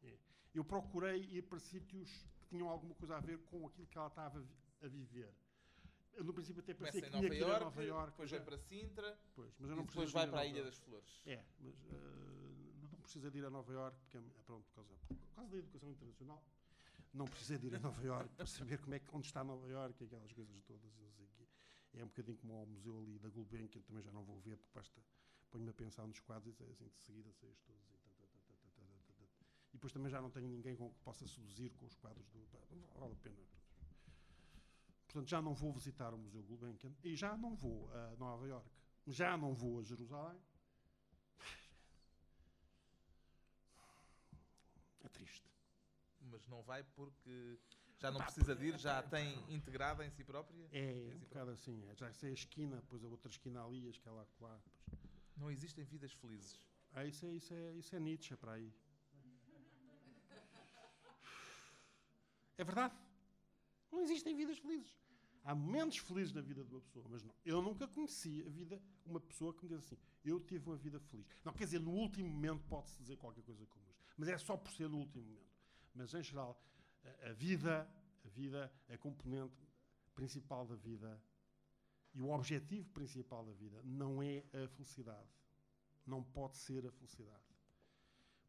[0.03, 0.17] é.
[0.53, 2.09] Eu procurei ir para sítios
[2.39, 4.45] que tinham alguma coisa a ver com aquilo que ela estava
[4.81, 5.33] a viver
[6.23, 8.11] no princípio até parecia que Nova que Nova York.
[8.11, 8.43] Depois vai é.
[8.43, 11.21] para Sintra pois, mas eu não e depois vai para a Ilha das Flores.
[11.25, 14.75] É, mas uh, não precisa de ir a Nova York, porque, é, é, pronto, por,
[14.75, 16.43] causa, por causa da educação internacional,
[17.13, 19.67] não precisa de ir a Nova York para saber como é que, onde está Nova
[19.67, 20.91] York e aquelas coisas todas.
[21.93, 24.71] É um bocadinho como ao museu ali da Gulbenkian, também já não vou ver, porque
[24.73, 25.01] basta
[25.49, 27.81] ponho-me a pensar nos quadros e assim de seguida sei os todos.
[29.73, 32.39] E, depois também já não tenho ninguém com que possa seduzir com os quadros do.
[32.71, 33.37] Não vale a pena.
[35.07, 38.69] Portanto, já não vou visitar o Museu Gulbenkian e já não vou a Nova Iorque.
[39.07, 40.37] Já não vou a Jerusalém.
[45.03, 45.49] É triste.
[46.29, 47.57] Mas não vai porque
[47.99, 50.67] já não precisa de ir, já a tem integrada em si própria.
[50.71, 51.83] É, É um assim bocado assim.
[51.89, 51.95] é.
[51.95, 54.23] Já sei a esquina, depois a outra esquina ali, a escala lá.
[54.25, 54.61] depois-
[55.37, 56.59] Não existem vidas felizes.
[56.91, 58.73] Ah, isso é, isso é, isso é Nietzsche para aí.
[62.57, 62.93] É verdade.
[63.91, 64.97] Não existem vidas felizes.
[65.43, 67.33] Há momentos felizes na vida de uma pessoa, mas não.
[67.45, 70.99] Eu nunca conheci a vida, uma pessoa que me diz assim, eu tive uma vida
[70.99, 71.25] feliz.
[71.43, 74.03] Não, quer dizer, no último momento pode-se dizer qualquer coisa como isto.
[74.17, 75.47] Mas é só por ser no último momento.
[75.95, 76.61] Mas, em geral,
[77.03, 77.89] a, a vida,
[78.25, 79.55] a vida, a componente
[80.13, 81.21] principal da vida
[82.13, 85.37] e o objetivo principal da vida não é a felicidade
[86.07, 87.43] não pode ser a felicidade.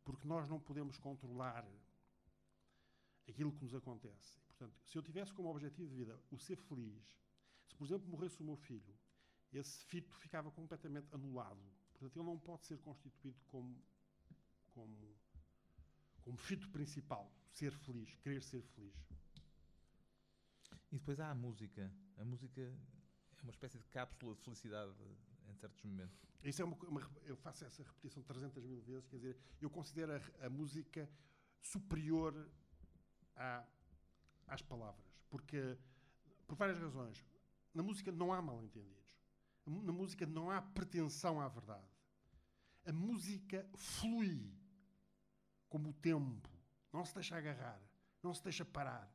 [0.04, 1.66] Porque nós não podemos controlar
[3.28, 4.38] aquilo que nos acontece.
[4.48, 7.02] Portanto, se eu tivesse como objetivo de vida o ser feliz,
[7.66, 8.94] se por exemplo morresse o meu filho,
[9.52, 11.60] esse fito ficava completamente anulado.
[11.92, 13.76] Portanto, ele não pode ser constituído como,
[14.74, 15.16] como,
[16.22, 18.94] como fito principal, ser feliz, querer ser feliz.
[20.90, 21.92] E depois há a música.
[22.16, 24.92] A música é uma espécie de cápsula de felicidade
[25.48, 26.18] em certos momentos.
[26.44, 30.12] Isso é uma, uma- eu faço essa repetição 300 mil vezes, quer dizer, eu considero
[30.14, 31.08] a, a música
[31.60, 32.48] superior
[33.38, 33.64] à-
[34.46, 35.78] às palavras, porque
[36.46, 37.24] por várias razões.
[37.74, 39.06] Na música não há mal-entendidos.
[39.66, 41.86] Na música não há pretensão à verdade.
[42.86, 44.50] A música flui
[45.68, 46.48] como o tempo,
[46.90, 47.78] não se deixa agarrar,
[48.22, 49.12] não se deixa parar.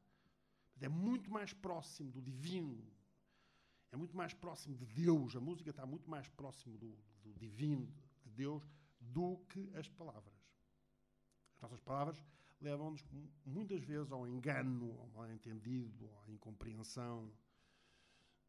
[0.80, 2.86] É muito mais próximo do divino,
[3.92, 5.36] é muito mais próximo de Deus.
[5.36, 7.92] A música está muito mais próximo do, do divino,
[8.22, 8.68] de Deus,
[9.00, 10.36] do que as palavras.
[11.56, 12.24] As nossas palavras
[12.64, 17.32] levam-nos mu- muitas vezes ao engano, ao mal-entendido, à incompreensão.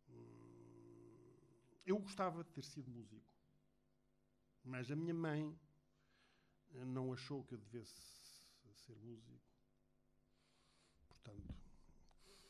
[0.08, 1.34] Hum,
[1.84, 3.26] Eu gostava de ter sido músico,
[4.64, 5.58] mas a minha mãe
[6.74, 8.00] eh, não achou que eu devesse
[8.74, 9.40] ser músico.
[11.08, 11.54] Portanto,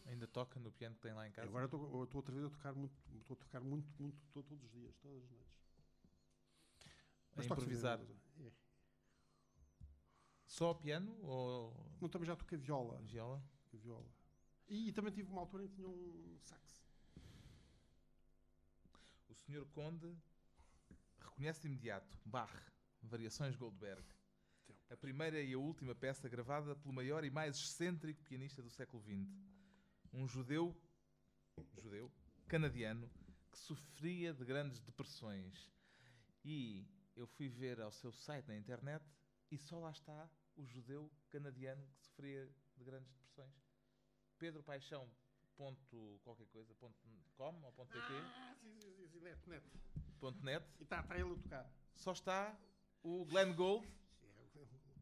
[0.07, 1.49] Ainda toca no piano que tem lá em casa.
[1.49, 1.81] Agora estou
[2.15, 5.25] outra vez a tocar muito, estou a tocar muito, muito, to- todos os dias, todas
[5.25, 5.55] as noites.
[7.33, 7.99] a Mas toco improvisar.
[7.99, 8.15] sempre.
[10.55, 13.03] Só piano ou Não, também já toquei viola.
[13.03, 13.43] viola?
[13.65, 14.09] toquei viola.
[14.69, 16.87] E, também tive uma altura em que tinha um sax.
[19.29, 19.67] O Sr.
[19.73, 20.17] Conde
[21.19, 22.55] reconhece de imediato Bach,
[23.03, 24.07] Variações Goldberg.
[24.91, 29.03] A primeira e a última peça gravada pelo maior e mais excêntrico pianista do século
[29.03, 29.29] XX.
[30.13, 30.73] Um judeu,
[31.83, 32.13] judeu,
[32.47, 33.11] canadiano,
[33.51, 35.69] que sofria de grandes depressões.
[36.45, 36.87] E
[37.17, 39.05] eu fui ver ao seu site na internet
[39.51, 43.55] e só lá está o judeu canadiano que sofria de grandes depressões.
[44.39, 45.09] Pedro Paixão
[45.57, 46.97] ponto qualquer coisa ponto
[47.37, 49.65] com ou ponto pt Ah, sim, sim, net, net.
[50.21, 51.71] ponto net E está tá ele a tocar.
[51.95, 52.59] só está
[53.03, 53.87] o Glenn Gold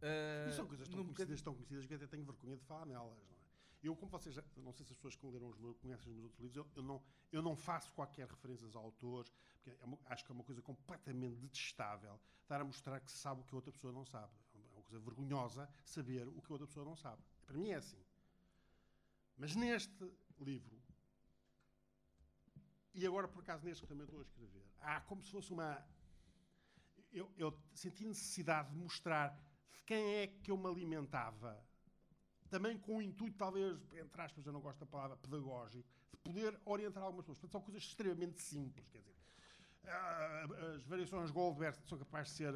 [0.03, 2.85] É, uh, E são coisas tão conhecidas, tão conhecidas que até tenho vergonha de falar
[2.87, 3.16] nelas.
[3.16, 3.43] Não é?
[3.83, 6.12] Eu, como vocês, já, não sei se as pessoas que leram os meus, conhecem os
[6.15, 7.03] meus outros livros, eu, eu não,
[7.33, 10.61] eu não faço qualquer referências a autores, porque é uma- acho que é uma coisa
[10.62, 14.33] completamente detestável estar a mostrar que se sabe o que a outra pessoa não sabe.
[14.93, 17.23] É coisa coisa vergonhosa saber o que a outra pessoa não sabe.
[17.47, 18.05] Para mim é assim.
[19.36, 20.81] Mas neste livro,
[22.94, 25.82] e agora por acaso neste que também estou a escrever, há como se fosse uma.
[27.10, 29.28] Eu, eu senti necessidade de mostrar
[29.73, 31.62] de quem é que eu me alimentava,
[32.51, 36.60] também com o intuito, talvez, entre aspas, eu não gosto da palavra pedagógico, de poder
[36.64, 37.39] orientar algumas pessoas.
[37.39, 39.16] Portanto, são coisas extremamente simples, quer dizer.
[39.85, 42.55] ah, As variações Goldberg são capazes de ser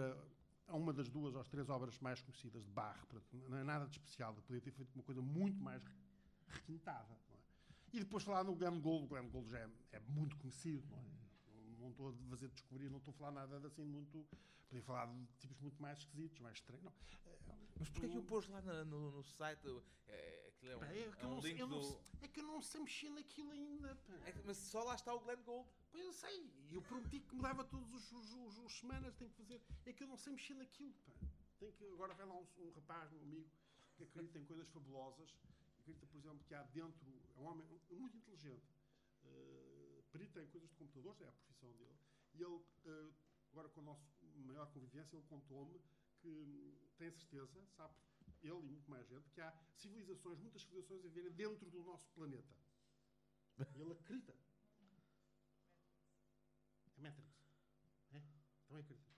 [0.69, 3.07] ah, uma das duas ou três obras mais conhecidas de.
[3.07, 4.35] Portanto, não é nada de especial.
[4.35, 5.83] Podia ter feito uma coisa muito mais
[6.49, 7.13] requintada.
[7.33, 7.37] é?
[7.93, 9.05] E depois falar no Glenn Gould.
[9.05, 10.87] O Glenn Gould já é, é muito conhecido.
[10.89, 11.26] Não, é?
[11.79, 14.27] Não- estou a fazer descobrir, não estou a falar nada de assim muito...
[14.69, 16.85] Podia falar de tipos muito mais esquisitos, mais estranhos.
[16.85, 16.93] Não.
[17.79, 19.61] Mas porquê que o pôs lá no, no site?
[20.09, 22.01] É, aquilo é um, Pá, é, que é eu um não link eu não do...
[22.23, 23.95] é que eu não sei mexer naquilo ainda.
[23.95, 24.13] pá.
[24.27, 25.69] É mas só lá está o Glenn Gold.
[25.93, 29.31] Pois eu sei, e eu prometi que mudava todas os, os, os- os semanas, tenho
[29.31, 29.63] que fazer.
[29.85, 31.13] É que eu não sei mexer naquilo, pá.
[31.61, 33.49] Tem que, agora vai lá um, um rapaz, meu amigo,
[33.97, 35.33] que acredita em coisas fabulosas.
[35.79, 37.07] Acredita, por exemplo, que há dentro.
[37.37, 38.67] É um homem muito inteligente.
[40.17, 41.95] Perita em coisas de computadores, é a profissão dele.
[42.33, 43.15] E ele, uh,
[43.53, 44.03] agora com a nossa
[44.47, 45.79] maior convivência, ele contou-me
[46.21, 47.95] que hum, tem certeza, sabe,
[48.43, 52.09] ele e muito mais gente, que há civilizações, muitas civilizações a viverem dentro do nosso
[52.15, 52.57] planeta.
[53.75, 54.35] E ele acredita.
[56.97, 57.31] É Matrix.
[58.13, 58.23] É?
[58.69, 59.15] Também acredito.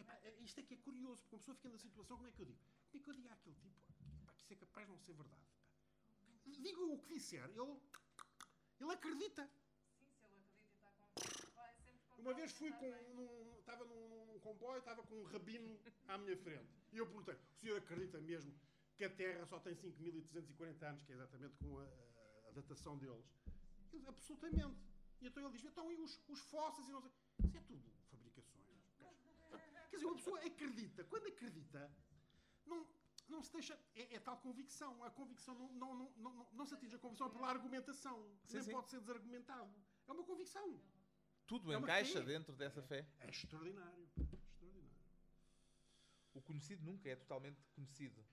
[0.00, 2.32] Epá, é- isto é que é curioso, porque uma pessoa fica na situação, como é
[2.32, 2.58] que eu digo?
[2.90, 3.82] Como é que eu digo àquele tipo?
[4.34, 5.59] Que isso é capaz de não ser verdade.
[6.56, 6.62] Pá.
[6.62, 7.80] Digo o que disser, ele,
[8.80, 9.50] ele acredita.
[9.98, 11.06] Sim, se ele acredita está com.
[11.54, 15.24] Vai sempre com Uma vez fui com, num, estava num, num comboio, estava com um
[15.24, 15.78] rabino
[16.08, 16.70] à minha frente.
[16.92, 18.52] E eu perguntei, o senhor acredita mesmo
[18.96, 23.24] que a Terra só tem 5.340 anos, que é exatamente com a, a- datação deles?
[23.92, 24.76] Ele, absolutamente.
[25.20, 27.10] E então ele diz, então e os, os fósseis e não sei...
[27.44, 28.66] Isso é tudo fabricações.
[29.90, 31.04] Quer dizer, uma pessoa acredita.
[31.04, 31.90] Quando acredita,
[32.66, 32.86] não,
[33.30, 33.78] não se deixa...
[33.94, 35.02] É, é tal convicção.
[35.04, 38.18] A convicção não, não, não, não, não, se atinge a convicção pela argumentação.
[38.44, 38.72] Sim, Nem sim.
[38.72, 39.72] pode ser desargumentado.
[40.08, 40.80] É uma convicção.
[41.46, 43.06] Tudo É uma encaixa dentro dessa fé.
[43.20, 44.08] É extraordinário.
[44.16, 44.90] Extraordinário.
[46.34, 48.24] O conhecido nunca é totalmente conhecido.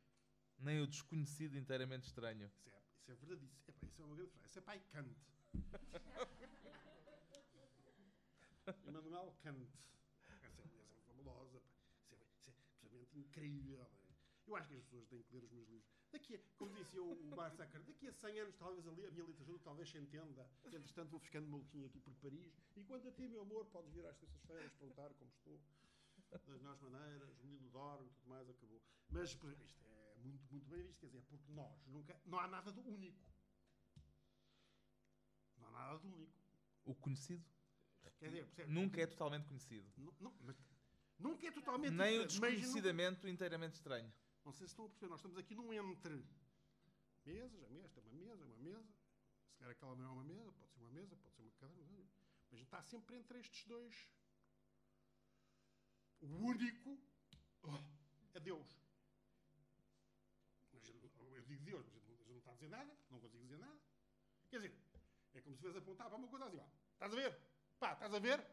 [0.59, 2.47] Nem o desconhecido inteiramente estranho.
[2.47, 3.45] Isso é, isso é verdade.
[3.45, 4.47] Isso, epá, isso é uma grande frase.
[4.47, 5.15] Isso é pai Kant.
[8.87, 9.67] Immanuel Kant.
[10.27, 11.61] Essa é, essa é fabulosa.
[12.01, 13.87] Isso é, isso é absolutamente incrível.
[14.47, 15.91] Eu acho que as pessoas têm que ler os meus livros.
[16.11, 19.25] Daqui a, como dizia o o Bar daqui a 100 anos talvez ali a minha
[19.25, 20.49] literatura talvez se entenda.
[20.65, 22.53] Entretanto vou ficando maluquinho aqui por Paris.
[22.75, 25.59] E quanto a ti, meu amor, podes vir às terças-feiras perguntar como estou.
[26.29, 28.81] Das melhores maneiras, o menino dorme, tudo mais, acabou.
[29.09, 32.19] Mas isto é muito, muito bem visto, quer dizer, porque nós nunca.
[32.25, 33.19] Não há nada do único.
[35.57, 36.33] Não há nada do único.
[36.85, 37.43] O conhecido
[38.19, 38.71] Quer dizer, percebe?
[38.71, 39.91] nunca é totalmente conhecido.
[39.97, 40.55] Nu- nu- mas
[41.19, 44.11] nunca é totalmente Nem o desconhecidamente inteiramente estranho.
[44.47, 46.25] Não sei se estão a perceber, nós estamos aqui num entre.
[47.25, 48.87] Mesas, a mesa, é uma mesa, é uma mesa.
[49.51, 51.83] Se calhar aquela não é uma mesa, pode ser uma mesa, pode ser uma cadeira.
[52.45, 54.09] Mas a gente está sempre entre estes dois.
[56.21, 56.97] O único
[57.63, 57.77] oh,
[58.35, 58.69] é Deus.
[60.71, 63.81] Eu, digo Deus, mas não- está a dizer nada, não consigo dizer nada.
[64.49, 64.79] Quer dizer,
[65.33, 66.67] é como se fizesse apontar para uma coisa assim, ó.
[66.93, 67.37] Estás a ver?
[67.77, 68.47] Pá, estás a ver?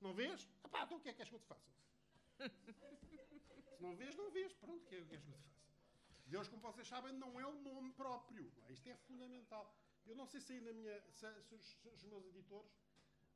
[0.00, 0.48] Não vês?
[0.62, 1.72] Ah pá, então o que é que queres que eu te faça?
[3.82, 4.52] Se não vês, não vês.
[4.52, 5.50] Pronto, o que é que eu te faça?
[6.26, 8.48] Deus, como vocês sabem, não é um nome próprio.
[8.70, 9.76] Isto é fundamental.
[10.06, 11.02] Eu não sei se aí na minha.
[11.10, 12.70] Se, se os, se os meus editores.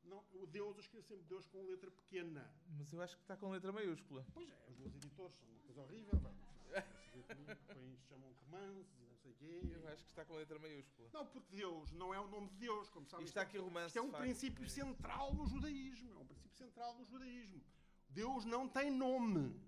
[0.05, 2.49] Não, o Deus, eu escrevo sempre Deus com letra pequena.
[2.79, 4.25] Mas eu acho que está com letra maiúscula.
[4.33, 6.13] Pois é, os meus editores são uma coisa horrível.
[6.15, 9.61] Depois chamam romances e não sei o quê.
[9.65, 11.11] Eu acho que está com letra maiúscula.
[11.13, 13.27] Não, porque Deus não é o nome de Deus, como sabem.
[13.27, 13.89] Está aqui romance.
[13.89, 14.23] Isto é um facto.
[14.23, 16.15] princípio central no judaísmo.
[16.15, 17.61] É um princípio central no judaísmo.
[18.09, 19.61] Deus não tem nome.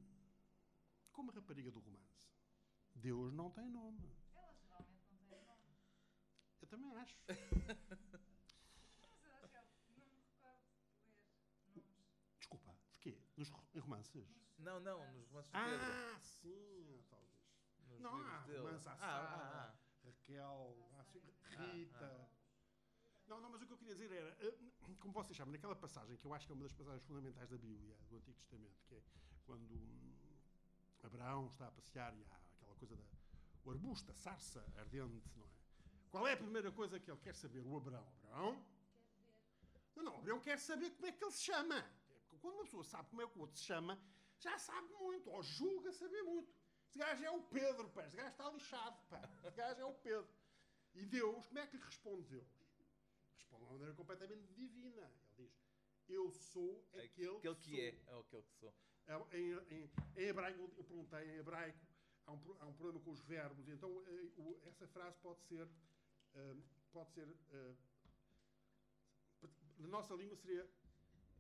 [1.19, 2.23] Como a rapariga do romance.
[2.95, 4.15] Deus não tem nome.
[4.37, 5.77] Ela geralmente não tem nome.
[6.61, 7.19] Eu também acho.
[7.27, 7.37] Mas
[9.33, 9.91] eu acho que é.
[9.97, 10.95] Não me recordo de ler
[11.75, 12.07] nomes.
[12.39, 13.21] Desculpa, de quê?
[13.37, 14.33] Nos em romances?
[14.59, 15.87] Não, não, nos romances de Pedro.
[15.87, 17.35] Ah, sim, talvez.
[17.89, 18.59] Nos não, livros há dele.
[18.59, 19.79] romance à ah, Sara, ah, ah.
[20.07, 22.31] Raquel, há assim, Ah, Rita.
[23.27, 24.57] Não, não, mas o que eu queria dizer era, eh,
[25.01, 27.59] como vocês sabem, naquela passagem que eu acho que é uma das passagens fundamentais da
[27.59, 29.03] Bíblia, do Antigo Testamento, que é
[29.45, 30.28] quando hum,
[31.03, 33.05] Abraão está a passear e há aquela coisa da
[33.65, 35.51] o arbusto, a sarça ardente, não é?
[36.11, 37.61] Qual é a primeira coisa que ele quer saber?
[37.67, 38.07] O Abraão.
[38.25, 38.67] Abraão?
[39.95, 41.85] Não, não, Abraão quer saber como é que ele se chama.
[42.41, 44.01] Quando uma pessoa sabe como é que o outro se chama,
[44.39, 46.51] já sabe muito, ou julga saber muito.
[46.87, 48.07] Este gajo é o Pedro, pá.
[48.07, 49.21] Este gajo está lixado, pá.
[49.45, 50.29] Este gajo é o Pedro.
[50.95, 52.49] E Deus, como é que lhe responde Deus?
[53.35, 55.13] Responde de uma maneira completamente divina.
[55.37, 55.61] Ele diz,
[56.09, 58.75] eu sou aquele, Aquele que é, é aquele que sou.
[59.09, 61.79] É, em, em, em hebraico, eu perguntei, em hebraico,
[62.27, 65.65] há um, há um problema com os verbos, então eh, o, essa frase pode ser,
[65.65, 66.63] uh,
[66.93, 67.77] pode ser, uh,
[69.79, 70.69] na nossa língua seria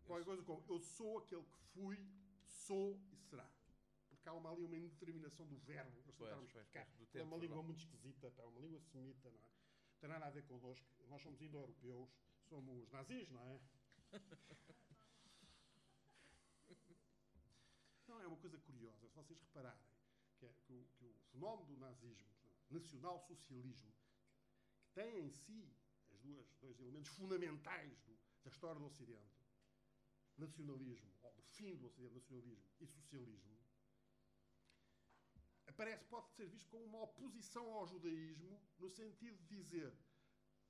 [0.06, 1.98] qualquer coisa como eu sou aquele que fui,
[2.46, 3.48] sou e será.
[4.08, 5.90] Porque há uma, ali uma indeterminação do verbo.
[5.96, 7.62] Nós Pois, tentarmos pois, pois, do é tempo uma língua verbal.
[7.62, 9.48] muito esquisita, é uma língua semita, não é?
[9.92, 10.86] Não tem nada a ver connosco.
[11.08, 12.10] Nós somos indo-europeus,
[12.48, 13.60] somos nazis, não é?
[18.08, 19.08] Não, é uma coisa curiosa.
[19.08, 19.80] Se vocês repararem
[20.38, 22.28] que, é- que o, que o fenómeno do nazismo,
[22.70, 23.92] nacional-socialismo,
[24.80, 25.72] que tem em si
[26.22, 29.38] duas, dois elementos fundamentais do- da história do Ocidente,
[30.36, 33.58] nacionalismo, ou do fim do Ocidente, nacionalismo e socialismo,
[35.66, 39.92] aparece, pode ser visto como uma oposição ao judaísmo, no sentido de dizer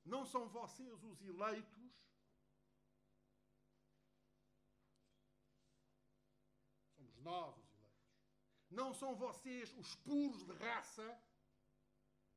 [0.04, 1.92] não são vocês os eleitos,
[7.28, 8.70] somos nós os eleitos.
[8.70, 11.22] Não são vocês os puros de raça,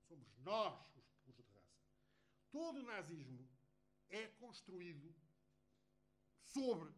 [0.07, 1.77] somos nós os puros de raça.
[2.51, 3.47] Todo o nazismo
[4.09, 5.13] é construído
[6.43, 6.93] sobre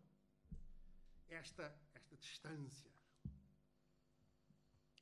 [1.27, 1.63] esta,
[1.93, 2.91] esta distância.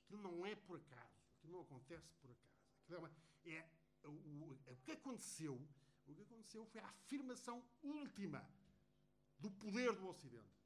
[0.03, 2.51] Aquilo não é por acaso, aquilo não acontece por acaso.
[2.83, 3.11] Aquilo é, uma-
[3.45, 5.55] é o- o que aconteceu,
[6.05, 8.45] o que aconteceu foi a afirmação última
[9.39, 10.60] do poder do Ocidente.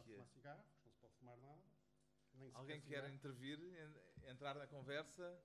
[0.00, 0.14] Que é.
[0.14, 1.62] fumar cigarros, não se pode fumar nada.
[2.54, 3.14] Alguém quer cigarro.
[3.14, 5.42] intervir, en- entrar na conversa?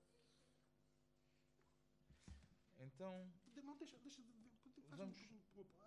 [2.78, 3.30] Então,
[3.64, 4.32] Não, deixa, deixa de.
[4.32, 5.40] de- de- faz Vamos- um-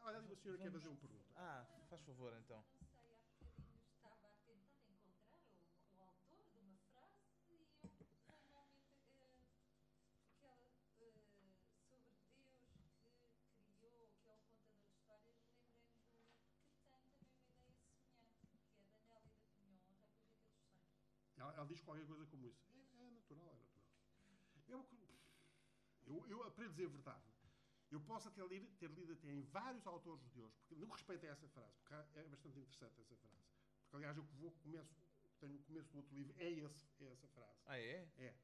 [0.04, 1.32] Olha, a senhora quer vamos- fazer uma pergunta.
[1.36, 2.64] ah, faz favor então.
[21.62, 22.66] Ela, diz qualquer coisa como isso.
[22.74, 24.90] É, é natural, é natural.
[26.08, 27.32] Eu, eu, eu, para dizer a verdade,
[27.92, 31.30] eu posso até ler, ter lido até em vários autores judeus, porque no respeito a
[31.30, 33.46] essa frase, porque é bastante interessante essa frase.
[33.84, 34.92] Porque, aliás, eu vou, começo,
[35.40, 37.62] tenho o começo do outro livro, é, esse, é essa frase.
[37.68, 38.10] Ah, é?
[38.18, 38.36] É.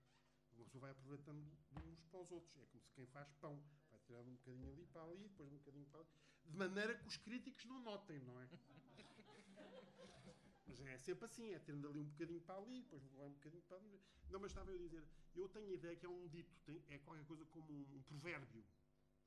[0.51, 2.55] Uma pessoa vai aproveitando de uns para os outros.
[2.57, 5.57] É como se quem faz pão vai tirando um bocadinho ali para ali, depois um
[5.57, 6.09] bocadinho para ali.
[6.45, 8.47] De maneira que os críticos não notem, não é?
[10.67, 13.77] Mas é sempre assim, é tirando ali um bocadinho para ali, depois um bocadinho para
[13.77, 13.99] ali.
[14.29, 15.03] Não, mas estava eu a dizer,
[15.35, 18.01] eu tenho a ideia que é um dito, tem- é qualquer coisa como um, um
[18.03, 18.63] provérbio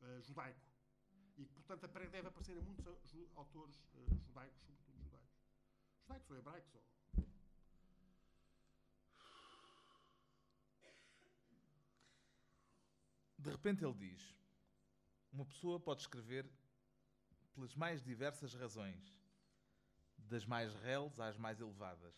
[0.02, 0.60] eh, judaico.
[1.38, 5.30] E portanto, deve aparecer em muitos eh, autores eh, judaicos, sobretudo judaicos.
[6.02, 6.82] Judaicos ou hebraicos, ou
[13.38, 14.36] De repente ele diz:
[15.32, 16.48] Uma pessoa pode escrever
[17.54, 19.19] pelas mais diversas razões,
[20.30, 22.14] das mais reles às mais elevadas.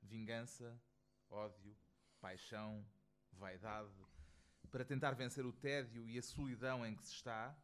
[0.00, 0.80] Vingança,
[1.28, 1.76] ódio,
[2.20, 2.86] paixão,
[3.32, 3.92] vaidade,
[4.70, 7.54] para tentar vencer o tédio e a solidão em que se está,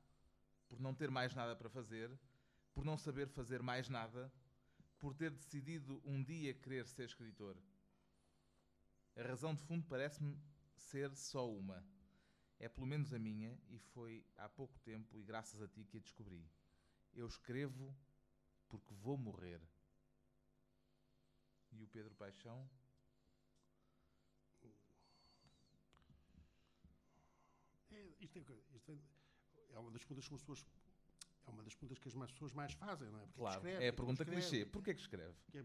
[0.68, 2.10] por não ter mais nada para fazer,
[2.74, 4.32] por não saber fazer mais nada,
[4.98, 7.56] por ter decidido um dia querer ser escritor.
[9.16, 10.36] A razão de fundo parece-me
[10.74, 11.84] ser só uma.
[12.58, 15.98] É pelo menos a minha, e foi há pouco tempo e graças a ti que
[15.98, 16.48] a descobri.
[17.14, 17.94] Eu escrevo
[18.72, 19.60] porque vou morrer.
[21.72, 22.66] E o Pedro Paixão?
[27.90, 28.42] É, isto é,
[28.74, 28.96] isto é,
[29.74, 30.66] é uma das perguntas que as pessoas.
[31.46, 33.26] É uma das perguntas que as mais pessoas mais fazem, não é?
[33.26, 34.48] Porque Claro, escreve, é a pergunta escreve.
[34.48, 34.64] clichê.
[34.64, 35.34] Porquê que escreve?
[35.50, 35.60] Que é,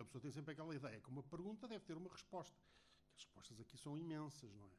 [0.00, 2.56] a pessoa tem sempre aquela ideia que uma pergunta deve ter uma resposta.
[3.16, 4.70] As respostas aqui são imensas, não é?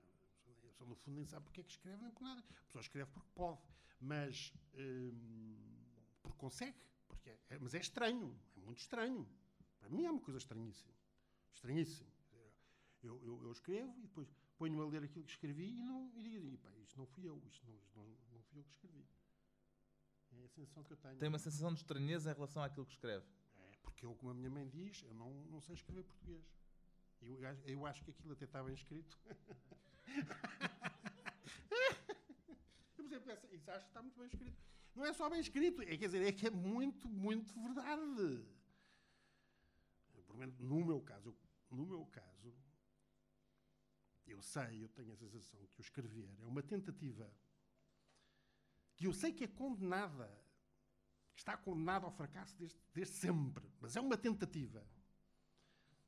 [0.51, 2.39] A pessoa, no fundo, nem sabe porque é que escreve, nem por nada.
[2.39, 3.61] A pessoa escreve porque pode,
[3.99, 5.80] mas hum,
[6.41, 6.77] consegue.
[7.07, 8.27] Porque é- é- mas é estranho,
[8.57, 9.27] é muito estranho.
[9.79, 10.93] Para mim é uma coisa estranhíssima.
[11.53, 12.09] Estranhíssimo.
[13.03, 14.27] Eu, eu, eu escrevo e depois
[14.57, 17.23] ponho-me a ler aquilo que escrevi e, não, e digo, "E pá, isto não fui
[17.27, 19.07] eu, isto não, isto não, não fui eu que escrevi.
[20.33, 21.17] É a sensação que eu tenho.
[21.17, 23.25] Tem uma sensação de estranheza em relação àquilo que escreve.
[23.55, 26.45] É, porque eu, como a minha mãe diz, eu não, não sei escrever português.
[27.21, 29.19] Eu, acho- eu acho que aquilo até está bem escrito.
[32.91, 34.61] eu, por exemplo, isso acho que está muito bem escrito.
[34.95, 38.45] Não é só bem escrito, é, quer dizer, é que é muito, muito verdade.
[40.27, 41.37] Por menos no meu caso, eu-
[41.77, 42.53] no meu caso,
[44.25, 47.29] eu sei, eu tenho a sensação que o escrever é uma tentativa
[48.95, 50.29] que eu sei que é condenada
[51.35, 53.65] está condenado ao fracasso desde, desde sempre.
[53.79, 54.85] Mas é uma tentativa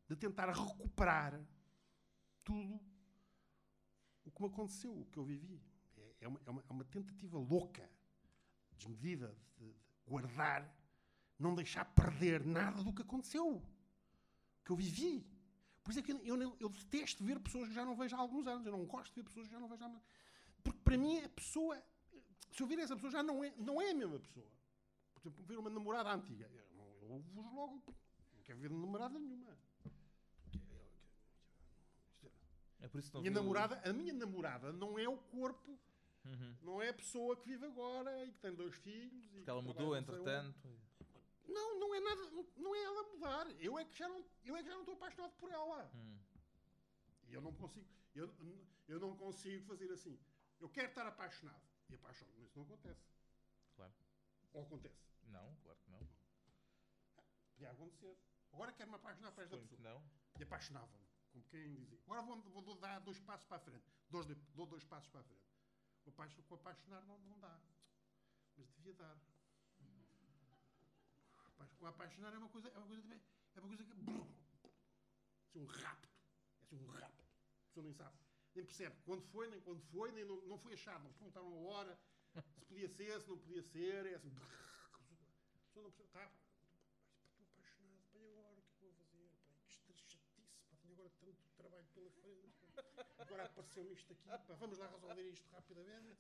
[0.07, 1.41] de tentar recuperar
[2.43, 2.79] tudo
[4.25, 5.61] o que me aconteceu, o que eu vivi.
[5.97, 7.89] É, é uma, é uma- é uma tentativa louca,
[8.83, 10.69] desmedida, de, de guardar,
[11.39, 13.61] não deixar perder nada do que aconteceu,
[14.63, 15.25] que eu vivi.
[15.83, 18.19] Por isso é que eu, eu, eu detesto ver pessoas que já não vejo há
[18.19, 18.65] alguns anos.
[18.65, 20.01] Eu não gosto de ver pessoas que já não vejo há
[20.63, 21.81] Porque para mim a pessoa,
[22.51, 24.47] se eu vir essa pessoa, já não é, não é a mesma pessoa.
[25.13, 26.49] Por exemplo, ver uma namorada antiga.
[26.53, 27.83] Eu, eu vos logo,
[28.33, 29.57] não quero ver namorada nenhuma.
[32.79, 35.79] É por isso que não Minha namorada, a minha namorada não é o corpo,
[36.25, 36.55] Uhum.
[36.61, 39.25] não é a pessoa que vive agora e que tem dois filhos.
[39.25, 40.69] e Porque ela mudou, entretanto.
[41.45, 42.21] Não, não é nada,
[42.55, 43.51] não, é ela mudar.
[43.61, 45.91] Eu é que já não, eu é que já não estou apaixonado por ela.
[45.93, 46.17] Hum.
[47.27, 47.85] E eu não consigo,
[48.15, 48.33] eu,
[48.87, 50.17] eu não consigo fazer assim.
[50.59, 51.61] Eu quero estar apaixonado.
[51.89, 53.05] E apaixono, mas isso não acontece.
[53.75, 53.93] Claro.
[54.53, 55.03] Ou acontece.
[55.25, 56.07] Não, claro que não.
[57.51, 58.17] Podia acontecer.
[58.51, 59.81] Agora quero-me apaixonar por esta pessoa.
[59.81, 60.03] não.
[60.39, 61.99] E apaixonava-me, como quem dizia.
[62.05, 63.85] Agora vou, vou, dar dois passos para a frente.
[64.09, 65.52] Dois, dou dois passos para a frente.
[66.05, 67.59] O apaixo- Com apaixonar não, não dá.
[68.57, 69.17] Mas devia dar.
[71.79, 73.21] O apaixonar é uma coisa, é uma coisa também.
[73.55, 73.91] É uma coisa que.
[73.91, 76.09] Assim, um rapto.
[76.61, 77.23] É assim um rapto.
[77.23, 78.17] A pessoa nem sabe.
[78.55, 81.03] Nem percebe quando foi, nem quando foi, nem não, não foi achado.
[81.03, 81.99] Não perguntaram a hora.
[82.55, 84.05] Se podia ser, se não podia ser.
[84.05, 84.31] É assim.
[84.35, 86.11] A pessoa não percebe.
[86.11, 88.03] Tá, pá, estou apaixonado.
[88.11, 88.59] Pá, e agora?
[88.59, 89.29] O que é que eu vou fazer?
[89.47, 90.41] Pá, que estra- chatice.
[90.69, 92.53] Pá, tenho agora tanto trabalho pela frente.
[93.17, 93.22] pá.
[93.33, 94.29] Agora apareceu-me isto aqui.
[94.29, 96.17] Pá, vamos lá resolver isto rapidamente.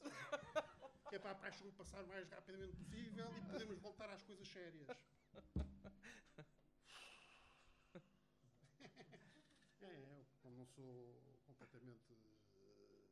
[1.09, 4.47] Que é para a paixão passar o mais rapidamente possível e podemos voltar às coisas
[4.47, 4.87] sérias.
[9.79, 12.17] É, é, eu, como não sou completamente
[12.55, 13.09] eh,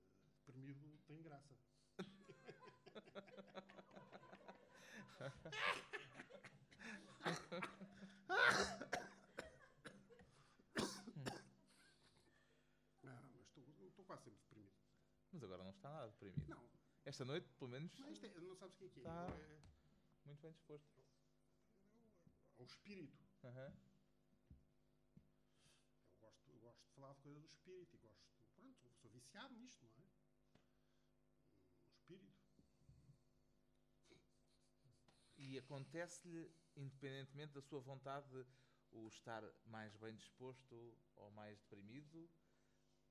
[0.47, 1.55] deprimido, tem graça.
[13.03, 14.73] Ah, mas estou, estou quase sempre deprimido.
[15.31, 16.47] Mas agora não está nada deprimido.
[16.47, 16.63] Não,
[17.03, 19.03] Esta noite, pelo menos, mas é, não sabes o que é que é.
[19.03, 19.27] Tá.
[19.27, 19.59] É,
[20.25, 20.87] muito bem disposto.
[22.57, 23.17] é o espírito.
[23.43, 23.73] Aham.
[26.11, 28.21] Eu gosto, eu gosto de falar de coisa do espírito e gosto.
[28.81, 30.07] Pronto, sou viciado nisto, não é?
[31.89, 32.41] O espírito.
[35.37, 38.45] E acontece-lhe, independentemente da sua vontade,
[38.91, 42.29] o estar mais bem disposto ou mais deprimido?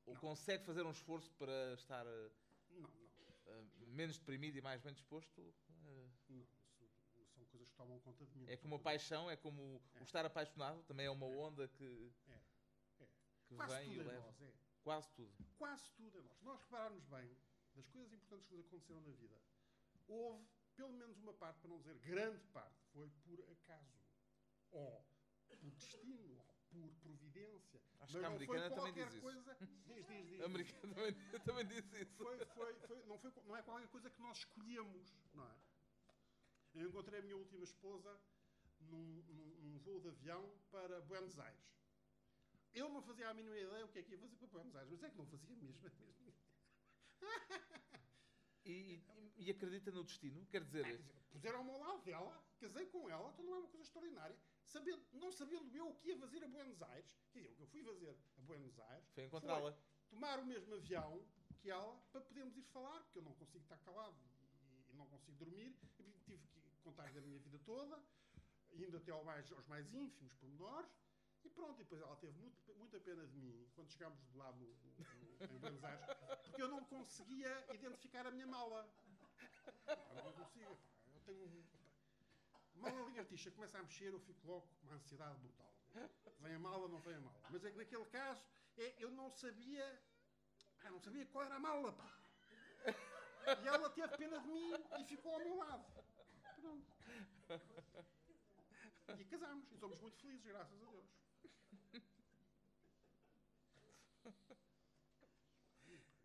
[0.06, 0.20] Ou Não.
[0.20, 2.30] consegue fazer um esforço para estar eh,
[2.70, 3.10] Não, não.
[3.46, 5.40] eh, menos deprimido e mais bem disposto?
[5.40, 5.52] Eh,
[5.82, 6.70] Não, isso
[7.34, 8.46] são coisas que tomam conta de mim.
[8.48, 10.02] é como a paixão, é como o É.
[10.02, 12.32] estar apaixonado, também é uma onda que, É,
[13.00, 13.08] é.
[13.48, 14.26] que Quase vem e tudo em leva.
[14.26, 14.52] nós, é.
[14.82, 15.32] Quase tudo.
[15.58, 16.38] Quase tudo em nós.
[16.38, 17.36] Se nós repararmos bem,
[17.74, 19.40] das coisas importantes que nos aconteceram na vida,
[20.08, 20.44] houve
[20.76, 24.00] pelo menos uma parte, para não dizer grande parte, foi por acaso.
[24.70, 25.04] Ou
[25.48, 27.80] por destino, ou por providência.
[28.00, 29.22] Acho Mas que a americana também qualquer diz isso.
[29.22, 29.56] coisa.
[29.86, 30.40] Diz, diz, diz.
[30.40, 31.14] A americana também,
[31.44, 32.16] também disse isso.
[32.16, 35.54] foi, foi, foi, não, foi, não é qualquer coisa que nós escolhemos, não é?
[36.74, 38.20] Eu encontrei a minha última esposa
[38.80, 41.70] num, num, num voo de avião para Buenos Aires.
[42.72, 44.90] Eu não fazia a mínima ideia o que é que ia fazer para Buenos Aires,
[44.90, 45.86] mas é que não fazia mesmo.
[45.88, 45.90] é.
[48.64, 49.02] E,
[49.36, 50.46] e- acredita no destino?
[50.46, 53.82] Quer dizer, dizer, Puseram-me ao lado dela, casei com ela, então não é uma coisa
[53.84, 54.36] extraordinária.
[54.72, 57.62] Sabendo, não sabendo eu o que ia fazer a Buenos Aires, quer dizer, o que
[57.62, 59.72] eu fui fazer a Buenos Aires foi encontrá-la.
[60.08, 61.26] tomar o mesmo avião
[61.60, 64.16] que ela para podermos ir falar, porque eu não consigo estar calado
[64.62, 65.76] e, e não consigo dormir.
[65.98, 68.00] E tive que contar da minha vida toda,
[68.72, 70.90] indo até ao mais, aos mais ínfimos pormenores.
[71.42, 74.52] E pronto, e depois ela teve muito, muita pena de mim quando chegámos de lá
[74.52, 76.04] no, no- em Buenos Aires,
[76.44, 78.84] porque eu não conseguia identificar a minha mala.
[79.84, 80.78] Pá, não consigo,
[81.14, 81.48] eu tenho
[82.80, 85.72] pá, a ligartixa começa a mexer, eu fico logo com uma ansiedade brutal.
[86.40, 87.40] Vem a mala, não vem a mala.
[87.50, 88.42] Mas é que naquele caso,
[88.78, 90.02] é, eu não sabia.
[90.82, 92.10] Ah, não sabia qual era a mala, pá.
[93.62, 95.84] E ela teve pena de mim e ficou ao meu lado.
[96.60, 96.86] Pronto.
[99.18, 99.70] E casámos.
[99.72, 101.04] E somos muito felizes, graças a Deus.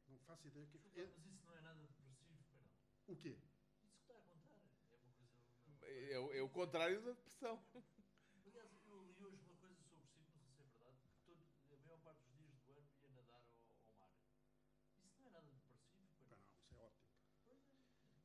[0.08, 1.12] Não faço ideia o que é que.
[1.18, 3.14] Mas isso não é nada depressivo, pai não.
[3.14, 3.38] O quê?
[3.84, 4.54] Isso que está a contar
[4.92, 7.56] é uma É, o- é o contrário da depressão.
[8.46, 11.40] Aliás, eu li hoje uma coisa sobre si, não sei se é verdade, que todo,
[11.74, 14.12] a maior parte dos dias do ano ia nadar ao, ao mar.
[15.06, 16.38] Isso não é nada depressivo, Pá, não.
[16.38, 17.08] não, isso é ótimo.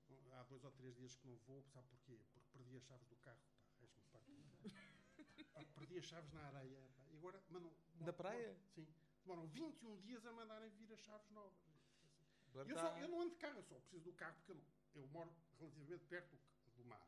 [0.09, 0.34] Pois é.
[0.34, 2.18] Há dois ou três dias que não vou, sabe porquê?
[2.32, 3.60] Porque perdi as chaves do carro, pá.
[4.10, 4.24] Para.
[5.55, 7.06] Pá, perdi as chaves na areia, pá.
[7.10, 8.56] E agora, mas não, Na praia?
[8.74, 8.86] Sim.
[9.22, 11.59] Demoram 21 dias a mandarem vir as chaves novas.
[12.48, 14.56] Agora Eu, só, eu não ando de carro, eu só preciso do carro porque eu,
[14.56, 14.64] não,
[14.94, 16.40] eu moro relativamente perto do,
[16.76, 17.06] do mar.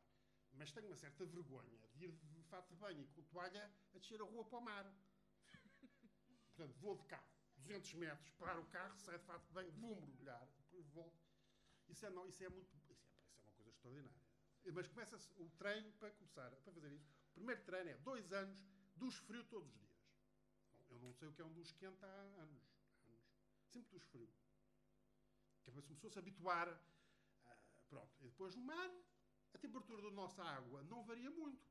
[0.53, 3.97] Mas tenho uma certa vergonha de ir de fato de banho e com toalha a
[3.97, 4.85] descer a rua para o mar.
[6.55, 7.27] Portanto, vou de carro,
[7.57, 11.19] 200 metros, paro o carro, saio de fato bem, vou mergulhar, depois volto.
[11.89, 12.75] Isso é, não, isso é muito.
[12.75, 14.23] Isso é, isso é uma coisa extraordinária.
[14.71, 17.09] Mas começa-se o treino para começar para fazer isso.
[17.31, 18.57] O primeiro treino é dois anos,
[18.95, 19.83] dos frio todos os dias.
[20.89, 22.39] Eu não sei o que é um dos quente há anos.
[22.39, 22.63] anos.
[23.67, 24.29] Sempre dos frio.
[25.63, 26.69] Que é para se começou a se habituar.
[27.45, 27.57] ah,
[27.89, 28.13] pronto.
[28.21, 28.89] E depois no mar,
[29.53, 31.63] a temperatura da nossa água não varia muito.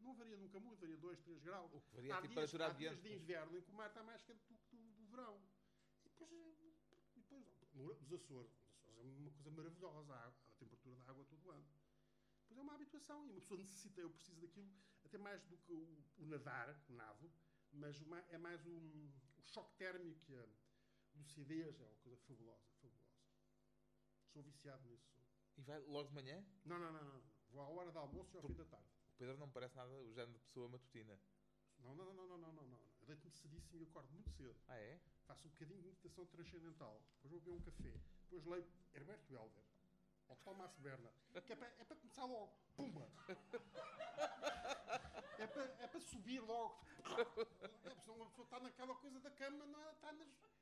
[0.00, 1.72] Não varia nunca muito, varia 2, 3 graus.
[1.72, 3.88] O que varia é há a dias, há dias de inverno em que o mar
[3.88, 5.40] está mais quente do que do, do verão.
[6.04, 6.30] E depois,
[7.16, 11.12] e depois no- nos Açores, os Açores é uma coisa maravilhosa, a, a temperatura da
[11.12, 11.66] água todo o ano.
[12.42, 14.70] Depois é uma habituação e uma pessoa necessita, eu preciso daquilo,
[15.04, 17.32] até mais do que o, o nadar, o nado,
[17.72, 20.46] mas o ma- é mais o, o choque térmico a
[21.16, 23.14] lucidez, é uma coisa fabulosa, fabulosa.
[24.32, 25.23] Sou viciado nisso.
[25.56, 26.44] E vai logo de manhã?
[26.64, 27.22] Não, não, não, não.
[27.50, 28.86] Vou à hora do almoço e ao Tu- fim da tarde.
[29.14, 31.18] O Pedro não me parece nada o género de pessoa matutina.
[31.78, 32.80] Não, não, não, não, não, não, não.
[33.00, 34.56] Eu deito-me cedíssimo e acordo muito cedo.
[34.66, 35.00] Ah, é?
[35.26, 37.00] Faço um bocadinho de meditação transcendental.
[37.22, 38.00] Depois vou beber um café.
[38.22, 39.64] Depois leio Herberto Helder.
[40.28, 41.14] Ou Thomas Bernard.
[41.46, 42.52] Que é para, é começar logo.
[42.74, 43.08] Pumba!
[45.38, 46.84] É para, é subir logo.
[47.84, 49.92] É, uma pessoa está naquela coisa da cama, não é?
[49.92, 50.53] Está nas, nas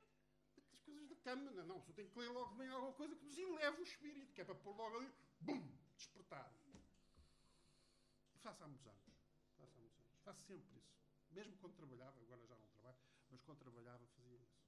[0.83, 1.51] coisas da cama.
[1.51, 4.33] Não, pessoa tem que ler logo bem alguma coisa que nos eleve o espírito.
[4.33, 5.11] Que é para pôr logo ali.
[5.41, 5.67] Bum!
[5.95, 6.51] Despertar.
[8.33, 9.03] E faço há muitos anos.
[9.57, 10.19] Faço há muitos anos.
[10.23, 10.93] Faço sempre isso.
[11.31, 12.97] Mesmo quando trabalhava, agora já não trabalho,
[13.31, 14.61] mas quando trabalhava fazia isso.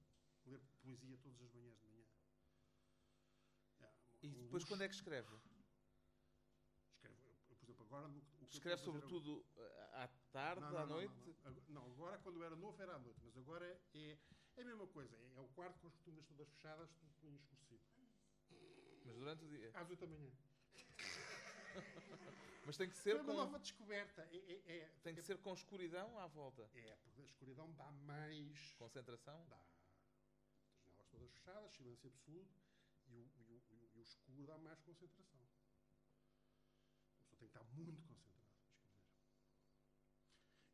[0.46, 2.06] Ler poesia todas as manhãs de manhã.
[3.80, 4.66] É, E depois luxo.
[4.66, 5.28] quando é que escreve?
[6.94, 10.94] Escrevo, eu, por exemplo, agora o Escreve sobretudo eh, à tarde, Não, não, à não,
[10.96, 11.14] noite?
[11.14, 14.18] Não, Agora- Não, agora quando eu era novo era à noite, mas agora é,
[14.56, 15.14] é, é a mesma coisa.
[15.16, 18.08] É, é o quarto com as cortinas todas fechadas, tudo, tudo escurecido.
[19.04, 19.70] Mas durante o dia.
[19.74, 20.30] Às 8 da manhã.
[22.66, 24.22] Mas tem que É ser uma com, nova descoberta.
[24.32, 26.68] É, é, é, tem que é, ser com escuridão à volta.
[26.74, 28.72] é, porque a escuridão dá mais.
[28.78, 29.46] Concentração?
[29.48, 29.56] Dá.
[29.56, 32.50] As janelas todas fechadas, silêncio absoluto,
[33.08, 33.62] e o, e o-
[33.94, 35.40] e o- escuro dá mais concentração.
[37.20, 38.36] A pessoa tem que estar muito concentrada.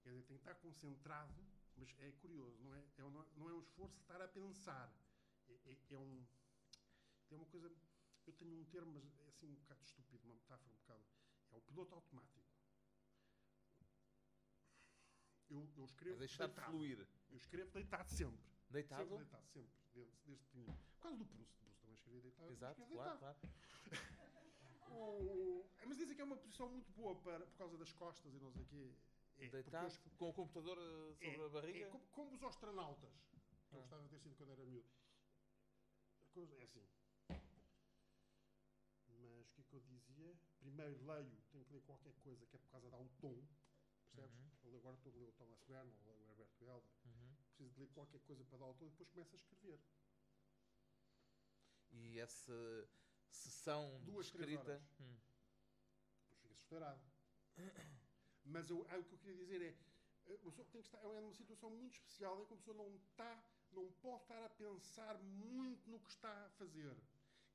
[0.03, 1.35] Quer dizer, tem que estar concentrado,
[1.77, 4.93] mas é curioso, não é, é um- não é um esforço de estar a pensar.
[5.49, 6.25] É, é- é um.
[7.31, 7.71] É uma coisa.
[8.27, 11.05] Eu tenho um termo, mas é assim um bocado estúpido, uma metáfora um bocado.
[11.51, 12.41] É o piloto automático.
[15.51, 16.19] Eu, eu escrevo.
[16.19, 16.71] deixar de deitado.
[16.73, 17.07] fluir.
[17.31, 18.41] Eu escrevo deitado sempre.
[18.71, 19.03] Deitado?
[19.03, 19.73] Sempre deitado, sempre.
[19.93, 20.75] Desde, desde pequenino.
[20.95, 21.55] Por causa do Proust.
[21.59, 22.53] Proust também escrevia deitado.
[22.53, 23.19] Exato, claro, deitado.
[23.19, 23.39] claro.
[24.95, 28.39] O- Mas dizem que é uma posição muito boa para, por causa das costas e
[28.39, 28.95] não sei o quê.
[29.43, 31.79] É, Deitado escrevo- com o computador eh, sobre é, a barriga?
[31.87, 33.11] É como, como os astronautas.
[33.69, 33.83] Que eu Ah.
[33.83, 34.89] gostava de ter sido quando era miúdo.
[36.21, 36.87] A coisa é assim.
[39.09, 40.37] Mas o que é que eu dizia?
[40.61, 43.35] Primeiro leio, tenho que ler qualquer coisa que é por causa de dar o tom.
[44.15, 44.39] Percebes?
[44.39, 44.51] Uhum.
[44.65, 46.93] Eu agora estou a ler o Thomas Bernal, ou o Herberto Helder.
[47.07, 47.35] Uhum.
[47.47, 49.81] Preciso de ler qualquer coisa para dar o tom e depois começo a escrever.
[51.91, 52.89] E essa
[53.29, 54.83] sessão de Duas, três escrita.
[55.01, 55.17] Hum.
[56.23, 57.03] Depois fica assustado.
[58.45, 59.77] Mas eu, ah, o que eu queria dizer é,
[60.27, 62.77] eh, uma pessoa tem que estar, é uma situação muito especial em que a pessoa
[62.77, 66.95] não está, não pode estar a pensar muito no que está a fazer.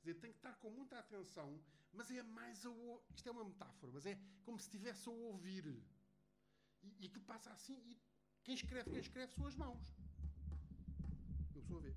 [0.01, 1.59] Quer dizer, tem que estar com muita atenção,
[1.91, 2.69] mas é mais a
[3.15, 5.65] isto é uma metáfora, mas é como se estivesse a ouvir.
[6.83, 7.99] E, e que passa assim, e
[8.43, 9.95] quem escreve, quem escreve são as mãos.
[11.53, 11.93] E a pessoa vê.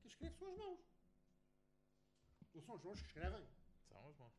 [0.00, 0.80] Quem escreve são as mãos.
[2.52, 3.46] Não são as mãos que escrevem.
[3.88, 4.34] São as mãos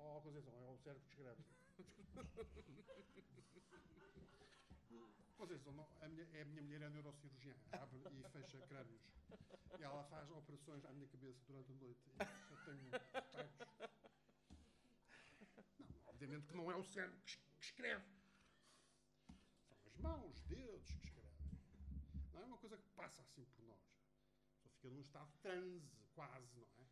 [0.00, 0.02] escrevem.
[0.02, 1.44] Oh, Conceição, é o cérebro que escreve.
[5.36, 9.02] Conceição, não, a, minha, a minha mulher é neurocirurgiã, abre e fecha crânios.
[9.78, 12.10] E ela faz operações à minha cabeça durante a noite.
[12.50, 12.90] Eu tenho.
[15.88, 18.04] Não, obviamente que não é o cérebro que que escreve.
[19.82, 21.32] São as mãos, os dedos que escrevem.
[22.32, 23.80] Não é uma coisa que passa assim por nós.
[24.56, 26.88] Pessoa fica num estado de transe, quase, não é?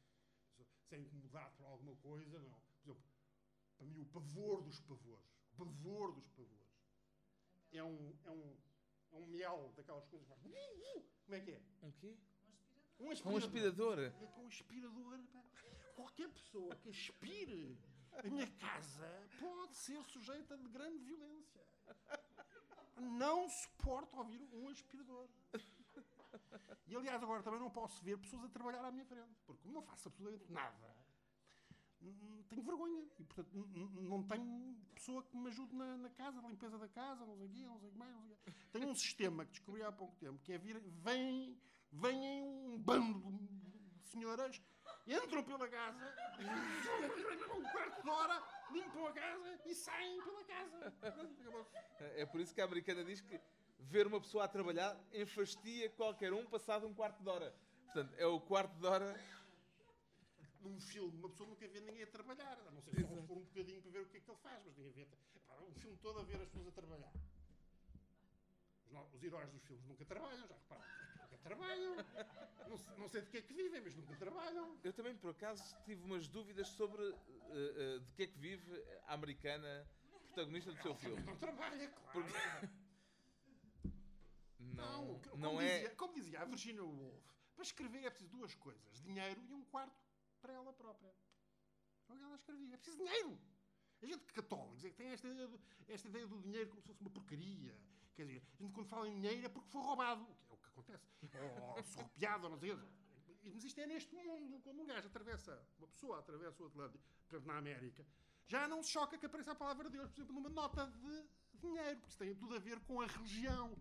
[0.57, 2.68] Pessoa Sem incomodar por alguma coisa, não.
[3.79, 5.25] Para mim, o pavor dos pavores.
[5.53, 6.59] O pavor dos pavores.
[7.73, 8.57] É um, é um,
[9.13, 10.43] é um miau daquelas coisas que faz.
[11.25, 11.63] Como é que é?
[11.83, 12.17] Um quê?
[12.99, 13.33] Um aspirador.
[13.33, 13.99] Um aspirador.
[14.01, 15.19] É com um aspirador.
[15.33, 15.45] pá.
[15.95, 17.79] Qualquer pessoa que aspire
[18.13, 21.65] a minha casa pode ser sujeita de grande violência.
[22.97, 25.29] Não suporto ouvir um aspirador.
[26.87, 29.75] E aliás, agora também não posso ver pessoas a trabalhar à minha frente, porque como
[29.75, 30.97] não faço absolutamente nada,
[32.49, 33.05] tenho vergonha.
[33.19, 36.79] E portanto n- n- não tenho pessoa que me ajude na, na casa, na limpeza
[36.79, 38.53] da casa, não sei o quê, não sei o que mais, não sei quê.
[38.73, 41.59] Tenho um sistema que descobri há pouco tempo, que é vir, vem,
[41.93, 44.61] vêm um bando de senhoras
[45.07, 46.15] entram pela casa,
[47.57, 50.95] um quarto de hora, limpam a casa e saem pela casa.
[52.17, 53.41] É por isso que a americana diz que
[53.79, 57.55] ver uma pessoa a trabalhar enfastia qualquer um passado um quarto de hora.
[57.85, 59.19] Portanto, é o quarto de hora.
[60.61, 62.59] Num filme, uma pessoa nunca vê ninguém a trabalhar.
[62.67, 64.63] A não ser se for um bocadinho para ver o que é que ele faz,
[64.65, 65.07] mas ninguém vê.
[65.47, 67.13] Pá, um filme todo a ver as pessoas a trabalhar.
[68.85, 70.89] Os, no- os heróis dos filmes nunca trabalham, já repararam?
[71.23, 71.97] Nunca trabalham.
[72.69, 74.77] Não, não sei de que é que vivem, mas nunca trabalham.
[74.83, 77.15] Eu também, por acaso, tive umas dúvidas sobre eh,
[77.53, 79.87] eh, de que é que vive a americana
[80.33, 81.23] protagonista do seu filme.
[81.23, 82.13] Não trabalha, claro.
[82.13, 82.39] Porque-
[84.61, 85.75] Não, Não, como, não é.
[85.79, 87.25] dizia, como dizia a Virginia Woolf,
[87.55, 89.97] para escrever é preciso duas coisas: dinheiro e um quarto
[90.49, 91.15] para ela própria.
[92.07, 92.75] Foi o que ela escrevia.
[92.75, 93.39] É preciso dinheiro.
[94.01, 96.87] A gente católicos é que tem esta ideia, do, esta ideia do dinheiro como se
[96.87, 97.77] fosse uma porcaria.
[98.15, 100.59] Quer dizer, a gente quando fala em dinheiro é porque foi roubado, que é o
[100.59, 101.07] que acontece.
[101.77, 102.75] Ou, sorropiado, ou não sei.
[103.55, 104.61] Mas isto é neste mundo.
[104.61, 108.07] Quando um gajo atravessa, uma pessoa atravessa o Atlântico, por exemplo, na América,
[108.47, 111.59] já não se choca que apareça a palavra de Deus, por exemplo, numa nota de
[111.59, 113.77] dinheiro, porque isso tem tudo a ver com a religião.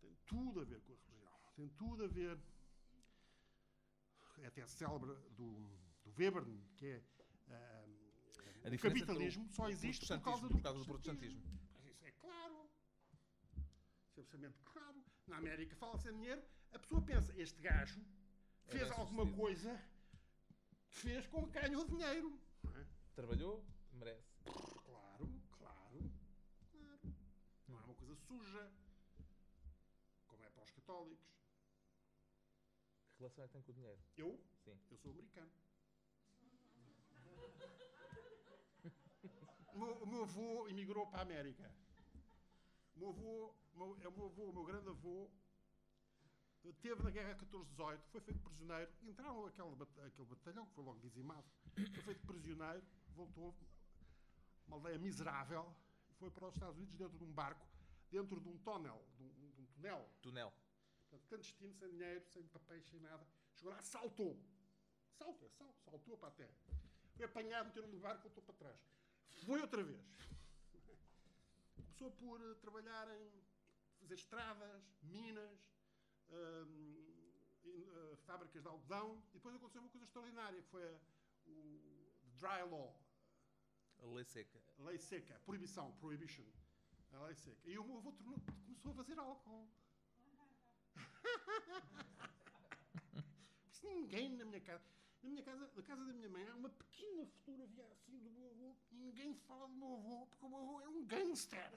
[0.00, 1.32] Tem tudo a ver com a religião.
[1.54, 2.40] Tem tudo a ver.
[4.38, 5.87] É até célebre do
[6.18, 7.02] Webern, que é.
[8.64, 11.40] A o capitalismo só existe por causa por causa do protestantismo.
[11.74, 12.68] Mas isso é claro.
[14.10, 15.02] Isso é absolutamente claro.
[15.26, 16.42] Na América fala-se em dinheiro,
[16.72, 18.00] a pessoa pensa, este gajo
[18.66, 19.80] É fez bem alguma coisa
[20.90, 22.38] que fez com que ganhou dinheiro.
[22.74, 22.84] é?
[23.14, 24.28] Trabalhou, merece.
[24.44, 25.28] Claro,
[25.58, 26.10] claro,
[26.72, 27.14] claro.
[27.68, 28.70] Não é uma coisa suja,
[30.26, 31.28] como é para os católicos.
[33.14, 33.98] Que relação é que tem com o dinheiro?
[34.16, 34.40] Eu?
[34.64, 34.78] Sim.
[34.90, 35.50] Eu sou americano.
[39.78, 41.70] Meu, o meu avô emigrou para a América.
[42.94, 45.30] O meu avô, o meu, é meu avô, meu grande avô,
[46.82, 50.98] teve na guerra 14-18, foi feito prisioneiro, entraram naquele bat- aquele batalhão que foi logo
[51.00, 51.44] dizimado,
[51.74, 52.82] foi feito prisioneiro,
[53.14, 53.54] voltou,
[54.66, 55.72] uma aldeia miserável,
[56.18, 57.66] foi para os Estados Unidos dentro de um barco,
[58.10, 60.52] dentro de um túnel, de um, de um túnel, Túnel.
[61.08, 63.26] Portanto, clandestino, sem dinheiro, sem papéis, sem nada.
[63.54, 64.36] Chegou lá, saltou.
[65.16, 66.52] Salta, salto, saltou para a terra.
[67.16, 68.78] Foi apanhado, meteram no barco, voltou para trás.
[69.46, 70.00] Foi outra vez.
[71.76, 73.30] Começou por eh, trabalhar em
[74.00, 75.58] fazer estradas, minas,
[76.30, 77.04] hum,
[78.26, 79.22] fábricas de algodão.
[79.30, 80.98] E depois aconteceu uma coisa extraordinária, que foi a,
[81.46, 81.80] o
[82.38, 82.94] dry law,
[84.02, 84.60] A lei seca.
[84.78, 86.44] a lei seca, a proibição, prohibition.
[87.12, 87.68] A lei seca.
[87.68, 89.68] E o meu avô tornou- começou a fazer álcool.
[93.64, 94.84] Porque ninguém na minha casa.
[95.28, 98.48] Na minha casa, na casa da minha mãe, há uma pequena fotografia assim do meu
[98.50, 98.74] avô.
[98.90, 101.70] Ninguém fala do meu avô, porque o meu avô era um gangster.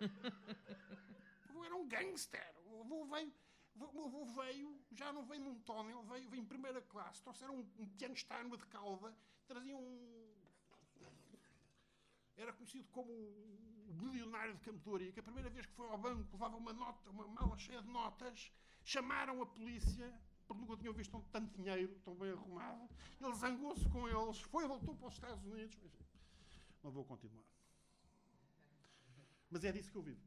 [1.48, 2.54] o avô era um gangster.
[2.66, 3.32] O avô veio.
[3.74, 7.56] O meu avô veio, já não veio num tónel, veio, veio em primeira classe, trouxeram
[7.56, 9.16] um, um piano de cauda,
[9.46, 10.34] traziam um,
[12.36, 15.96] era conhecido como o, o milionário de Campedoria, que a primeira vez que foi ao
[15.96, 18.52] banco levava uma nota, uma mala cheia de notas,
[18.84, 20.12] chamaram a polícia,
[20.54, 22.88] porque nunca tinham visto tanto dinheiro, tão bem arrumado.
[23.20, 25.76] Ele zangou-se com eles, foi, voltou para os Estados Unidos.
[25.84, 26.04] Enfim,
[26.82, 27.44] não vou continuar.
[29.50, 30.20] Mas é disso que eu vivo.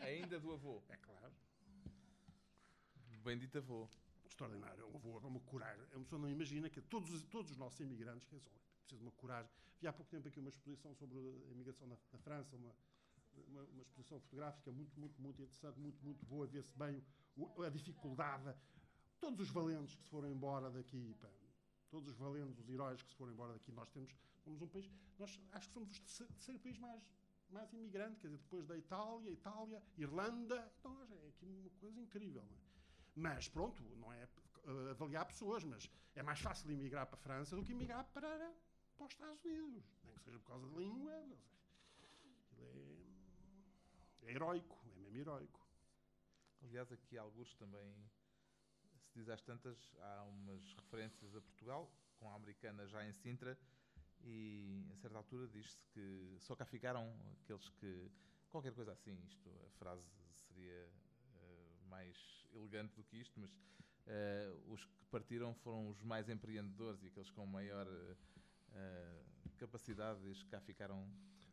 [0.00, 0.82] Ainda do avô.
[0.88, 1.32] É claro.
[3.24, 3.88] Bendito avô.
[4.26, 4.82] extraordinário.
[4.82, 5.84] É uma, boa- é uma coragem.
[5.94, 9.04] A pessoa não imagina que todos, os- todos os nossos imigrantes que são, precisam de
[9.04, 9.50] uma coragem.
[9.80, 12.74] Vi há pouco tempo aqui uma exposição sobre a imigração na, na França, uma,
[13.48, 16.46] uma, uma exposição fotográfica muito, muito, muito interessante, muito, muito boa.
[16.46, 17.02] Vê-se bem
[17.64, 18.54] a dificuldade.
[19.18, 21.28] Todos os valentes que se foram embora daqui, pá,
[21.90, 24.90] todos os valentes, os heróis que se foram embora daqui, nós temos, somos um país,
[25.18, 27.02] nós acho que somos o terceiro, país mais,
[27.50, 32.42] mais imigrante, quer dizer, depois da Itália, Itália, Irlanda, então é aqui uma coisa incrível.
[32.42, 32.64] Não é?
[33.16, 34.22] Mas pronto, não é
[34.66, 38.52] eh, avaliar pessoas, mas é mais fácil emigrar para a França do que emigrar para,
[38.96, 39.84] para os Estados Unidos.
[40.04, 41.12] Nem que seja por causa da língua.
[42.58, 42.96] É,
[44.22, 45.63] é heroico, é mesmo heroico.
[46.64, 47.94] Aliás, aqui alguns também
[48.98, 53.56] se diz às tantas, há umas referências a Portugal, com a americana já em Sintra,
[54.22, 58.10] e a certa altura diz-se que só cá ficaram aqueles que.
[58.50, 60.02] qualquer coisa assim, isto, a frase
[60.34, 60.88] seria
[61.34, 63.50] eh, mais elegante do que isto, mas
[64.06, 67.86] eh, os que partiram foram os mais empreendedores e aqueles com maior
[68.72, 69.22] eh,
[69.58, 71.06] capacidade, e os que cá ficaram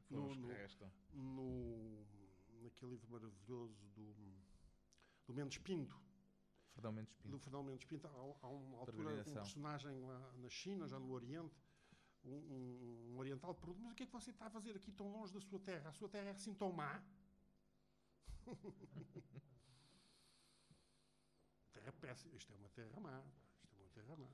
[0.08, 0.92] foram No- os que no- restam.
[1.14, 2.06] No,
[2.64, 4.14] naquele livro maravilhoso do,
[5.32, 5.98] do Mendes Pinto,
[6.74, 7.30] Fernão Mendes Pinto.
[7.30, 11.10] do Fernão Mendes Pinto, há, há uma altura um personagem lá na China, já no
[11.12, 11.56] Oriente,
[12.24, 14.92] um, um- um oriental pergunta, mas o que é que você está a fazer aqui
[14.92, 15.90] tão longe da sua terra?
[15.90, 17.02] A sua terra é assim tão má?
[21.74, 22.36] terra péssima.
[22.36, 23.24] Isto é uma terra má.
[23.64, 24.28] Isto é uma terra má.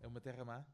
[0.00, 0.64] É uma terra má?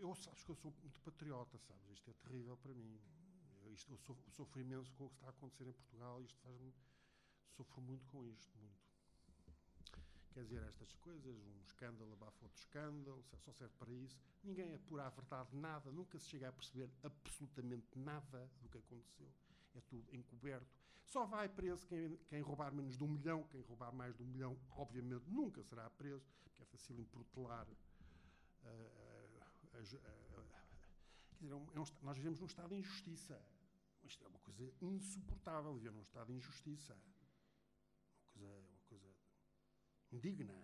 [0.00, 1.88] Eu sabes que eu sou muito patriota, sabes?
[1.90, 3.00] Isto é terrível para mim.
[3.72, 3.98] Isto, eu
[4.30, 6.22] sofro, imenso com o que está a acontecer em Portugal.
[6.22, 6.72] Isto faz-me.
[7.56, 8.84] Sofro muito com isto, muito.
[10.32, 14.18] Quer dizer, estas coisas, um escândalo abafa outro escândalo, só- serve para isso.
[14.42, 19.32] Ninguém apura a verdade, nada, nunca se chega a perceber absolutamente nada do que aconteceu.
[19.76, 20.66] É tudo encoberto.
[21.04, 24.26] Só vai preso quem, quem roubar menos de um milhão, quem roubar mais de um
[24.26, 27.68] milhão, obviamente, nunca será preso, porque é fácil protelar
[28.64, 30.44] ah, ah, as- ah, ah,
[31.20, 33.40] quer dizer, é um- é um esta- nós vivemos num estado de injustiça.
[34.02, 36.94] Isto é uma coisa insuportável, viver num estado de injustiça.
[38.36, 39.14] Uma coisa, uma coisa
[40.12, 40.54] indigna.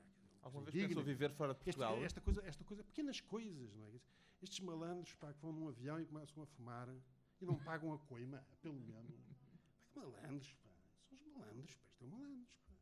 [0.42, 2.02] Alguma vez pensou viver fora de Este- Portugal?
[2.04, 4.00] esta, coisa, esta coisa, pequenas coisas, não é?
[4.42, 6.88] Estes malandros pá, que vão num avião e começam a fumar
[7.40, 9.12] e não pagam a coima, pelo menos.
[9.20, 9.60] Pá,
[9.92, 10.70] que malandros, pá.
[11.08, 11.88] São os malandros, pá.
[11.90, 12.72] Isto é malandros, pá.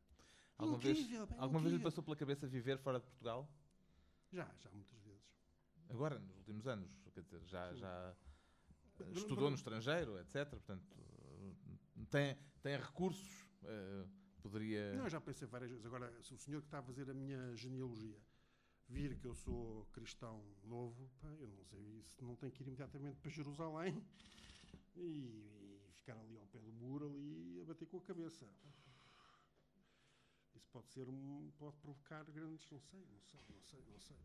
[0.57, 3.49] Alguma vez, Incrível, pá, alguma vez lhe passou pela cabeça viver fora de Portugal?
[4.31, 5.29] Já, já muitas vezes.
[5.89, 8.15] Agora, nos últimos anos, quer dizer, já, já
[8.99, 10.47] eh, estudou no estrangeiro, etc.
[10.49, 14.05] Portanto, eh, tem, tem recursos, eh,
[14.41, 14.93] poderia...
[14.95, 15.85] Não, eu já pensei várias vezes.
[15.85, 18.19] Agora, se o senhor que está a fazer a minha genealogia
[18.87, 22.67] vir que eu sou cristão novo, pá, eu não sei, isso não tem que ir
[22.67, 24.03] imediatamente para Jerusalém
[24.95, 28.47] e, e ficar ali ao pé do muro ali a bater com a cabeça.
[30.55, 34.17] Isso pode ser um, pode provocar grandes, não sei, não sei, não sei, não sei.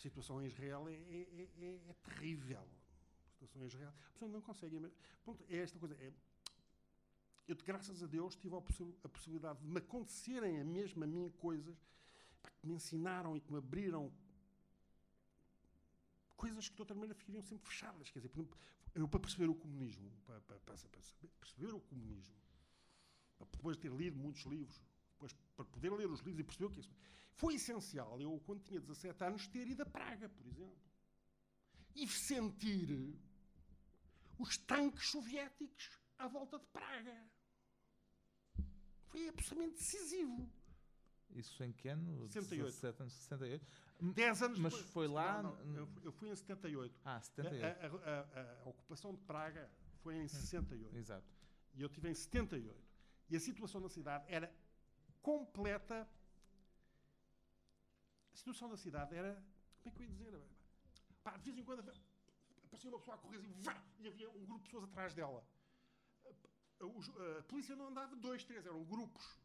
[0.00, 2.58] A situação em Israel é, é, é- é- é terrível.
[2.62, 4.80] A situação em Israel, a pessoa não consegue.
[5.22, 5.94] Pronto, é esta coisa.
[5.96, 6.10] É,
[7.46, 11.06] eu, graças a Deus, tive a, possi- a possibilidade de me acontecerem a mesmo a
[11.06, 11.76] mim coisas
[12.62, 14.10] que me ensinaram e que me abriram
[16.34, 18.10] coisas que de outra maneira ficariam sempre fechadas.
[18.10, 18.58] Quer dizer, por exemplo,
[18.94, 21.02] eu para perceber o comunismo, para, para- para saber-
[21.38, 22.34] perceber o comunismo,
[23.36, 24.80] para depois de ter lido muitos livros,
[25.20, 26.90] depois para poder ler os livros e perceber o que é isso,
[27.34, 30.78] foi essencial eu, quando tinha 17 anos, ter ido a Praga, por exemplo,
[31.94, 33.14] e sentir
[34.38, 37.30] os tanques soviéticos à volta de Praga.
[39.08, 40.50] Foi absolutamente decisivo.
[41.30, 42.26] Isso em que ano?
[42.28, 42.64] 68.
[42.66, 43.66] 17 anos, 68?
[44.14, 44.92] 10 anos Mas depois.
[44.92, 46.98] foi lá Não, não, eu, fui- eu fui em 78.
[47.04, 47.64] Ah, A, 78.
[47.64, 49.70] a- a- a- a ocupação de Praga
[50.02, 50.96] foi em 68.
[50.96, 51.26] Exato.
[51.74, 52.82] E eu estive em 78.
[53.28, 54.52] E a situação na cidade era
[55.22, 56.08] completa.
[58.32, 59.34] A situação da cidade era.
[59.82, 60.42] Como é que eu ia dizer?
[61.22, 64.44] Pá, de vez em quando aparecia uma pessoa a correr assim, vá, e havia um
[64.44, 65.46] grupo de pessoas atrás dela.
[66.80, 69.38] A, polícia não andava dois, três, eram grupos.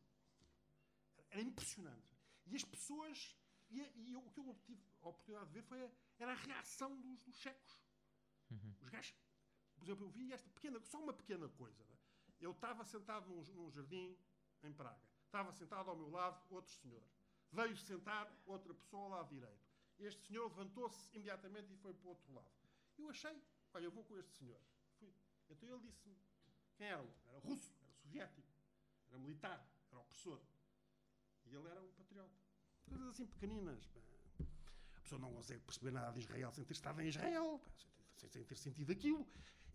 [1.30, 2.16] Era impressionante.
[2.46, 3.36] E as pessoas.
[3.70, 6.36] E, e eu- o que eu tive a oportunidade de ver foi a, era a
[6.36, 7.82] reação dos, dos checos.
[8.82, 9.16] Os gajos.
[9.76, 11.84] Por exemplo, eu vi esta pequena, só uma pequena coisa.
[11.84, 11.98] né?
[12.40, 14.18] Eu estava sentado num, num jardim
[14.64, 15.05] em Praga.
[15.36, 17.04] Estava sentado ao meu lado outro senhor.
[17.52, 19.68] Veio sentar outra pessoa ao lado direito.
[20.00, 22.48] Este senhor levantou-se imediatamente e foi para o outro lado.
[22.98, 23.44] Eu achei,
[23.74, 24.58] olha, eu vou com este senhor.
[24.98, 25.14] Fui.
[25.50, 26.16] Então ele disse-me
[26.78, 27.18] quem era o homem?
[27.28, 28.48] Era russo, era soviético,
[29.10, 30.40] era militar, era opressor.
[31.48, 32.34] E ele era um patriota.
[32.88, 33.84] Coisas assim pequeninas.
[34.96, 37.62] A pessoa não consegue perceber nada de Israel sem ter estado em Israel,
[38.16, 39.28] sem ter sentido aquilo.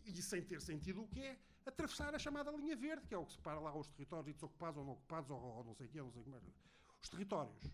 [0.07, 1.39] E sem ter sentido o que é
[1.71, 4.85] atravessar a chamada linha verde, que é o que separa lá os territórios desocupados ou
[4.85, 6.41] não ocupados, ou, ou não sei o quê, não sei como é.
[7.03, 7.65] Os territórios.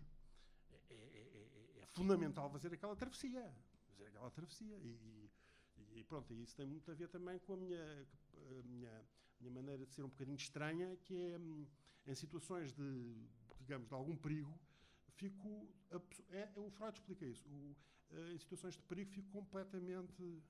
[0.71, 3.53] É, é- é- é- é fundamental fazer aquela travessia.
[3.87, 4.77] Fazer aquela travessia.
[4.77, 5.29] E,
[5.77, 8.07] e- e pronto, e isso tem muito a ver também com a minha,
[8.59, 9.05] a minha,
[9.39, 11.67] minha maneira de ser um bocadinho estranha, que é hum,
[12.05, 13.15] em situações de,
[13.59, 14.57] digamos, de algum perigo,
[15.11, 15.67] fico.
[15.91, 15.97] a
[16.35, 17.47] É, é, o Freud explica isso.
[17.49, 17.75] O,
[18.11, 20.41] eh, em situações de perigo, fico completamente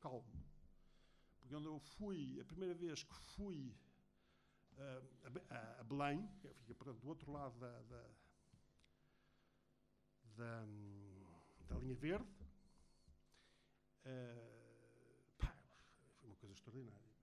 [0.00, 0.24] calmo.
[1.48, 3.74] Porque quando eu fui, a primeira vez que fui
[4.76, 5.02] ah,
[5.48, 8.10] a a, Belém, que fica do outro lado da, da,
[10.36, 10.66] da,
[11.68, 12.28] da linha verde,
[14.04, 15.56] ah, pá,
[16.20, 17.16] foi uma coisa extraordinária.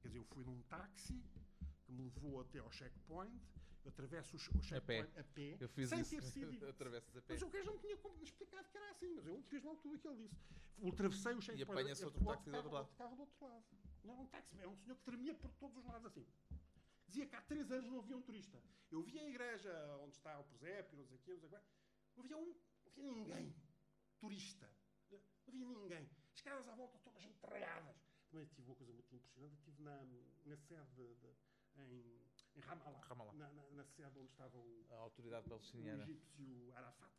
[0.00, 1.22] Quer dizer, eu fui num táxi
[1.84, 3.38] que me levou até ao checkpoint,
[3.84, 6.10] eu atravesso o, che- o checkpoint a pé, Eu fiz sem isso.
[6.10, 7.34] ter sido Atravessas a pé.
[7.34, 9.98] mas o gajo não tinha explicado que era assim, mas eu fiz logo tudo o
[9.98, 10.36] que ele disse.
[10.80, 11.70] Ultrapassei o checkpoint.
[11.80, 12.96] apanha-se eu- outro táxi do outro carro- lado.
[12.96, 13.64] carro do outro lado.
[14.04, 16.26] Não era um táxi, era um senhor que tremia por todos os lados assim.
[17.06, 18.62] Dizia que há três anos não havia um turista.
[18.90, 19.72] Eu vi a igreja
[20.02, 21.58] onde está o presépio, não sei o quê, não sei o quê.
[22.16, 22.54] Não havia um,
[22.96, 23.54] não havia ninguém.
[24.20, 24.70] Turista.
[25.46, 26.10] Não havia ninguém.
[26.34, 27.96] As casas à volta todas entralhadas.
[28.30, 29.54] Também tive uma coisa muito impressionante.
[29.56, 30.04] Estive na,
[30.44, 31.36] na sede de, de-
[31.76, 32.27] em,
[32.58, 33.00] em Ramallah.
[33.08, 33.32] Ramallah.
[33.34, 36.02] Na, na, na sede onde estava o, A autoridade o palestiniana.
[36.02, 37.12] egípcio Arafat.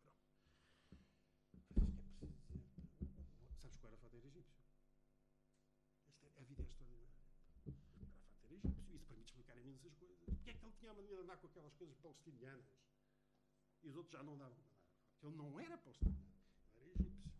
[0.00, 0.84] Mas é preciso dizer.
[3.60, 4.62] Sabes que o Arafat era egípcio?
[6.08, 7.14] Esta é- a vida é extraordinária.
[7.38, 7.74] O Arafat
[8.44, 8.94] era egípcio.
[8.94, 10.18] Isso permite explicar imensas coisas.
[10.24, 12.66] Porque é que ele tinha a maneira de andar com aquelas coisas palestinianas.
[13.82, 14.74] E os outros já não davam nada.
[15.12, 16.34] Porque ele não era palestiniano,
[16.74, 17.32] ele era egípcio.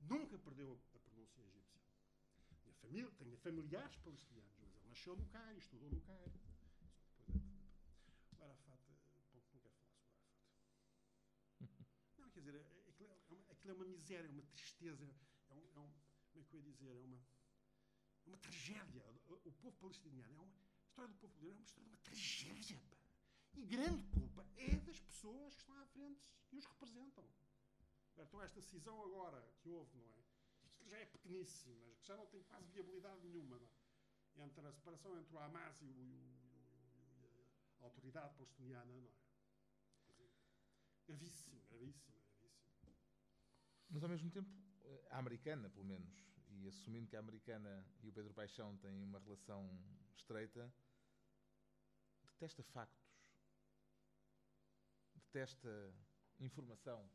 [0.00, 1.80] Nunca perdeu a, a pronúncia egípcia.
[2.64, 4.52] Minha família, tenho familiares palestinianos,
[4.92, 6.30] nasceu no Cairo, estudou no Cairo.
[6.30, 9.96] Depois é que- O Arafat, eh, bom, não quero falar sobre o Arafat.
[12.18, 15.04] Não, quer dizer, é- aquilo é uma, aquilo é uma miséria, é uma tristeza,
[15.48, 15.94] é um, é um-
[16.30, 19.02] como é que eu ia dizer, é uma, é uma tragédia.
[19.28, 22.02] O, povo palestiniano é uma, a história do povo palestiniano é uma história de uma
[22.02, 22.98] tragédia, pá.
[23.54, 26.20] E grande culpa é das pessoas que estão à frente
[26.52, 27.26] e os representam.
[28.18, 30.22] Então esta cisão agora que houve, não é?
[30.66, 33.81] Isto já é pequeníssimo, mas que já não tem quase viabilidade nenhuma, não é?
[34.36, 37.46] Entre a separação entre o Hamas e, o, e o-
[37.78, 39.12] e a autoridade palestiniana, não é?
[41.06, 42.94] Gravíssimo, gravíssimo, gravíssimo.
[43.90, 44.48] Mas ao mesmo tempo,
[45.10, 49.18] a americana, pelo menos, e assumindo que a americana e o Pedro Paixão têm uma
[49.18, 49.68] relação
[50.16, 50.72] estreita,
[52.32, 53.12] detesta factos,
[55.14, 55.94] detesta
[56.40, 57.08] informação.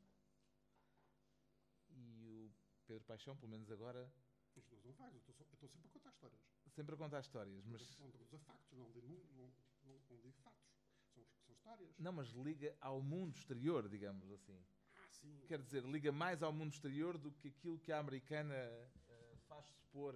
[1.89, 2.51] E o
[2.85, 4.11] Pedro Paixão, pelo menos agora,
[4.57, 6.41] Isto não são factos, eu estou sempre a contar histórias.
[6.69, 9.53] sempre a contar histórias, mas Não estou a factos, não digo, não,
[9.83, 10.67] não, não digo factos.
[11.13, 11.97] São, são histórias.
[11.99, 14.59] não, mas liga ao mundo exterior, digamos assim.
[14.95, 15.39] Ah, sim.
[15.47, 19.65] Quer dizer, liga mais ao mundo exterior do que aquilo que a americana eh, faz
[19.67, 20.15] supor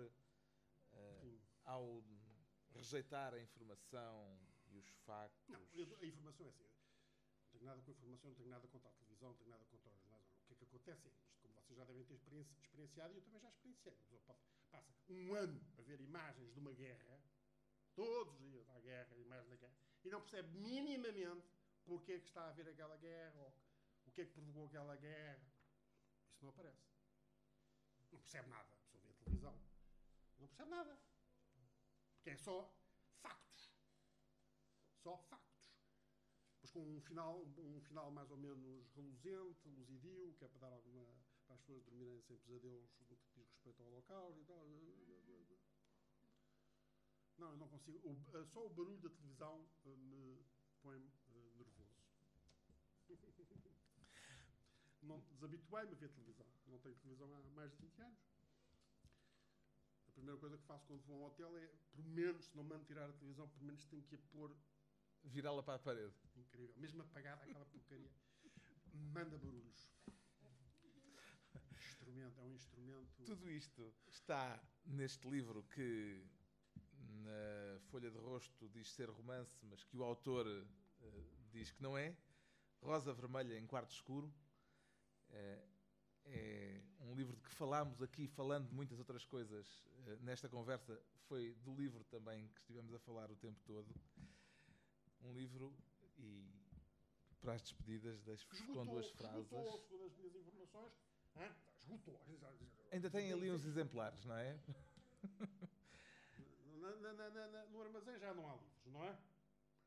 [0.94, 1.40] eh, Sim.
[1.66, 2.04] ao
[2.74, 4.40] rejeitar a informação
[4.70, 5.48] e os factos.
[5.50, 5.60] Não,
[6.02, 6.70] a informação é assim.
[7.44, 9.66] Não tenho nada com a informação, não tenho nada contra a televisão, não tenho nada
[9.66, 10.26] contra os jornais.
[10.44, 11.41] O que é que acontece é isto,
[11.72, 13.94] vocês já devem ter experienci- experienciado, e eu também já experienciei.
[13.94, 14.22] A pessoa
[14.70, 17.22] passa um ano a ver imagens de uma guerra,
[17.96, 21.48] todos os dias há guerra, imagens da guerra, e não percebe minimamente
[21.86, 23.54] porque é que está a haver aquela guerra, ou
[24.06, 25.52] o que é que provocou aquela guerra.
[26.34, 26.92] Isso não aparece.
[28.12, 28.70] Não percebe nada.
[28.74, 29.62] A pessoa vê a televisão,
[30.40, 31.00] não percebe nada.
[32.16, 32.74] Porque é só
[33.22, 33.72] factos.
[34.98, 35.72] Só factos.
[36.62, 40.74] Mas com um final, um final mais ou menos reluzente, luzidio, que é para dar
[40.74, 41.21] alguma.
[41.52, 44.66] Para as pessoas dormirem sem pesadelos no que diz respeito ao holocausto e tal.
[47.38, 47.98] Não, eu não consigo.
[48.08, 50.46] O- eh, só o barulho da televisão eh, me
[50.82, 51.92] põe eh, nervoso.
[55.02, 56.46] Não desabituei-me a ver televisão.
[56.68, 58.20] Não tenho televisão há mais de 20 anos.
[60.08, 62.64] A primeira coisa que faço quando vou a um hotel é, pelo menos, se não
[62.64, 64.56] me tirar a televisão, pelo menos tenho que a pôr
[65.24, 66.14] Virá-la para a parede.
[66.36, 66.76] incrível.
[66.78, 68.12] Mesmo apagada aquela porcaria.
[68.94, 69.90] Manda barulhos.
[72.12, 73.24] Instrumento, é um instrumento.
[73.24, 76.22] Tudo isto está neste livro que
[77.24, 81.24] na folha de rosto diz ser romance, mas que o autor eh,
[81.54, 82.14] diz que não é.
[82.82, 84.34] Rosa Vermelha em Quarto Escuro.
[85.30, 85.64] Eh,
[86.26, 91.02] é um livro de que falámos aqui, falando de muitas outras coisas eh, nesta conversa.
[91.30, 93.96] Foi do livro também que estivemos a falar o tempo todo.
[95.22, 95.74] Um livro
[96.18, 96.46] e
[97.40, 99.46] para as despedidas deixo-vos com duas frases.
[99.46, 100.94] Esgotou, segundo as minhas informações.
[101.82, 102.20] Esgotou.
[102.92, 104.58] Ainda tem ali uns exemplares, não é?
[107.72, 109.18] No armazém já não há livros, não é?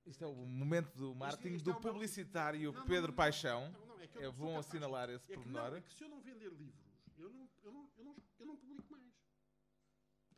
[0.07, 3.17] Isto é o momento do marketing é do o meu- publicitário Não, não, Pedro não,
[3.17, 3.75] Paixão.
[4.01, 4.67] É que eu É bom capaz.
[4.67, 5.77] assinalar esse É que, pormenor.
[5.77, 6.85] é que se eu não vender livros,
[7.17, 9.03] eu não, eu não, eu não, eu não, eu publico mais.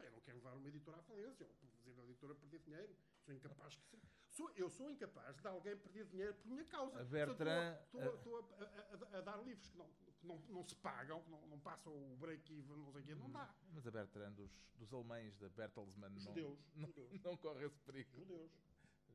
[0.05, 1.53] Eu não quero levar uma editora à falência, ou
[1.85, 2.97] fazer a editora perder dinheiro.
[3.25, 3.83] Sou incapaz que
[4.31, 7.01] sou, Eu sou incapaz de alguém perder dinheiro por minha causa.
[7.01, 10.75] A Bertrand- estou a, a- a- a dar livros que não, que não, não se
[10.77, 13.55] pagam, que não, não passam o break-even, não sei o quê, não dá.
[13.73, 17.79] Mas a Bertrand dos, dos alemães da Bertelsmann não, Judeus, não, judeus, não corre esse
[17.81, 18.11] perigo.
[18.15, 18.51] judeus.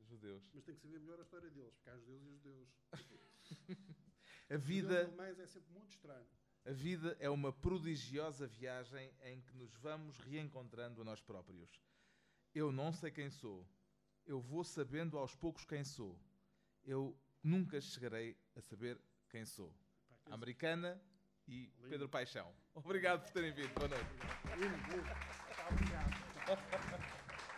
[0.08, 0.42] Judeus.
[0.52, 2.68] Mas tem que saber melhor a história deles, porque há judeus e judeus.
[4.50, 6.26] A Judeus vida, alemães é sempre muito estranho.
[6.66, 11.80] a vida é uma prodigiosa viagem em que nos vamos reencontrando a nós próprios.
[12.54, 13.66] Eu não sei quem sou.
[14.26, 16.18] Eu vou sabendo aos poucos quem sou.
[16.84, 19.00] Eu nunca chegarei a saber
[19.30, 19.74] quem sou.
[20.30, 21.00] Americana
[21.48, 22.54] e Pedro Paixão.
[22.74, 23.72] Obrigado por terem vindo.
[23.74, 24.04] Boa noite.
[24.56, 25.10] Lindo, lindo.
[25.70, 26.10] Obrigado.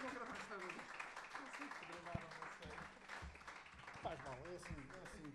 [0.03, 0.95] Não gravaste nada disto?
[1.41, 2.73] Não sei se gravaram, não sei.
[4.03, 5.23] Faz mal, é assim, é assim.